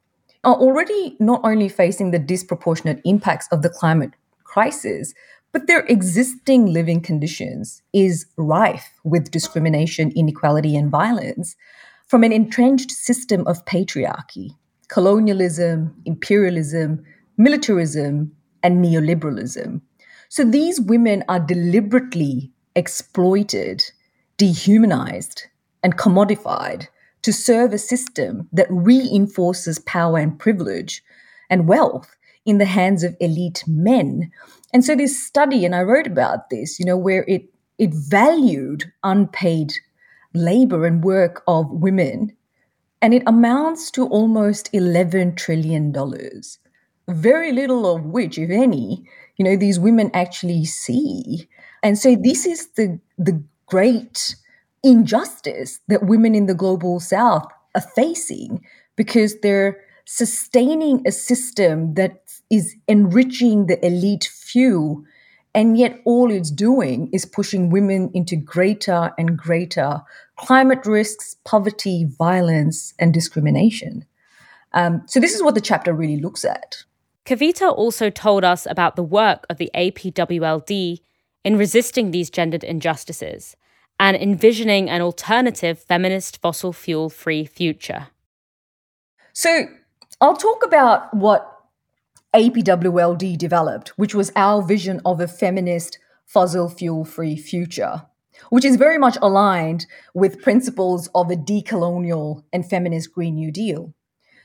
are 0.45 0.56
already 0.56 1.16
not 1.20 1.41
only 1.43 1.70
facing 1.70 2.12
the 2.12 2.20
disproportionate 2.20 3.01
impacts 3.06 3.47
of 3.51 3.62
the 3.62 3.70
climate 3.70 4.12
crisis, 4.43 5.14
but 5.54 5.68
their 5.68 5.82
existing 5.82 6.66
living 6.66 6.99
conditions 6.99 7.82
is 7.93 8.26
rife 8.38 8.99
with 9.04 9.32
discrimination, 9.32 10.12
inequality, 10.16 10.76
and 10.76 10.89
violence 10.89 11.56
from 12.08 12.24
an 12.24 12.34
entrenched 12.34 12.91
system 12.91 13.45
of 13.47 13.64
patriarchy, 13.66 14.49
colonialism, 14.89 15.95
imperialism, 16.06 17.06
militarism, 17.38 18.36
and 18.64 18.84
neoliberalism. 18.84 19.80
So 20.30 20.43
these 20.43 20.82
women 20.82 21.24
are 21.30 21.39
deliberately 21.39 22.51
exploited, 22.76 23.84
dehumanized, 24.38 25.43
and 25.84 25.97
commodified 25.97 26.88
to 27.22 27.32
serve 27.32 27.74
a 27.74 27.78
system 27.78 28.49
that 28.51 28.68
reinforces 28.70 29.80
power 29.80 30.18
and 30.18 30.38
privilege 30.38 31.04
and 31.49 31.68
wealth 31.68 32.16
in 32.45 32.57
the 32.57 32.65
hands 32.65 33.03
of 33.03 33.15
elite 33.19 33.63
men. 33.67 34.31
And 34.73 34.83
so 34.83 34.95
this 34.95 35.21
study, 35.25 35.65
and 35.65 35.75
I 35.75 35.81
wrote 35.81 36.07
about 36.07 36.49
this, 36.49 36.79
you 36.79 36.85
know, 36.85 36.97
where 36.97 37.25
it 37.27 37.45
it 37.79 37.91
valued 37.93 38.85
unpaid 39.03 39.73
labor 40.33 40.85
and 40.85 41.03
work 41.03 41.43
of 41.47 41.69
women, 41.69 42.35
and 43.01 43.13
it 43.13 43.23
amounts 43.27 43.91
to 43.91 44.07
almost 44.07 44.71
$11 44.73 45.35
trillion. 45.37 45.93
Very 47.09 47.51
little 47.51 47.85
of 47.95 48.05
which, 48.05 48.37
if 48.37 48.49
any, 48.49 49.05
you 49.37 49.45
know, 49.45 49.57
these 49.57 49.79
women 49.79 50.09
actually 50.13 50.65
see. 50.65 51.49
And 51.81 51.97
so 51.99 52.15
this 52.15 52.45
is 52.45 52.69
the 52.75 52.99
the 53.17 53.43
great 53.67 54.35
injustice 54.83 55.79
that 55.87 56.05
women 56.05 56.35
in 56.35 56.45
the 56.45 56.53
global 56.53 56.99
south 56.99 57.45
are 57.75 57.81
facing 57.95 58.63
because 58.95 59.39
they're 59.41 59.79
sustaining 60.05 61.01
a 61.07 61.11
system 61.11 61.93
that 61.95 62.22
is 62.54 62.76
enriching 62.88 63.66
the 63.66 63.84
elite 63.86 64.30
few 64.34 65.06
and 65.56 65.78
yet 65.78 65.99
all 66.06 66.32
it's 66.32 66.49
doing 66.49 67.10
is 67.14 67.26
pushing 67.26 67.70
women 67.70 68.10
into 68.14 68.36
greater 68.36 69.14
and 69.18 69.38
greater 69.38 70.01
climate 70.38 70.86
risks 70.86 71.36
poverty 71.45 72.06
violence 72.18 72.93
and 72.99 73.14
discrimination 73.14 74.06
um, 74.74 75.04
so 75.06 75.20
this 75.20 75.36
is 75.36 75.43
what 75.43 75.56
the 75.56 75.62
chapter 75.62 75.93
really 75.93 76.18
looks 76.18 76.43
at 76.43 76.84
kavita 77.26 77.72
also 77.72 78.10
told 78.10 78.43
us 78.43 78.66
about 78.70 78.95
the 78.95 79.04
work 79.04 79.45
of 79.49 79.58
the 79.58 79.72
apwld 79.76 80.99
in 81.43 81.58
resisting 81.58 82.12
these 82.12 82.30
gendered 82.30 82.64
injustices 82.64 83.56
and 83.99 84.18
envisioning 84.18 84.89
an 84.89 85.01
alternative 85.01 85.80
feminist 85.80 86.41
fossil 86.41 86.74
fuel 86.74 87.10
free 87.10 87.45
future. 87.45 88.08
So, 89.34 89.68
I'll 90.22 90.38
talk 90.38 90.64
about 90.66 91.14
what 91.14 91.53
APWLD 92.36 93.38
developed, 93.38 93.89
which 93.89 94.15
was 94.15 94.31
our 94.36 94.61
vision 94.61 94.99
of 95.05 95.19
a 95.19 95.27
feminist 95.27 95.99
fossil 96.25 96.67
fuel 96.67 97.05
free 97.05 97.36
future, 97.36 98.03
which 98.49 98.65
is 98.65 98.75
very 98.75 98.97
much 98.97 99.17
aligned 99.21 99.86
with 100.13 100.41
principles 100.41 101.07
of 101.13 101.29
a 101.29 101.36
decolonial 101.36 102.43
and 102.51 102.67
feminist 102.67 103.13
Green 103.13 103.36
New 103.36 103.51
Deal. 103.51 103.93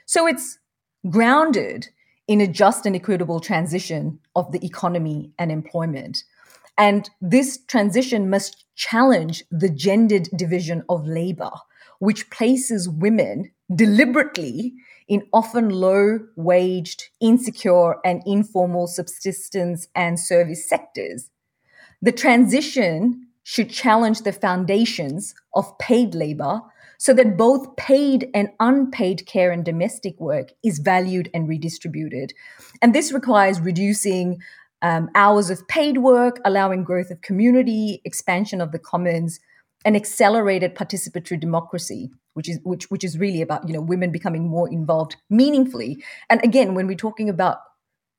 So, 0.05 0.27
it's 0.27 0.59
grounded 1.09 1.89
in 2.27 2.43
a 2.43 2.47
just 2.47 2.85
and 2.85 2.95
equitable 2.95 3.41
transition 3.41 4.21
of 4.37 4.53
the 4.53 4.65
economy 4.65 5.33
and 5.39 5.51
employment. 5.51 6.25
And 6.77 7.09
this 7.21 7.59
transition 7.67 8.29
must 8.29 8.65
challenge 8.77 9.43
the 9.51 9.71
gendered 9.71 10.29
division 10.37 10.85
of 10.89 11.07
labor, 11.07 11.51
which 11.99 12.31
places 12.31 12.89
women 12.89 13.51
deliberately 13.75 14.75
in 15.09 15.27
often 15.33 15.71
low 15.71 16.21
waged, 16.37 17.09
insecure, 17.21 17.97
and 18.05 18.23
informal 18.27 18.87
subsistence 18.87 19.89
and 19.95 20.21
service 20.21 20.69
sectors. 20.69 21.31
The 22.03 22.13
transition 22.13 23.27
should 23.43 23.71
challenge 23.71 24.23
the 24.23 24.33
foundations 24.33 25.35
of 25.55 25.79
paid 25.79 26.15
labor 26.15 26.61
so 26.99 27.15
that 27.15 27.37
both 27.37 27.77
paid 27.77 28.29
and 28.35 28.51
unpaid 28.61 29.25
care 29.27 29.51
and 29.51 29.65
domestic 29.65 30.21
work 30.21 30.53
is 30.65 30.81
valued 30.81 31.31
and 31.33 31.49
redistributed. 31.49 32.35
And 32.83 32.95
this 32.95 33.13
requires 33.13 33.61
reducing 33.61 34.43
um, 34.83 35.09
hours 35.15 35.49
of 35.49 35.67
paid 35.69 35.99
work, 35.99 36.41
allowing 36.45 36.85
growth 36.85 37.11
of 37.11 37.21
community, 37.23 38.03
expansion 38.05 38.61
of 38.61 38.73
the 38.73 38.79
commons, 38.79 39.41
and 39.89 39.97
accelerated 39.97 40.75
participatory 40.75 41.41
democracy, 41.41 42.11
which 42.35 42.47
is 42.47 42.61
which 42.63 42.91
which 42.91 43.03
is 43.03 43.19
really 43.19 43.41
about 43.41 43.67
you 43.67 43.73
know 43.73 43.81
women 43.81 44.13
becoming 44.13 44.47
more 44.47 44.71
involved 44.71 45.17
meaningfully. 45.31 46.05
And 46.29 46.45
again, 46.45 46.75
when 46.75 46.87
we're 46.87 46.95
talking 46.95 47.31
about 47.31 47.61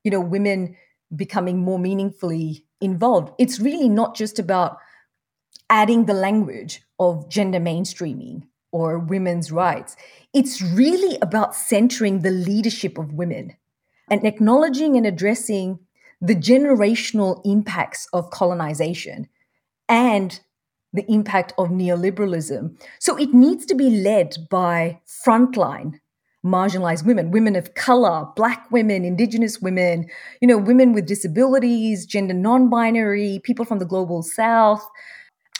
you 0.04 0.10
know 0.10 0.20
women 0.20 0.76
becoming 1.16 1.60
more 1.60 1.78
meaningfully 1.78 2.66
involved, 2.82 3.34
it's 3.38 3.60
really 3.60 3.88
not 3.88 4.16
just 4.16 4.40
about 4.40 4.80
adding 5.70 6.06
the 6.06 6.14
language 6.16 6.82
of 6.98 7.30
gender 7.30 7.60
mainstreaming 7.60 8.48
or 8.72 8.98
women's 8.98 9.52
rights. 9.52 9.96
It's 10.34 10.64
really 10.64 11.20
about 11.22 11.54
centering 11.54 12.24
the 12.24 12.32
leadership 12.32 12.98
of 12.98 13.14
women 13.14 13.56
and 14.10 14.26
acknowledging 14.26 14.98
and 14.98 15.06
addressing 15.06 15.78
the 16.20 16.36
generational 16.36 17.42
impacts 17.46 18.08
of 18.12 18.32
colonization 18.32 19.30
and 19.88 20.40
the 20.94 21.06
impact 21.12 21.54
of 21.58 21.70
neoliberalism. 21.70 22.80
So 23.00 23.16
it 23.18 23.34
needs 23.34 23.66
to 23.68 23.76
be 23.76 23.90
led 23.90 24.38
by 24.50 25.00
frontline 25.26 26.00
marginalized 26.46 27.06
women, 27.06 27.32
women 27.32 27.56
of 27.56 27.74
color, 27.74 28.26
black 28.36 28.72
women, 28.72 29.04
indigenous 29.04 29.60
women, 29.60 30.08
you 30.42 30.48
know, 30.48 30.58
women 30.58 30.94
with 30.94 31.06
disabilities, 31.06 32.06
gender 32.06 32.34
non-binary, 32.34 33.42
people 33.44 33.66
from 33.66 33.80
the 33.80 33.86
global 33.86 34.24
south, 34.24 34.86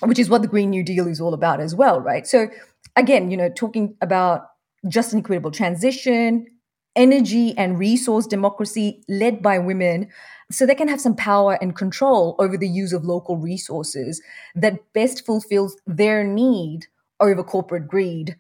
which 0.02 0.18
is 0.18 0.30
what 0.30 0.42
the 0.42 0.48
Green 0.48 0.70
New 0.70 0.84
Deal 0.84 1.08
is 1.08 1.20
all 1.20 1.34
about 1.34 1.60
as 1.60 1.76
well, 1.76 2.00
right? 2.00 2.26
So 2.26 2.48
again, 2.96 3.30
you 3.30 3.36
know, 3.36 3.50
talking 3.50 3.96
about 4.02 4.44
just 4.88 5.12
an 5.12 5.20
equitable 5.20 5.52
transition, 5.52 6.48
energy 6.96 7.54
and 7.58 7.78
resource 7.78 8.26
democracy 8.26 9.04
led 9.10 9.42
by 9.42 9.60
women 9.60 10.08
so 10.52 10.66
they 10.66 10.76
can 10.76 10.88
have 10.88 11.02
some 11.02 11.16
power 11.16 11.58
and 11.62 11.76
control 11.76 12.36
over 12.40 12.58
the 12.58 12.68
use 12.68 12.92
of 12.94 13.06
local 13.06 13.38
resources 13.38 14.22
that 14.56 14.94
best 14.94 15.26
fulfills 15.26 15.78
their 15.86 16.24
need 16.24 16.88
over 17.20 17.44
corporate 17.44 17.88
greed. 17.88 18.36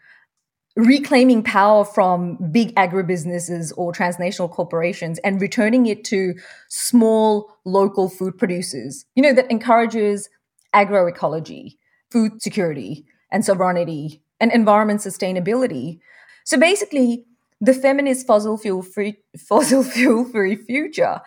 Reclaiming 0.75 1.43
power 1.43 1.83
from 1.83 2.37
big 2.51 2.73
agribusinesses 2.75 3.73
or 3.75 3.91
transnational 3.91 4.47
corporations 4.47 5.19
and 5.19 5.41
returning 5.41 5.85
it 5.87 6.03
to 6.05 6.35
small 6.69 7.57
local 7.65 8.09
food 8.09 8.37
producers. 8.37 9.05
You 9.15 9.23
know 9.23 9.33
that 9.33 9.51
encourages 9.51 10.29
agroecology 10.73 11.77
food 12.11 12.41
security 12.41 13.05
and 13.31 13.43
sovereignty 13.45 14.21
and 14.39 14.51
environment 14.51 15.01
sustainability. 15.01 15.99
So 16.45 16.57
basically 16.57 17.25
the 17.61 17.73
feminist 17.73 18.25
fossil 18.25 18.57
fuel 18.57 18.81
free 18.81 19.17
fossil 19.37 19.83
fuel 19.83 20.25
free 20.25 20.55
future 20.55 21.19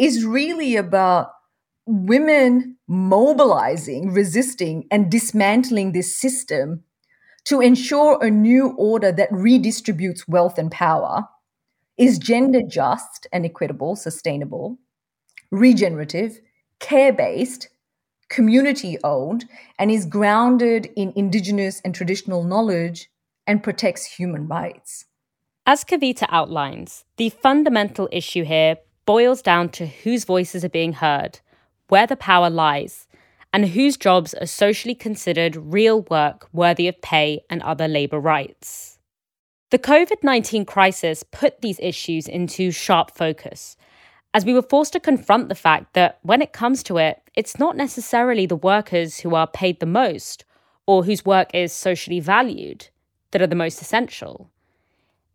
is 0.00 0.24
really 0.24 0.76
about 0.76 1.30
women 1.84 2.78
mobilizing, 2.88 4.12
resisting, 4.12 4.86
and 4.90 5.10
dismantling 5.10 5.92
this 5.92 6.18
system 6.18 6.82
to 7.44 7.60
ensure 7.60 8.18
a 8.22 8.30
new 8.30 8.74
order 8.78 9.12
that 9.12 9.30
redistributes 9.30 10.26
wealth 10.26 10.58
and 10.58 10.70
power, 10.70 11.28
is 11.98 12.18
gender 12.18 12.62
just 12.66 13.26
and 13.30 13.44
equitable, 13.44 13.94
sustainable, 13.94 14.78
regenerative, 15.50 16.40
care 16.78 17.12
based, 17.12 17.68
community 18.30 18.96
owned, 19.04 19.44
and 19.78 19.90
is 19.90 20.06
grounded 20.06 20.88
in 20.96 21.12
indigenous 21.14 21.82
and 21.84 21.94
traditional 21.94 22.42
knowledge 22.42 23.10
and 23.46 23.62
protects 23.62 24.06
human 24.06 24.48
rights. 24.48 25.04
As 25.66 25.84
Kavita 25.84 26.26
outlines, 26.30 27.04
the 27.18 27.28
fundamental 27.28 28.08
issue 28.10 28.44
here 28.44 28.78
boils 29.10 29.42
down 29.42 29.68
to 29.68 29.88
whose 29.88 30.22
voices 30.22 30.64
are 30.64 30.68
being 30.68 30.92
heard, 30.92 31.40
where 31.88 32.06
the 32.06 32.14
power 32.14 32.48
lies, 32.48 33.08
and 33.52 33.70
whose 33.70 33.96
jobs 33.96 34.34
are 34.34 34.46
socially 34.46 34.94
considered 34.94 35.56
real 35.56 36.02
work 36.02 36.48
worthy 36.52 36.86
of 36.86 37.02
pay 37.02 37.40
and 37.50 37.60
other 37.62 37.88
labour 37.88 38.20
rights. 38.20 39.00
The 39.72 39.80
COVID 39.80 40.22
19 40.22 40.64
crisis 40.64 41.24
put 41.24 41.60
these 41.60 41.80
issues 41.80 42.28
into 42.28 42.70
sharp 42.70 43.10
focus, 43.10 43.76
as 44.32 44.44
we 44.44 44.54
were 44.54 44.62
forced 44.62 44.92
to 44.92 45.00
confront 45.00 45.48
the 45.48 45.56
fact 45.56 45.94
that 45.94 46.20
when 46.22 46.40
it 46.40 46.52
comes 46.52 46.84
to 46.84 46.98
it, 46.98 47.20
it's 47.34 47.58
not 47.58 47.76
necessarily 47.76 48.46
the 48.46 48.54
workers 48.54 49.18
who 49.18 49.34
are 49.34 49.48
paid 49.48 49.80
the 49.80 49.86
most 49.86 50.44
or 50.86 51.02
whose 51.02 51.24
work 51.24 51.52
is 51.52 51.72
socially 51.72 52.20
valued 52.20 52.86
that 53.32 53.42
are 53.42 53.48
the 53.48 53.56
most 53.56 53.82
essential. 53.82 54.52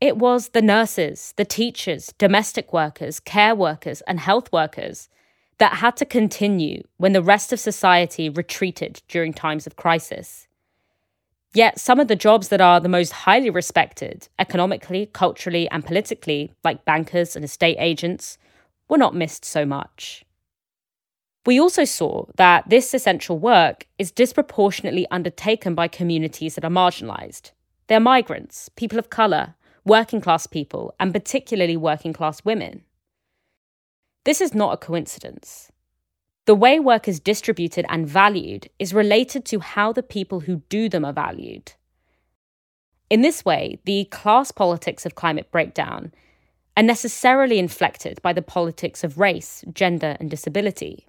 It 0.01 0.17
was 0.17 0.49
the 0.49 0.61
nurses, 0.61 1.33
the 1.37 1.45
teachers, 1.45 2.13
domestic 2.17 2.73
workers, 2.73 3.19
care 3.19 3.55
workers, 3.55 4.01
and 4.01 4.19
health 4.19 4.51
workers 4.51 5.09
that 5.57 5.75
had 5.75 5.95
to 5.97 6.05
continue 6.05 6.83
when 6.97 7.13
the 7.13 7.21
rest 7.23 7.53
of 7.53 7.59
society 7.59 8.29
retreated 8.29 9.01
during 9.07 9.33
times 9.33 9.65
of 9.65 9.77
crisis. 9.77 10.47
Yet, 11.53 11.79
some 11.79 12.01
of 12.01 12.09
the 12.09 12.17
jobs 12.17 12.49
that 12.49 12.59
are 12.59 12.81
the 12.81 12.89
most 12.89 13.13
highly 13.13 13.49
respected 13.49 14.27
economically, 14.37 15.09
culturally, 15.13 15.69
and 15.69 15.85
politically, 15.85 16.51
like 16.65 16.83
bankers 16.83 17.37
and 17.37 17.45
estate 17.45 17.77
agents, 17.79 18.37
were 18.89 18.97
not 18.97 19.15
missed 19.15 19.45
so 19.45 19.65
much. 19.65 20.25
We 21.45 21.57
also 21.57 21.85
saw 21.85 22.25
that 22.35 22.69
this 22.69 22.93
essential 22.93 23.39
work 23.39 23.87
is 23.97 24.11
disproportionately 24.11 25.07
undertaken 25.09 25.75
by 25.75 25.87
communities 25.87 26.55
that 26.55 26.65
are 26.65 26.69
marginalised. 26.69 27.51
They're 27.87 28.01
migrants, 28.01 28.67
people 28.75 28.99
of 28.99 29.09
colour, 29.09 29.55
working 29.85 30.19
class 30.19 30.47
people, 30.47 30.93
and 30.99 31.13
particularly 31.13 31.77
working 31.77 32.11
class 32.11 32.43
women. 32.43 32.83
This 34.25 34.41
is 34.41 34.55
not 34.55 34.73
a 34.73 34.77
coincidence. 34.77 35.71
The 36.45 36.55
way 36.55 36.79
work 36.79 37.07
is 37.07 37.19
distributed 37.19 37.85
and 37.89 38.07
valued 38.07 38.69
is 38.79 38.93
related 38.93 39.45
to 39.45 39.59
how 39.59 39.93
the 39.93 40.03
people 40.03 40.41
who 40.41 40.63
do 40.69 40.89
them 40.89 41.05
are 41.05 41.13
valued. 41.13 41.73
In 43.09 43.21
this 43.21 43.45
way, 43.45 43.79
the 43.85 44.05
class 44.05 44.51
politics 44.51 45.05
of 45.05 45.15
climate 45.15 45.51
breakdown 45.51 46.11
are 46.75 46.83
necessarily 46.83 47.59
inflected 47.59 48.21
by 48.21 48.33
the 48.33 48.41
politics 48.41 49.03
of 49.03 49.19
race, 49.19 49.63
gender, 49.71 50.17
and 50.19 50.29
disability. 50.29 51.07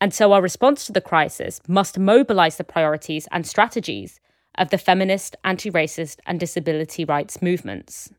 And 0.00 0.12
so 0.12 0.32
our 0.32 0.42
response 0.42 0.84
to 0.86 0.92
the 0.92 1.00
crisis 1.00 1.60
must 1.66 1.98
mobilize 1.98 2.56
the 2.56 2.64
priorities 2.64 3.26
and 3.32 3.46
strategies 3.46 4.20
of 4.56 4.70
the 4.70 4.78
feminist, 4.78 5.36
anti 5.44 5.70
racist, 5.70 6.18
and 6.26 6.38
disability 6.40 7.04
rights 7.04 7.42
movements. 7.42 8.10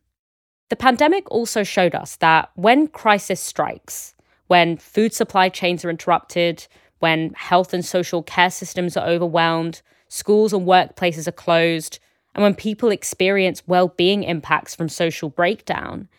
The 0.69 0.75
pandemic 0.75 1.29
also 1.29 1.63
showed 1.63 1.95
us 1.95 2.15
that 2.17 2.49
when 2.55 2.87
crisis 2.87 3.39
strikes, 3.39 4.15
when 4.47 4.77
food 4.77 5.13
supply 5.13 5.49
chains 5.49 5.85
are 5.85 5.89
interrupted, 5.89 6.67
when 6.99 7.33
health 7.35 7.73
and 7.73 7.85
social 7.85 8.23
care 8.23 8.49
systems 8.49 8.97
are 8.97 9.07
overwhelmed, 9.07 9.81
schools 10.07 10.53
and 10.53 10.67
workplaces 10.67 11.27
are 11.27 11.31
closed, 11.31 11.99
and 12.33 12.43
when 12.43 12.55
people 12.55 12.89
experience 12.89 13.63
well 13.67 13.89
being 13.89 14.23
impacts 14.23 14.75
from 14.75 14.89
social 14.89 15.29
breakdown, 15.29 16.09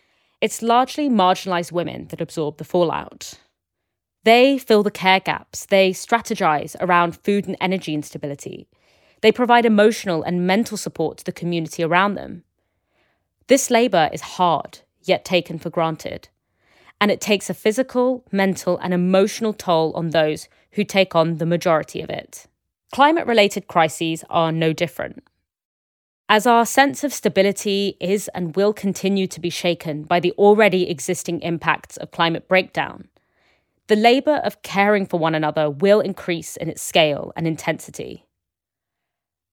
it's 0.41 0.61
largely 0.61 1.09
marginalized 1.09 1.71
women 1.71 2.07
that 2.07 2.21
absorb 2.21 2.57
the 2.57 2.63
fallout. 2.63 3.33
They 4.23 4.57
fill 4.57 4.83
the 4.83 4.91
care 4.91 5.19
gaps, 5.19 5.65
they 5.65 5.91
strategise 5.91 6.75
around 6.79 7.17
food 7.17 7.47
and 7.47 7.55
energy 7.61 7.93
instability, 7.93 8.67
they 9.21 9.31
provide 9.31 9.65
emotional 9.65 10.23
and 10.23 10.45
mental 10.45 10.77
support 10.77 11.17
to 11.17 11.23
the 11.23 11.31
community 11.31 11.83
around 11.83 12.15
them. 12.15 12.43
This 13.47 13.71
labour 13.71 14.09
is 14.11 14.21
hard, 14.21 14.79
yet 15.01 15.25
taken 15.25 15.57
for 15.57 15.69
granted, 15.69 16.29
and 16.99 17.11
it 17.11 17.21
takes 17.21 17.49
a 17.49 17.53
physical, 17.53 18.25
mental, 18.31 18.77
and 18.77 18.93
emotional 18.93 19.53
toll 19.53 19.91
on 19.95 20.09
those 20.09 20.49
who 20.73 20.83
take 20.83 21.15
on 21.15 21.37
the 21.37 21.45
majority 21.45 22.01
of 22.01 22.09
it. 22.09 22.47
Climate 22.91 23.27
related 23.27 23.67
crises 23.67 24.23
are 24.29 24.51
no 24.51 24.73
different. 24.73 25.23
As 26.29 26.45
our 26.45 26.65
sense 26.65 27.05
of 27.05 27.13
stability 27.13 27.95
is 28.01 28.27
and 28.35 28.55
will 28.55 28.73
continue 28.73 29.27
to 29.27 29.39
be 29.39 29.49
shaken 29.49 30.03
by 30.03 30.19
the 30.19 30.33
already 30.33 30.89
existing 30.89 31.41
impacts 31.41 31.95
of 31.95 32.11
climate 32.11 32.49
breakdown, 32.49 33.07
the 33.87 33.95
labour 33.95 34.41
of 34.43 34.61
caring 34.61 35.05
for 35.05 35.17
one 35.17 35.33
another 35.33 35.69
will 35.69 36.01
increase 36.01 36.57
in 36.57 36.67
its 36.69 36.81
scale 36.81 37.31
and 37.37 37.47
intensity. 37.47 38.26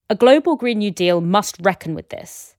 A 0.07 0.15
global 0.15 0.55
Green 0.55 0.77
New 0.77 0.91
Deal 0.91 1.19
must 1.19 1.57
reckon 1.61 1.95
with 1.95 2.09
this 2.09 2.55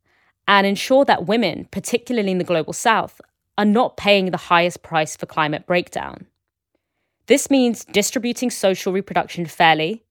and 0.49 0.66
ensure 0.66 1.05
that 1.05 1.26
women, 1.26 1.68
particularly 1.70 2.32
in 2.32 2.38
the 2.38 2.44
global 2.44 2.72
south, 2.72 3.20
are 3.57 3.64
not 3.64 3.97
paying 3.97 4.30
the 4.32 4.36
highest 4.36 4.82
price 4.82 5.16
for 5.16 5.26
climate 5.26 5.64
breakdown. 5.64 6.26
This 7.26 7.49
means 7.49 7.84
distributing 7.84 8.51
social 8.51 8.92
reproduction 8.92 9.47
fairly 9.47 10.03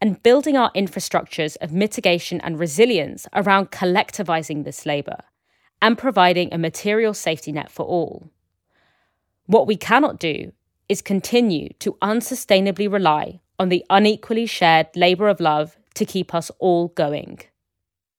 and 0.00 0.22
building 0.22 0.56
our 0.56 0.70
infrastructures 0.72 1.56
of 1.60 1.72
mitigation 1.72 2.40
and 2.42 2.60
resilience 2.60 3.26
around 3.32 3.72
collectivizing 3.72 4.62
this 4.62 4.86
labour 4.86 5.18
and 5.82 5.98
providing 5.98 6.54
a 6.54 6.58
material 6.58 7.12
safety 7.12 7.50
net 7.50 7.72
for 7.72 7.84
all. 7.84 8.30
What 9.46 9.66
we 9.66 9.76
cannot 9.76 10.20
do 10.20 10.52
is 10.88 11.02
continue 11.02 11.70
to 11.80 11.96
unsustainably 12.00 12.90
rely 12.90 13.40
on 13.58 13.68
the 13.68 13.84
unequally 13.90 14.46
shared 14.46 14.86
labour 14.94 15.26
of 15.26 15.40
love 15.40 15.76
to 15.94 16.04
keep 16.04 16.34
us 16.34 16.50
all 16.58 16.88
going. 16.88 17.40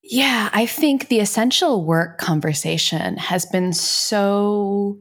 Yeah, 0.03 0.49
I 0.53 0.65
think 0.65 1.07
the 1.07 1.19
essential 1.19 1.83
work 1.83 2.19
conversation 2.19 3.17
has 3.17 3.45
been 3.45 3.73
so 3.73 4.99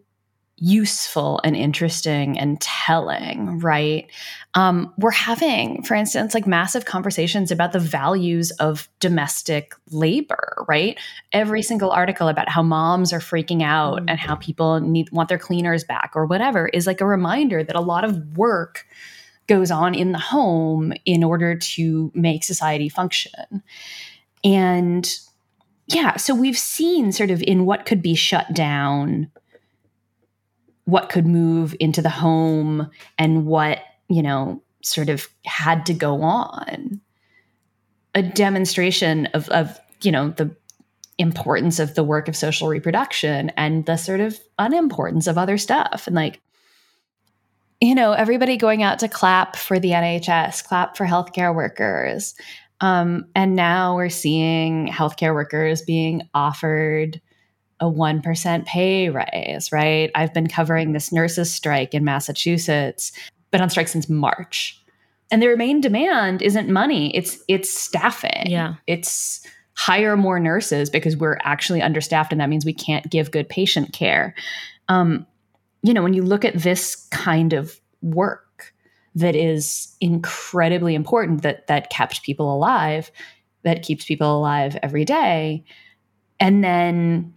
useful 0.56 1.40
and 1.44 1.56
interesting 1.56 2.38
and 2.38 2.60
telling, 2.60 3.58
right? 3.58 4.06
Um, 4.54 4.94
we're 4.96 5.10
having, 5.10 5.82
for 5.82 5.94
instance, 5.94 6.32
like 6.32 6.46
massive 6.46 6.84
conversations 6.84 7.50
about 7.50 7.72
the 7.72 7.80
values 7.80 8.50
of 8.52 8.88
domestic 9.00 9.74
labor, 9.90 10.64
right? 10.68 10.98
Every 11.32 11.62
single 11.62 11.90
article 11.90 12.28
about 12.28 12.48
how 12.48 12.62
moms 12.62 13.12
are 13.12 13.18
freaking 13.18 13.62
out 13.62 14.04
and 14.08 14.18
how 14.18 14.36
people 14.36 14.80
need 14.80 15.10
want 15.10 15.28
their 15.28 15.38
cleaners 15.38 15.84
back 15.84 16.12
or 16.14 16.24
whatever 16.24 16.68
is 16.68 16.86
like 16.86 17.00
a 17.00 17.06
reminder 17.06 17.62
that 17.64 17.76
a 17.76 17.80
lot 17.80 18.04
of 18.04 18.38
work 18.38 18.86
goes 19.46 19.70
on 19.70 19.94
in 19.94 20.12
the 20.12 20.18
home 20.18 20.92
in 21.04 21.22
order 21.22 21.56
to 21.56 22.10
make 22.14 22.44
society 22.44 22.88
function. 22.88 23.62
And 24.42 25.08
yeah, 25.86 26.16
so 26.16 26.34
we've 26.34 26.58
seen 26.58 27.12
sort 27.12 27.30
of 27.30 27.42
in 27.42 27.66
what 27.66 27.86
could 27.86 28.02
be 28.02 28.14
shut 28.14 28.52
down 28.54 29.30
what 30.84 31.08
could 31.08 31.26
move 31.26 31.74
into 31.80 32.02
the 32.02 32.10
home 32.10 32.90
and 33.18 33.46
what, 33.46 33.80
you 34.08 34.22
know, 34.22 34.62
sort 34.82 35.08
of 35.08 35.28
had 35.44 35.86
to 35.86 35.94
go 35.94 36.22
on. 36.22 37.00
A 38.14 38.22
demonstration 38.22 39.26
of, 39.26 39.48
of 39.48 39.78
you 40.02 40.12
know, 40.12 40.30
the 40.30 40.54
importance 41.18 41.78
of 41.78 41.94
the 41.94 42.04
work 42.04 42.28
of 42.28 42.36
social 42.36 42.68
reproduction 42.68 43.50
and 43.56 43.86
the 43.86 43.96
sort 43.96 44.20
of 44.20 44.38
unimportance 44.58 45.26
of 45.26 45.38
other 45.38 45.58
stuff. 45.58 46.06
And 46.06 46.14
like, 46.14 46.40
you 47.80 47.94
know, 47.94 48.12
everybody 48.12 48.56
going 48.56 48.82
out 48.82 48.98
to 49.00 49.08
clap 49.08 49.56
for 49.56 49.78
the 49.78 49.90
NHS, 49.90 50.64
clap 50.64 50.96
for 50.96 51.06
healthcare 51.06 51.54
workers. 51.54 52.34
Um, 52.80 53.26
and 53.34 53.54
now 53.54 53.96
we're 53.96 54.08
seeing 54.08 54.88
healthcare 54.88 55.34
workers 55.34 55.82
being 55.82 56.22
offered 56.34 57.20
a 57.80 57.86
1% 57.86 58.66
pay 58.66 59.10
raise, 59.10 59.72
right? 59.72 60.10
I've 60.14 60.32
been 60.32 60.48
covering 60.48 60.92
this 60.92 61.12
nurses' 61.12 61.52
strike 61.52 61.94
in 61.94 62.04
Massachusetts, 62.04 63.12
been 63.50 63.60
on 63.60 63.70
strike 63.70 63.88
since 63.88 64.08
March. 64.08 64.80
And 65.30 65.42
their 65.42 65.56
main 65.56 65.80
demand 65.80 66.42
isn't 66.42 66.68
money, 66.68 67.14
it's 67.16 67.38
it's 67.48 67.72
staffing. 67.72 68.46
Yeah. 68.46 68.74
It's 68.86 69.44
hire 69.76 70.16
more 70.16 70.38
nurses 70.38 70.88
because 70.88 71.16
we're 71.16 71.38
actually 71.42 71.82
understaffed 71.82 72.30
and 72.30 72.40
that 72.40 72.48
means 72.48 72.64
we 72.64 72.72
can't 72.72 73.10
give 73.10 73.32
good 73.32 73.48
patient 73.48 73.92
care. 73.92 74.34
Um, 74.88 75.26
you 75.84 75.92
know, 75.92 76.02
when 76.02 76.14
you 76.14 76.22
look 76.22 76.44
at 76.44 76.54
this 76.58 76.96
kind 77.10 77.52
of 77.52 77.78
work 78.00 78.72
that 79.14 79.36
is 79.36 79.94
incredibly 80.00 80.94
important 80.94 81.42
that 81.42 81.66
that 81.66 81.90
kept 81.90 82.22
people 82.22 82.52
alive, 82.52 83.12
that 83.62 83.82
keeps 83.82 84.06
people 84.06 84.38
alive 84.38 84.76
every 84.82 85.04
day, 85.04 85.62
and 86.40 86.64
then 86.64 87.34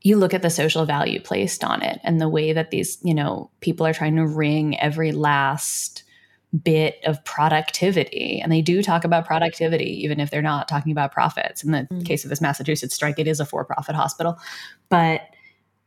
you 0.00 0.16
look 0.16 0.32
at 0.32 0.40
the 0.40 0.50
social 0.50 0.86
value 0.86 1.20
placed 1.20 1.62
on 1.62 1.82
it 1.82 2.00
and 2.02 2.18
the 2.18 2.28
way 2.28 2.54
that 2.54 2.70
these, 2.70 2.98
you 3.02 3.14
know, 3.14 3.50
people 3.60 3.86
are 3.86 3.92
trying 3.92 4.16
to 4.16 4.26
wring 4.26 4.78
every 4.80 5.12
last 5.12 6.04
bit 6.62 6.98
of 7.04 7.22
productivity. 7.24 8.40
And 8.42 8.50
they 8.50 8.62
do 8.62 8.82
talk 8.82 9.04
about 9.04 9.26
productivity, 9.26 10.02
even 10.02 10.18
if 10.18 10.30
they're 10.30 10.40
not 10.40 10.66
talking 10.66 10.92
about 10.92 11.12
profits. 11.12 11.62
In 11.62 11.72
the 11.72 11.86
mm. 11.92 12.06
case 12.06 12.24
of 12.24 12.30
this 12.30 12.40
Massachusetts 12.40 12.94
strike, 12.94 13.18
it 13.18 13.28
is 13.28 13.38
a 13.38 13.44
for 13.44 13.66
profit 13.66 13.94
hospital. 13.94 14.38
But 14.88 15.20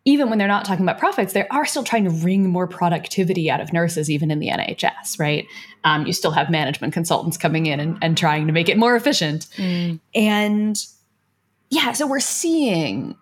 even 0.04 0.30
when 0.30 0.39
they're 0.39 0.47
not 0.47 0.66
talking 0.66 0.84
about 0.84 0.97
profits, 0.97 1.34
they 1.34 1.47
are 1.49 1.66
still 1.66 1.84
trying 1.84 2.06
to 2.06 2.10
wring 2.10 2.49
more 2.49 2.68
productivity 2.68 3.52
out 3.52 3.62
of 3.62 3.72
nurses, 3.72 4.10
even 4.10 4.32
in 4.32 4.39
the 4.39 4.47
NHS, 4.47 5.20
right? 5.20 5.45
Um, 5.84 6.08
you 6.08 6.14
still 6.14 6.32
have 6.32 6.49
management 6.49 6.93
consultants 6.93 7.38
coming 7.38 7.68
in 7.68 7.80
and, 7.80 7.97
and 8.02 8.18
trying 8.18 8.47
to 8.47 8.54
make 8.54 8.68
it 8.68 8.78
more 8.78 8.95
efficient. 8.95 9.47
Mm. 9.58 9.99
And 10.16 10.78
yeah, 11.70 11.91
so 11.91 12.08
we're 12.08 12.20
seeing 12.20 13.16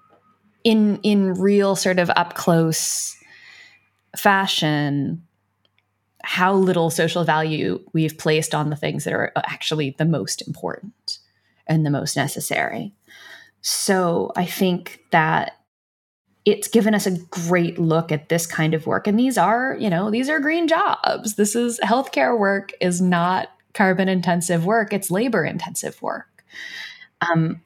in 0.64 1.00
in 1.04 1.34
real 1.34 1.76
sort 1.76 2.00
of 2.00 2.10
up 2.16 2.36
close 2.36 3.16
fashion 4.18 5.26
how 6.24 6.54
little 6.54 6.90
social 6.90 7.24
value 7.24 7.80
we've 7.94 8.18
placed 8.18 8.54
on 8.54 8.70
the 8.70 8.76
things 8.76 9.04
that 9.04 9.14
are 9.14 9.32
actually 9.36 9.96
the 9.98 10.06
most 10.06 10.46
important 10.48 11.20
and 11.68 11.86
the 11.86 11.90
most 11.90 12.16
necessary. 12.16 12.94
So 13.62 14.32
I 14.36 14.46
think 14.46 15.00
that 15.12 15.59
it's 16.52 16.68
given 16.68 16.94
us 16.94 17.06
a 17.06 17.18
great 17.30 17.78
look 17.78 18.12
at 18.12 18.30
this 18.30 18.46
kind 18.46 18.74
of 18.74 18.88
work. 18.88 19.08
And 19.08 19.20
these 19.20 19.38
are, 19.38 19.76
you 19.80 19.90
know, 19.90 20.10
these 20.10 20.30
are 20.30 20.40
green 20.40 20.68
jobs. 20.68 21.36
This 21.36 21.56
is 21.56 21.80
healthcare 21.84 22.38
work 22.38 22.72
is 22.82 23.02
not 23.02 23.50
carbon 23.74 24.10
intensive 24.10 24.66
work, 24.66 24.94
it's 24.94 25.12
labor 25.12 25.44
intensive 25.44 26.02
work. 26.02 26.44
Um, 27.22 27.62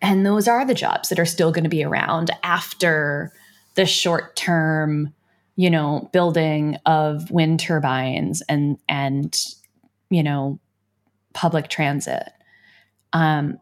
and 0.00 0.26
those 0.26 0.48
are 0.48 0.64
the 0.64 0.74
jobs 0.74 1.08
that 1.10 1.18
are 1.18 1.26
still 1.26 1.52
going 1.52 1.64
to 1.64 1.70
be 1.70 1.84
around 1.84 2.30
after 2.42 3.32
the 3.74 3.86
short 3.86 4.36
term, 4.36 5.14
you 5.56 5.70
know, 5.70 6.08
building 6.12 6.76
of 6.86 7.30
wind 7.30 7.60
turbines 7.60 8.42
and 8.48 8.78
and 8.88 9.36
you 10.12 10.22
know, 10.22 10.60
public 11.32 11.68
transit. 11.68 12.28
Um, 13.14 13.58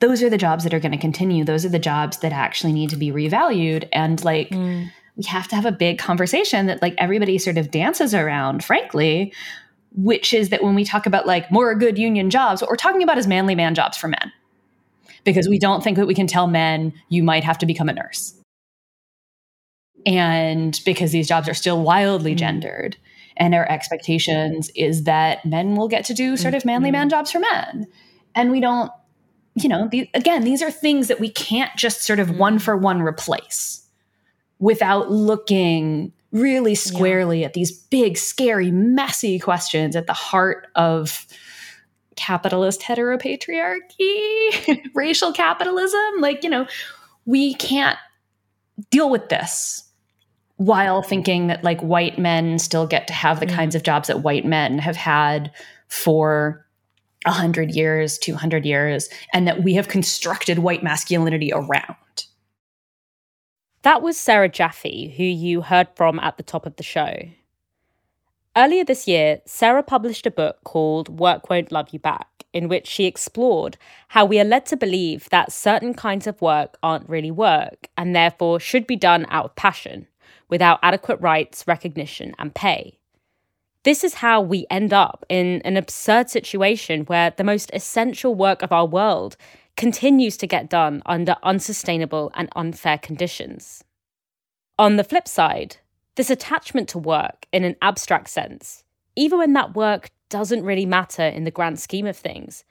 those 0.00 0.22
are 0.22 0.30
the 0.30 0.38
jobs 0.38 0.64
that 0.64 0.74
are 0.74 0.80
going 0.80 0.92
to 0.92 0.98
continue. 0.98 1.44
Those 1.44 1.64
are 1.64 1.70
the 1.70 1.78
jobs 1.78 2.18
that 2.18 2.32
actually 2.32 2.72
need 2.72 2.90
to 2.90 2.96
be 2.96 3.10
revalued. 3.10 3.88
And 3.92 4.22
like, 4.24 4.50
mm. 4.50 4.88
we 5.16 5.24
have 5.24 5.48
to 5.48 5.56
have 5.56 5.66
a 5.66 5.72
big 5.72 5.98
conversation 5.98 6.66
that 6.66 6.82
like 6.82 6.94
everybody 6.98 7.38
sort 7.38 7.58
of 7.58 7.70
dances 7.70 8.14
around, 8.14 8.64
frankly, 8.64 9.32
which 9.92 10.32
is 10.32 10.50
that 10.50 10.62
when 10.62 10.74
we 10.74 10.84
talk 10.84 11.06
about 11.06 11.26
like 11.26 11.50
more 11.50 11.74
good 11.74 11.98
union 11.98 12.30
jobs, 12.30 12.60
what 12.60 12.70
we're 12.70 12.76
talking 12.76 13.02
about 13.02 13.18
is 13.18 13.26
manly 13.26 13.54
man 13.54 13.74
jobs 13.74 13.96
for 13.96 14.08
men. 14.08 14.32
Because 15.24 15.48
we 15.48 15.58
don't 15.58 15.82
think 15.82 15.96
that 15.96 16.06
we 16.06 16.14
can 16.14 16.28
tell 16.28 16.46
men 16.46 16.92
you 17.08 17.22
might 17.22 17.44
have 17.44 17.58
to 17.58 17.66
become 17.66 17.88
a 17.88 17.92
nurse. 17.92 18.34
And 20.06 20.80
because 20.84 21.10
these 21.10 21.26
jobs 21.26 21.48
are 21.48 21.54
still 21.54 21.82
wildly 21.82 22.34
mm. 22.34 22.38
gendered, 22.38 22.96
and 23.38 23.54
our 23.54 23.68
expectations 23.70 24.70
is 24.74 25.04
that 25.04 25.44
men 25.44 25.76
will 25.76 25.88
get 25.88 26.04
to 26.06 26.14
do 26.14 26.36
sort 26.36 26.54
of 26.54 26.64
manly 26.64 26.90
man 26.90 27.02
mm-hmm. 27.02 27.10
jobs 27.10 27.32
for 27.32 27.38
men. 27.38 27.86
And 28.34 28.50
we 28.50 28.60
don't, 28.60 28.90
you 29.62 29.68
know, 29.68 29.88
the, 29.88 30.08
again, 30.14 30.44
these 30.44 30.62
are 30.62 30.70
things 30.70 31.08
that 31.08 31.20
we 31.20 31.30
can't 31.30 31.74
just 31.76 32.02
sort 32.02 32.18
of 32.18 32.36
one 32.36 32.58
for 32.58 32.76
one 32.76 33.02
replace 33.02 33.86
without 34.58 35.10
looking 35.10 36.12
really 36.32 36.74
squarely 36.74 37.40
yeah. 37.40 37.46
at 37.46 37.54
these 37.54 37.72
big, 37.72 38.18
scary, 38.18 38.70
messy 38.70 39.38
questions 39.38 39.96
at 39.96 40.06
the 40.06 40.12
heart 40.12 40.66
of 40.74 41.26
capitalist 42.16 42.80
heteropatriarchy, 42.80 44.82
racial 44.94 45.32
capitalism. 45.32 46.20
Like, 46.20 46.44
you 46.44 46.50
know, 46.50 46.66
we 47.24 47.54
can't 47.54 47.98
deal 48.90 49.08
with 49.08 49.28
this 49.28 49.84
while 50.56 51.02
thinking 51.02 51.46
that 51.46 51.62
like 51.62 51.80
white 51.80 52.18
men 52.18 52.58
still 52.58 52.86
get 52.86 53.06
to 53.06 53.12
have 53.12 53.40
the 53.40 53.46
mm. 53.46 53.54
kinds 53.54 53.74
of 53.74 53.82
jobs 53.82 54.08
that 54.08 54.22
white 54.22 54.44
men 54.44 54.78
have 54.78 54.96
had 54.96 55.52
for 55.86 56.66
100 57.24 57.74
years, 57.74 58.18
200 58.18 58.64
years, 58.64 59.08
and 59.32 59.46
that 59.46 59.62
we 59.62 59.74
have 59.74 59.88
constructed 59.88 60.60
white 60.60 60.82
masculinity 60.82 61.52
around. 61.52 61.96
That 63.82 64.02
was 64.02 64.16
Sarah 64.16 64.48
Jaffe, 64.48 65.14
who 65.16 65.24
you 65.24 65.62
heard 65.62 65.88
from 65.94 66.18
at 66.20 66.36
the 66.36 66.42
top 66.42 66.66
of 66.66 66.76
the 66.76 66.82
show. 66.82 67.14
Earlier 68.56 68.84
this 68.84 69.06
year, 69.06 69.40
Sarah 69.46 69.84
published 69.84 70.26
a 70.26 70.32
book 70.32 70.58
called 70.64 71.08
Work 71.20 71.48
Won't 71.48 71.70
Love 71.70 71.90
You 71.92 72.00
Back, 72.00 72.26
in 72.52 72.68
which 72.68 72.88
she 72.88 73.04
explored 73.04 73.78
how 74.08 74.24
we 74.24 74.40
are 74.40 74.44
led 74.44 74.66
to 74.66 74.76
believe 74.76 75.28
that 75.30 75.52
certain 75.52 75.94
kinds 75.94 76.26
of 76.26 76.42
work 76.42 76.76
aren't 76.82 77.08
really 77.08 77.30
work 77.30 77.88
and 77.96 78.16
therefore 78.16 78.58
should 78.58 78.86
be 78.86 78.96
done 78.96 79.26
out 79.30 79.44
of 79.44 79.54
passion, 79.54 80.08
without 80.48 80.80
adequate 80.82 81.20
rights, 81.20 81.68
recognition, 81.68 82.34
and 82.38 82.54
pay. 82.54 82.97
This 83.88 84.04
is 84.04 84.12
how 84.12 84.42
we 84.42 84.66
end 84.68 84.92
up 84.92 85.24
in 85.30 85.62
an 85.64 85.78
absurd 85.78 86.28
situation 86.28 87.06
where 87.06 87.30
the 87.34 87.42
most 87.42 87.70
essential 87.72 88.34
work 88.34 88.60
of 88.60 88.70
our 88.70 88.84
world 88.84 89.38
continues 89.78 90.36
to 90.36 90.46
get 90.46 90.68
done 90.68 91.02
under 91.06 91.36
unsustainable 91.42 92.30
and 92.34 92.50
unfair 92.54 92.98
conditions. 92.98 93.82
On 94.78 94.96
the 94.96 95.04
flip 95.04 95.26
side, 95.26 95.78
this 96.16 96.28
attachment 96.28 96.90
to 96.90 96.98
work 96.98 97.46
in 97.50 97.64
an 97.64 97.76
abstract 97.80 98.28
sense, 98.28 98.84
even 99.16 99.38
when 99.38 99.54
that 99.54 99.74
work 99.74 100.10
doesn't 100.28 100.66
really 100.66 100.84
matter 100.84 101.24
in 101.24 101.44
the 101.44 101.50
grand 101.50 101.80
scheme 101.80 102.06
of 102.06 102.14
things, 102.14 102.64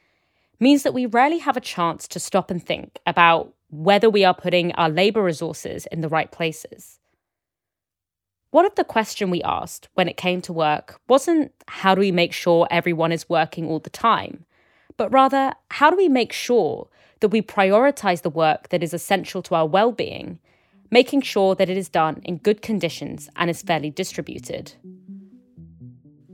means 0.60 0.84
that 0.84 0.94
we 0.94 1.08
rarely 1.08 1.40
have 1.40 1.58
a 1.58 1.72
chance 1.76 2.08
to 2.10 2.20
stop 2.20 2.52
and 2.52 2.64
think 2.64 3.00
about 3.08 3.56
whether 3.72 4.08
we 4.08 4.24
are 4.24 4.36
putting 4.36 4.72
our 4.74 4.88
labour 4.88 5.24
resources 5.24 5.88
in 5.88 6.02
the 6.02 6.10
right 6.10 6.32
places. 6.32 6.97
What 8.58 8.66
if 8.66 8.74
the 8.74 8.84
question 8.84 9.30
we 9.30 9.44
asked 9.44 9.88
when 9.94 10.08
it 10.08 10.18
came 10.18 10.42
to 10.42 10.52
work 10.52 11.00
wasn't 11.08 11.52
how 11.68 11.94
do 11.94 12.00
we 12.00 12.12
make 12.12 12.34
sure 12.34 12.68
everyone 12.72 13.12
is 13.12 13.30
working 13.30 13.68
all 13.68 13.78
the 13.78 13.92
time, 13.92 14.46
but 14.98 15.14
rather 15.14 15.54
how 15.70 15.92
do 15.92 15.96
we 15.96 16.10
make 16.10 16.34
sure 16.34 16.90
that 17.20 17.28
we 17.28 17.44
prioritize 17.44 18.24
the 18.24 18.32
work 18.32 18.70
that 18.70 18.82
is 18.82 18.96
essential 18.96 19.44
to 19.44 19.54
our 19.54 19.68
well 19.68 19.92
being, 19.92 20.40
making 20.90 21.22
sure 21.22 21.54
that 21.54 21.70
it 21.70 21.78
is 21.78 21.88
done 21.88 22.20
in 22.24 22.38
good 22.38 22.64
conditions 22.64 23.30
and 23.36 23.52
is 23.52 23.62
fairly 23.62 23.92
distributed? 23.92 24.74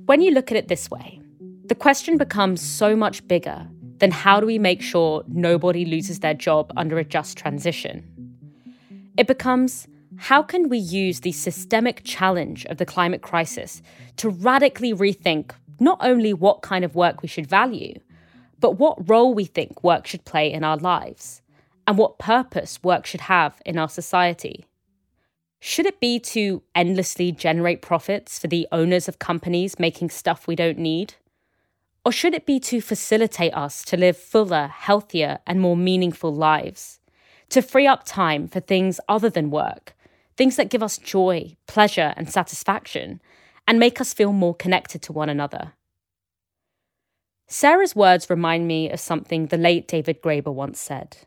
When 0.05 0.21
you 0.21 0.31
look 0.31 0.49
at 0.49 0.55
it 0.55 0.69
this 0.69 0.89
way, 0.89 1.19
the 1.65 1.75
question 1.75 2.17
becomes 2.17 2.61
so 2.61 2.95
much 2.95 3.27
bigger 3.27 3.67
than 3.97 4.11
how 4.11 4.39
do 4.39 4.45
we 4.45 4.57
make 4.57 4.81
sure 4.81 5.25
nobody 5.27 5.83
loses 5.83 6.21
their 6.21 6.33
job 6.33 6.71
under 6.77 6.97
a 6.97 7.03
just 7.03 7.37
transition? 7.37 8.07
It 9.17 9.27
becomes 9.27 9.89
how 10.17 10.43
can 10.43 10.69
we 10.69 10.77
use 10.77 11.19
the 11.19 11.31
systemic 11.31 12.01
challenge 12.03 12.65
of 12.65 12.77
the 12.77 12.85
climate 12.85 13.21
crisis 13.21 13.81
to 14.17 14.29
radically 14.29 14.93
rethink 14.93 15.51
not 15.79 15.97
only 16.01 16.33
what 16.33 16.61
kind 16.61 16.85
of 16.85 16.95
work 16.95 17.21
we 17.21 17.27
should 17.27 17.47
value, 17.47 17.99
but 18.59 18.79
what 18.79 19.09
role 19.09 19.33
we 19.33 19.45
think 19.45 19.83
work 19.83 20.07
should 20.07 20.23
play 20.25 20.51
in 20.51 20.63
our 20.63 20.77
lives, 20.77 21.41
and 21.87 21.97
what 21.97 22.19
purpose 22.19 22.81
work 22.83 23.05
should 23.05 23.21
have 23.21 23.61
in 23.65 23.77
our 23.77 23.89
society? 23.89 24.65
Should 25.59 25.85
it 25.85 25.99
be 25.99 26.19
to 26.19 26.61
endlessly 26.75 27.31
generate 27.31 27.81
profits 27.81 28.37
for 28.37 28.47
the 28.47 28.67
owners 28.71 29.07
of 29.07 29.19
companies 29.19 29.79
making 29.79 30.09
stuff 30.09 30.47
we 30.47 30.55
don't 30.55 30.77
need? 30.77 31.15
Or 32.05 32.11
should 32.11 32.33
it 32.33 32.45
be 32.45 32.59
to 32.61 32.81
facilitate 32.81 33.53
us 33.53 33.83
to 33.85 33.95
live 33.95 34.17
fuller, 34.17 34.67
healthier, 34.67 35.39
and 35.47 35.61
more 35.61 35.77
meaningful 35.77 36.33
lives? 36.35 36.99
To 37.49 37.61
free 37.61 37.87
up 37.87 38.03
time 38.03 38.47
for 38.47 38.59
things 38.59 38.99
other 39.07 39.29
than 39.29 39.51
work, 39.51 39.95
things 40.37 40.55
that 40.55 40.69
give 40.69 40.83
us 40.83 40.97
joy, 40.97 41.55
pleasure, 41.67 42.13
and 42.17 42.29
satisfaction, 42.29 43.21
and 43.67 43.79
make 43.79 44.01
us 44.01 44.13
feel 44.13 44.33
more 44.33 44.55
connected 44.55 45.01
to 45.03 45.13
one 45.13 45.29
another. 45.29 45.73
Sarah's 47.47 47.95
words 47.95 48.29
remind 48.29 48.67
me 48.67 48.89
of 48.89 48.99
something 48.99 49.47
the 49.47 49.57
late 49.57 49.87
David 49.87 50.21
Graeber 50.21 50.53
once 50.53 50.79
said. 50.79 51.17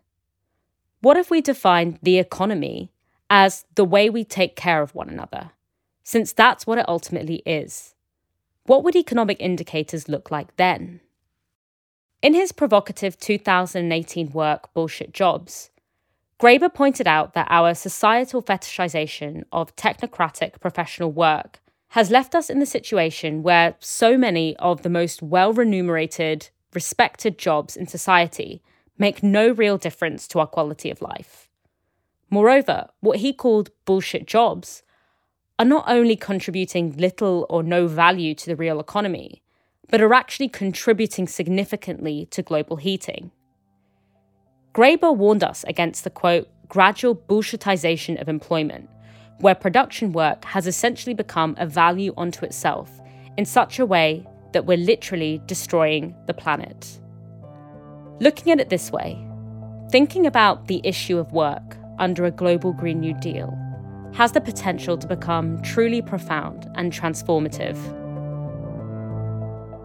What 1.00 1.16
if 1.16 1.30
we 1.30 1.40
defined 1.40 1.98
the 2.02 2.18
economy 2.18 2.90
as 3.30 3.64
the 3.74 3.84
way 3.84 4.10
we 4.10 4.24
take 4.24 4.56
care 4.56 4.82
of 4.82 4.94
one 4.94 5.08
another, 5.08 5.50
since 6.02 6.32
that's 6.32 6.66
what 6.66 6.78
it 6.78 6.88
ultimately 6.88 7.42
is? 7.46 7.94
What 8.64 8.82
would 8.82 8.96
economic 8.96 9.40
indicators 9.40 10.08
look 10.08 10.30
like 10.30 10.56
then? 10.56 11.00
In 12.22 12.34
his 12.34 12.50
provocative 12.50 13.18
2018 13.18 14.32
work, 14.32 14.72
Bullshit 14.74 15.12
Jobs, 15.12 15.70
Graeber 16.38 16.72
pointed 16.72 17.06
out 17.06 17.32
that 17.32 17.46
our 17.48 17.74
societal 17.74 18.42
fetishization 18.42 19.44
of 19.52 19.74
technocratic 19.74 20.60
professional 20.60 21.10
work 21.10 21.60
has 21.90 22.10
left 22.10 22.34
us 22.34 22.50
in 22.50 22.58
the 22.58 22.66
situation 22.66 23.42
where 23.42 23.74
so 23.80 24.18
many 24.18 24.54
of 24.56 24.82
the 24.82 24.90
most 24.90 25.22
well 25.22 25.54
remunerated, 25.54 26.50
respected 26.74 27.38
jobs 27.38 27.74
in 27.74 27.86
society 27.86 28.62
make 28.98 29.22
no 29.22 29.50
real 29.50 29.78
difference 29.78 30.28
to 30.28 30.38
our 30.38 30.46
quality 30.46 30.90
of 30.90 31.00
life. 31.00 31.48
Moreover, 32.28 32.88
what 33.00 33.20
he 33.20 33.32
called 33.32 33.70
bullshit 33.86 34.26
jobs 34.26 34.82
are 35.58 35.64
not 35.64 35.84
only 35.88 36.16
contributing 36.16 36.94
little 36.98 37.46
or 37.48 37.62
no 37.62 37.86
value 37.86 38.34
to 38.34 38.46
the 38.46 38.56
real 38.56 38.78
economy, 38.78 39.42
but 39.88 40.02
are 40.02 40.12
actually 40.12 40.48
contributing 40.48 41.26
significantly 41.26 42.26
to 42.30 42.42
global 42.42 42.76
heating. 42.76 43.30
Graeber 44.76 45.16
warned 45.16 45.42
us 45.42 45.64
against 45.66 46.04
the 46.04 46.10
quote, 46.10 46.50
gradual 46.68 47.16
bullshitization 47.16 48.20
of 48.20 48.28
employment, 48.28 48.90
where 49.38 49.54
production 49.54 50.12
work 50.12 50.44
has 50.44 50.66
essentially 50.66 51.14
become 51.14 51.56
a 51.58 51.66
value 51.66 52.12
unto 52.18 52.44
itself 52.44 52.90
in 53.38 53.46
such 53.46 53.78
a 53.78 53.86
way 53.86 54.26
that 54.52 54.66
we're 54.66 54.76
literally 54.76 55.40
destroying 55.46 56.14
the 56.26 56.34
planet. 56.34 57.00
Looking 58.20 58.52
at 58.52 58.60
it 58.60 58.68
this 58.68 58.92
way, 58.92 59.26
thinking 59.90 60.26
about 60.26 60.66
the 60.66 60.82
issue 60.84 61.16
of 61.16 61.32
work 61.32 61.78
under 61.98 62.26
a 62.26 62.30
global 62.30 62.74
Green 62.74 63.00
New 63.00 63.14
Deal 63.14 63.58
has 64.12 64.32
the 64.32 64.42
potential 64.42 64.98
to 64.98 65.06
become 65.06 65.58
truly 65.62 66.02
profound 66.02 66.70
and 66.74 66.92
transformative. 66.92 67.78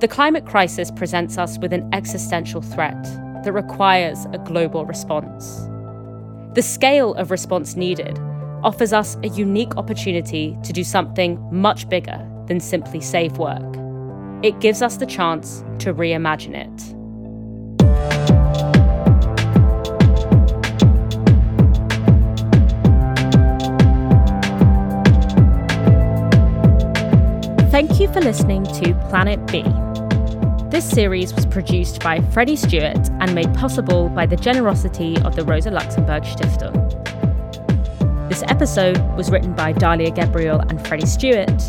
The 0.02 0.10
climate 0.10 0.46
crisis 0.46 0.92
presents 0.92 1.38
us 1.38 1.58
with 1.60 1.72
an 1.72 1.90
existential 1.94 2.62
threat 2.62 3.08
that 3.44 3.54
requires 3.54 4.26
a 4.34 4.38
global 4.38 4.86
response. 4.86 5.68
The 6.54 6.62
scale 6.62 7.14
of 7.16 7.32
response 7.32 7.76
needed 7.76 8.20
offers 8.64 8.94
us 8.94 9.18
a 9.24 9.30
unique 9.30 9.76
opportunity 9.78 10.58
to 10.64 10.74
do 10.74 10.84
something 10.84 11.40
much 11.52 11.88
bigger 11.90 12.28
than 12.48 12.60
simply 12.60 13.02
save 13.02 13.38
work. 13.38 13.76
It 14.44 14.60
gives 14.60 14.82
us 14.82 14.98
the 14.98 15.06
chance 15.06 15.64
to 15.80 15.94
reimagine 15.94 16.56
it. 16.56 17.02
Thank 27.72 28.00
you 28.00 28.12
for 28.12 28.20
listening 28.20 28.64
to 28.66 28.94
Planet 29.10 29.46
B. 29.48 29.64
This 30.72 30.90
series 30.90 31.34
was 31.34 31.46
produced 31.46 32.02
by 32.02 32.22
Freddie 32.32 32.56
Stuart 32.56 33.10
and 33.20 33.36
made 33.36 33.54
possible 33.54 34.08
by 34.08 34.26
the 34.26 34.38
generosity 34.38 35.18
of 35.18 35.36
the 35.36 35.44
Rosa 35.44 35.70
Luxemburg 35.70 36.24
Stiftung. 36.24 36.80
This 38.30 38.42
episode 38.44 38.98
was 39.18 39.30
written 39.30 39.54
by 39.54 39.74
Dalia 39.74 40.16
Gebrial 40.16 40.62
and 40.70 40.88
Freddie 40.88 41.06
Stuart. 41.06 41.60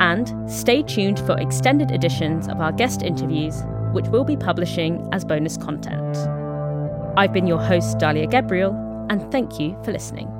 And 0.00 0.50
stay 0.50 0.82
tuned 0.82 1.20
for 1.20 1.38
extended 1.38 1.90
editions 1.90 2.48
of 2.48 2.60
our 2.60 2.72
guest 2.72 3.02
interviews, 3.02 3.62
which 3.92 4.08
we'll 4.08 4.24
be 4.24 4.36
publishing 4.36 5.08
as 5.12 5.24
bonus 5.24 5.56
content. 5.56 6.16
I've 7.16 7.32
been 7.32 7.46
your 7.46 7.60
host, 7.60 7.98
Dalia 7.98 8.28
Gebrial, 8.30 8.74
and 9.10 9.30
thank 9.30 9.60
you 9.60 9.76
for 9.84 9.92
listening. 9.92 10.39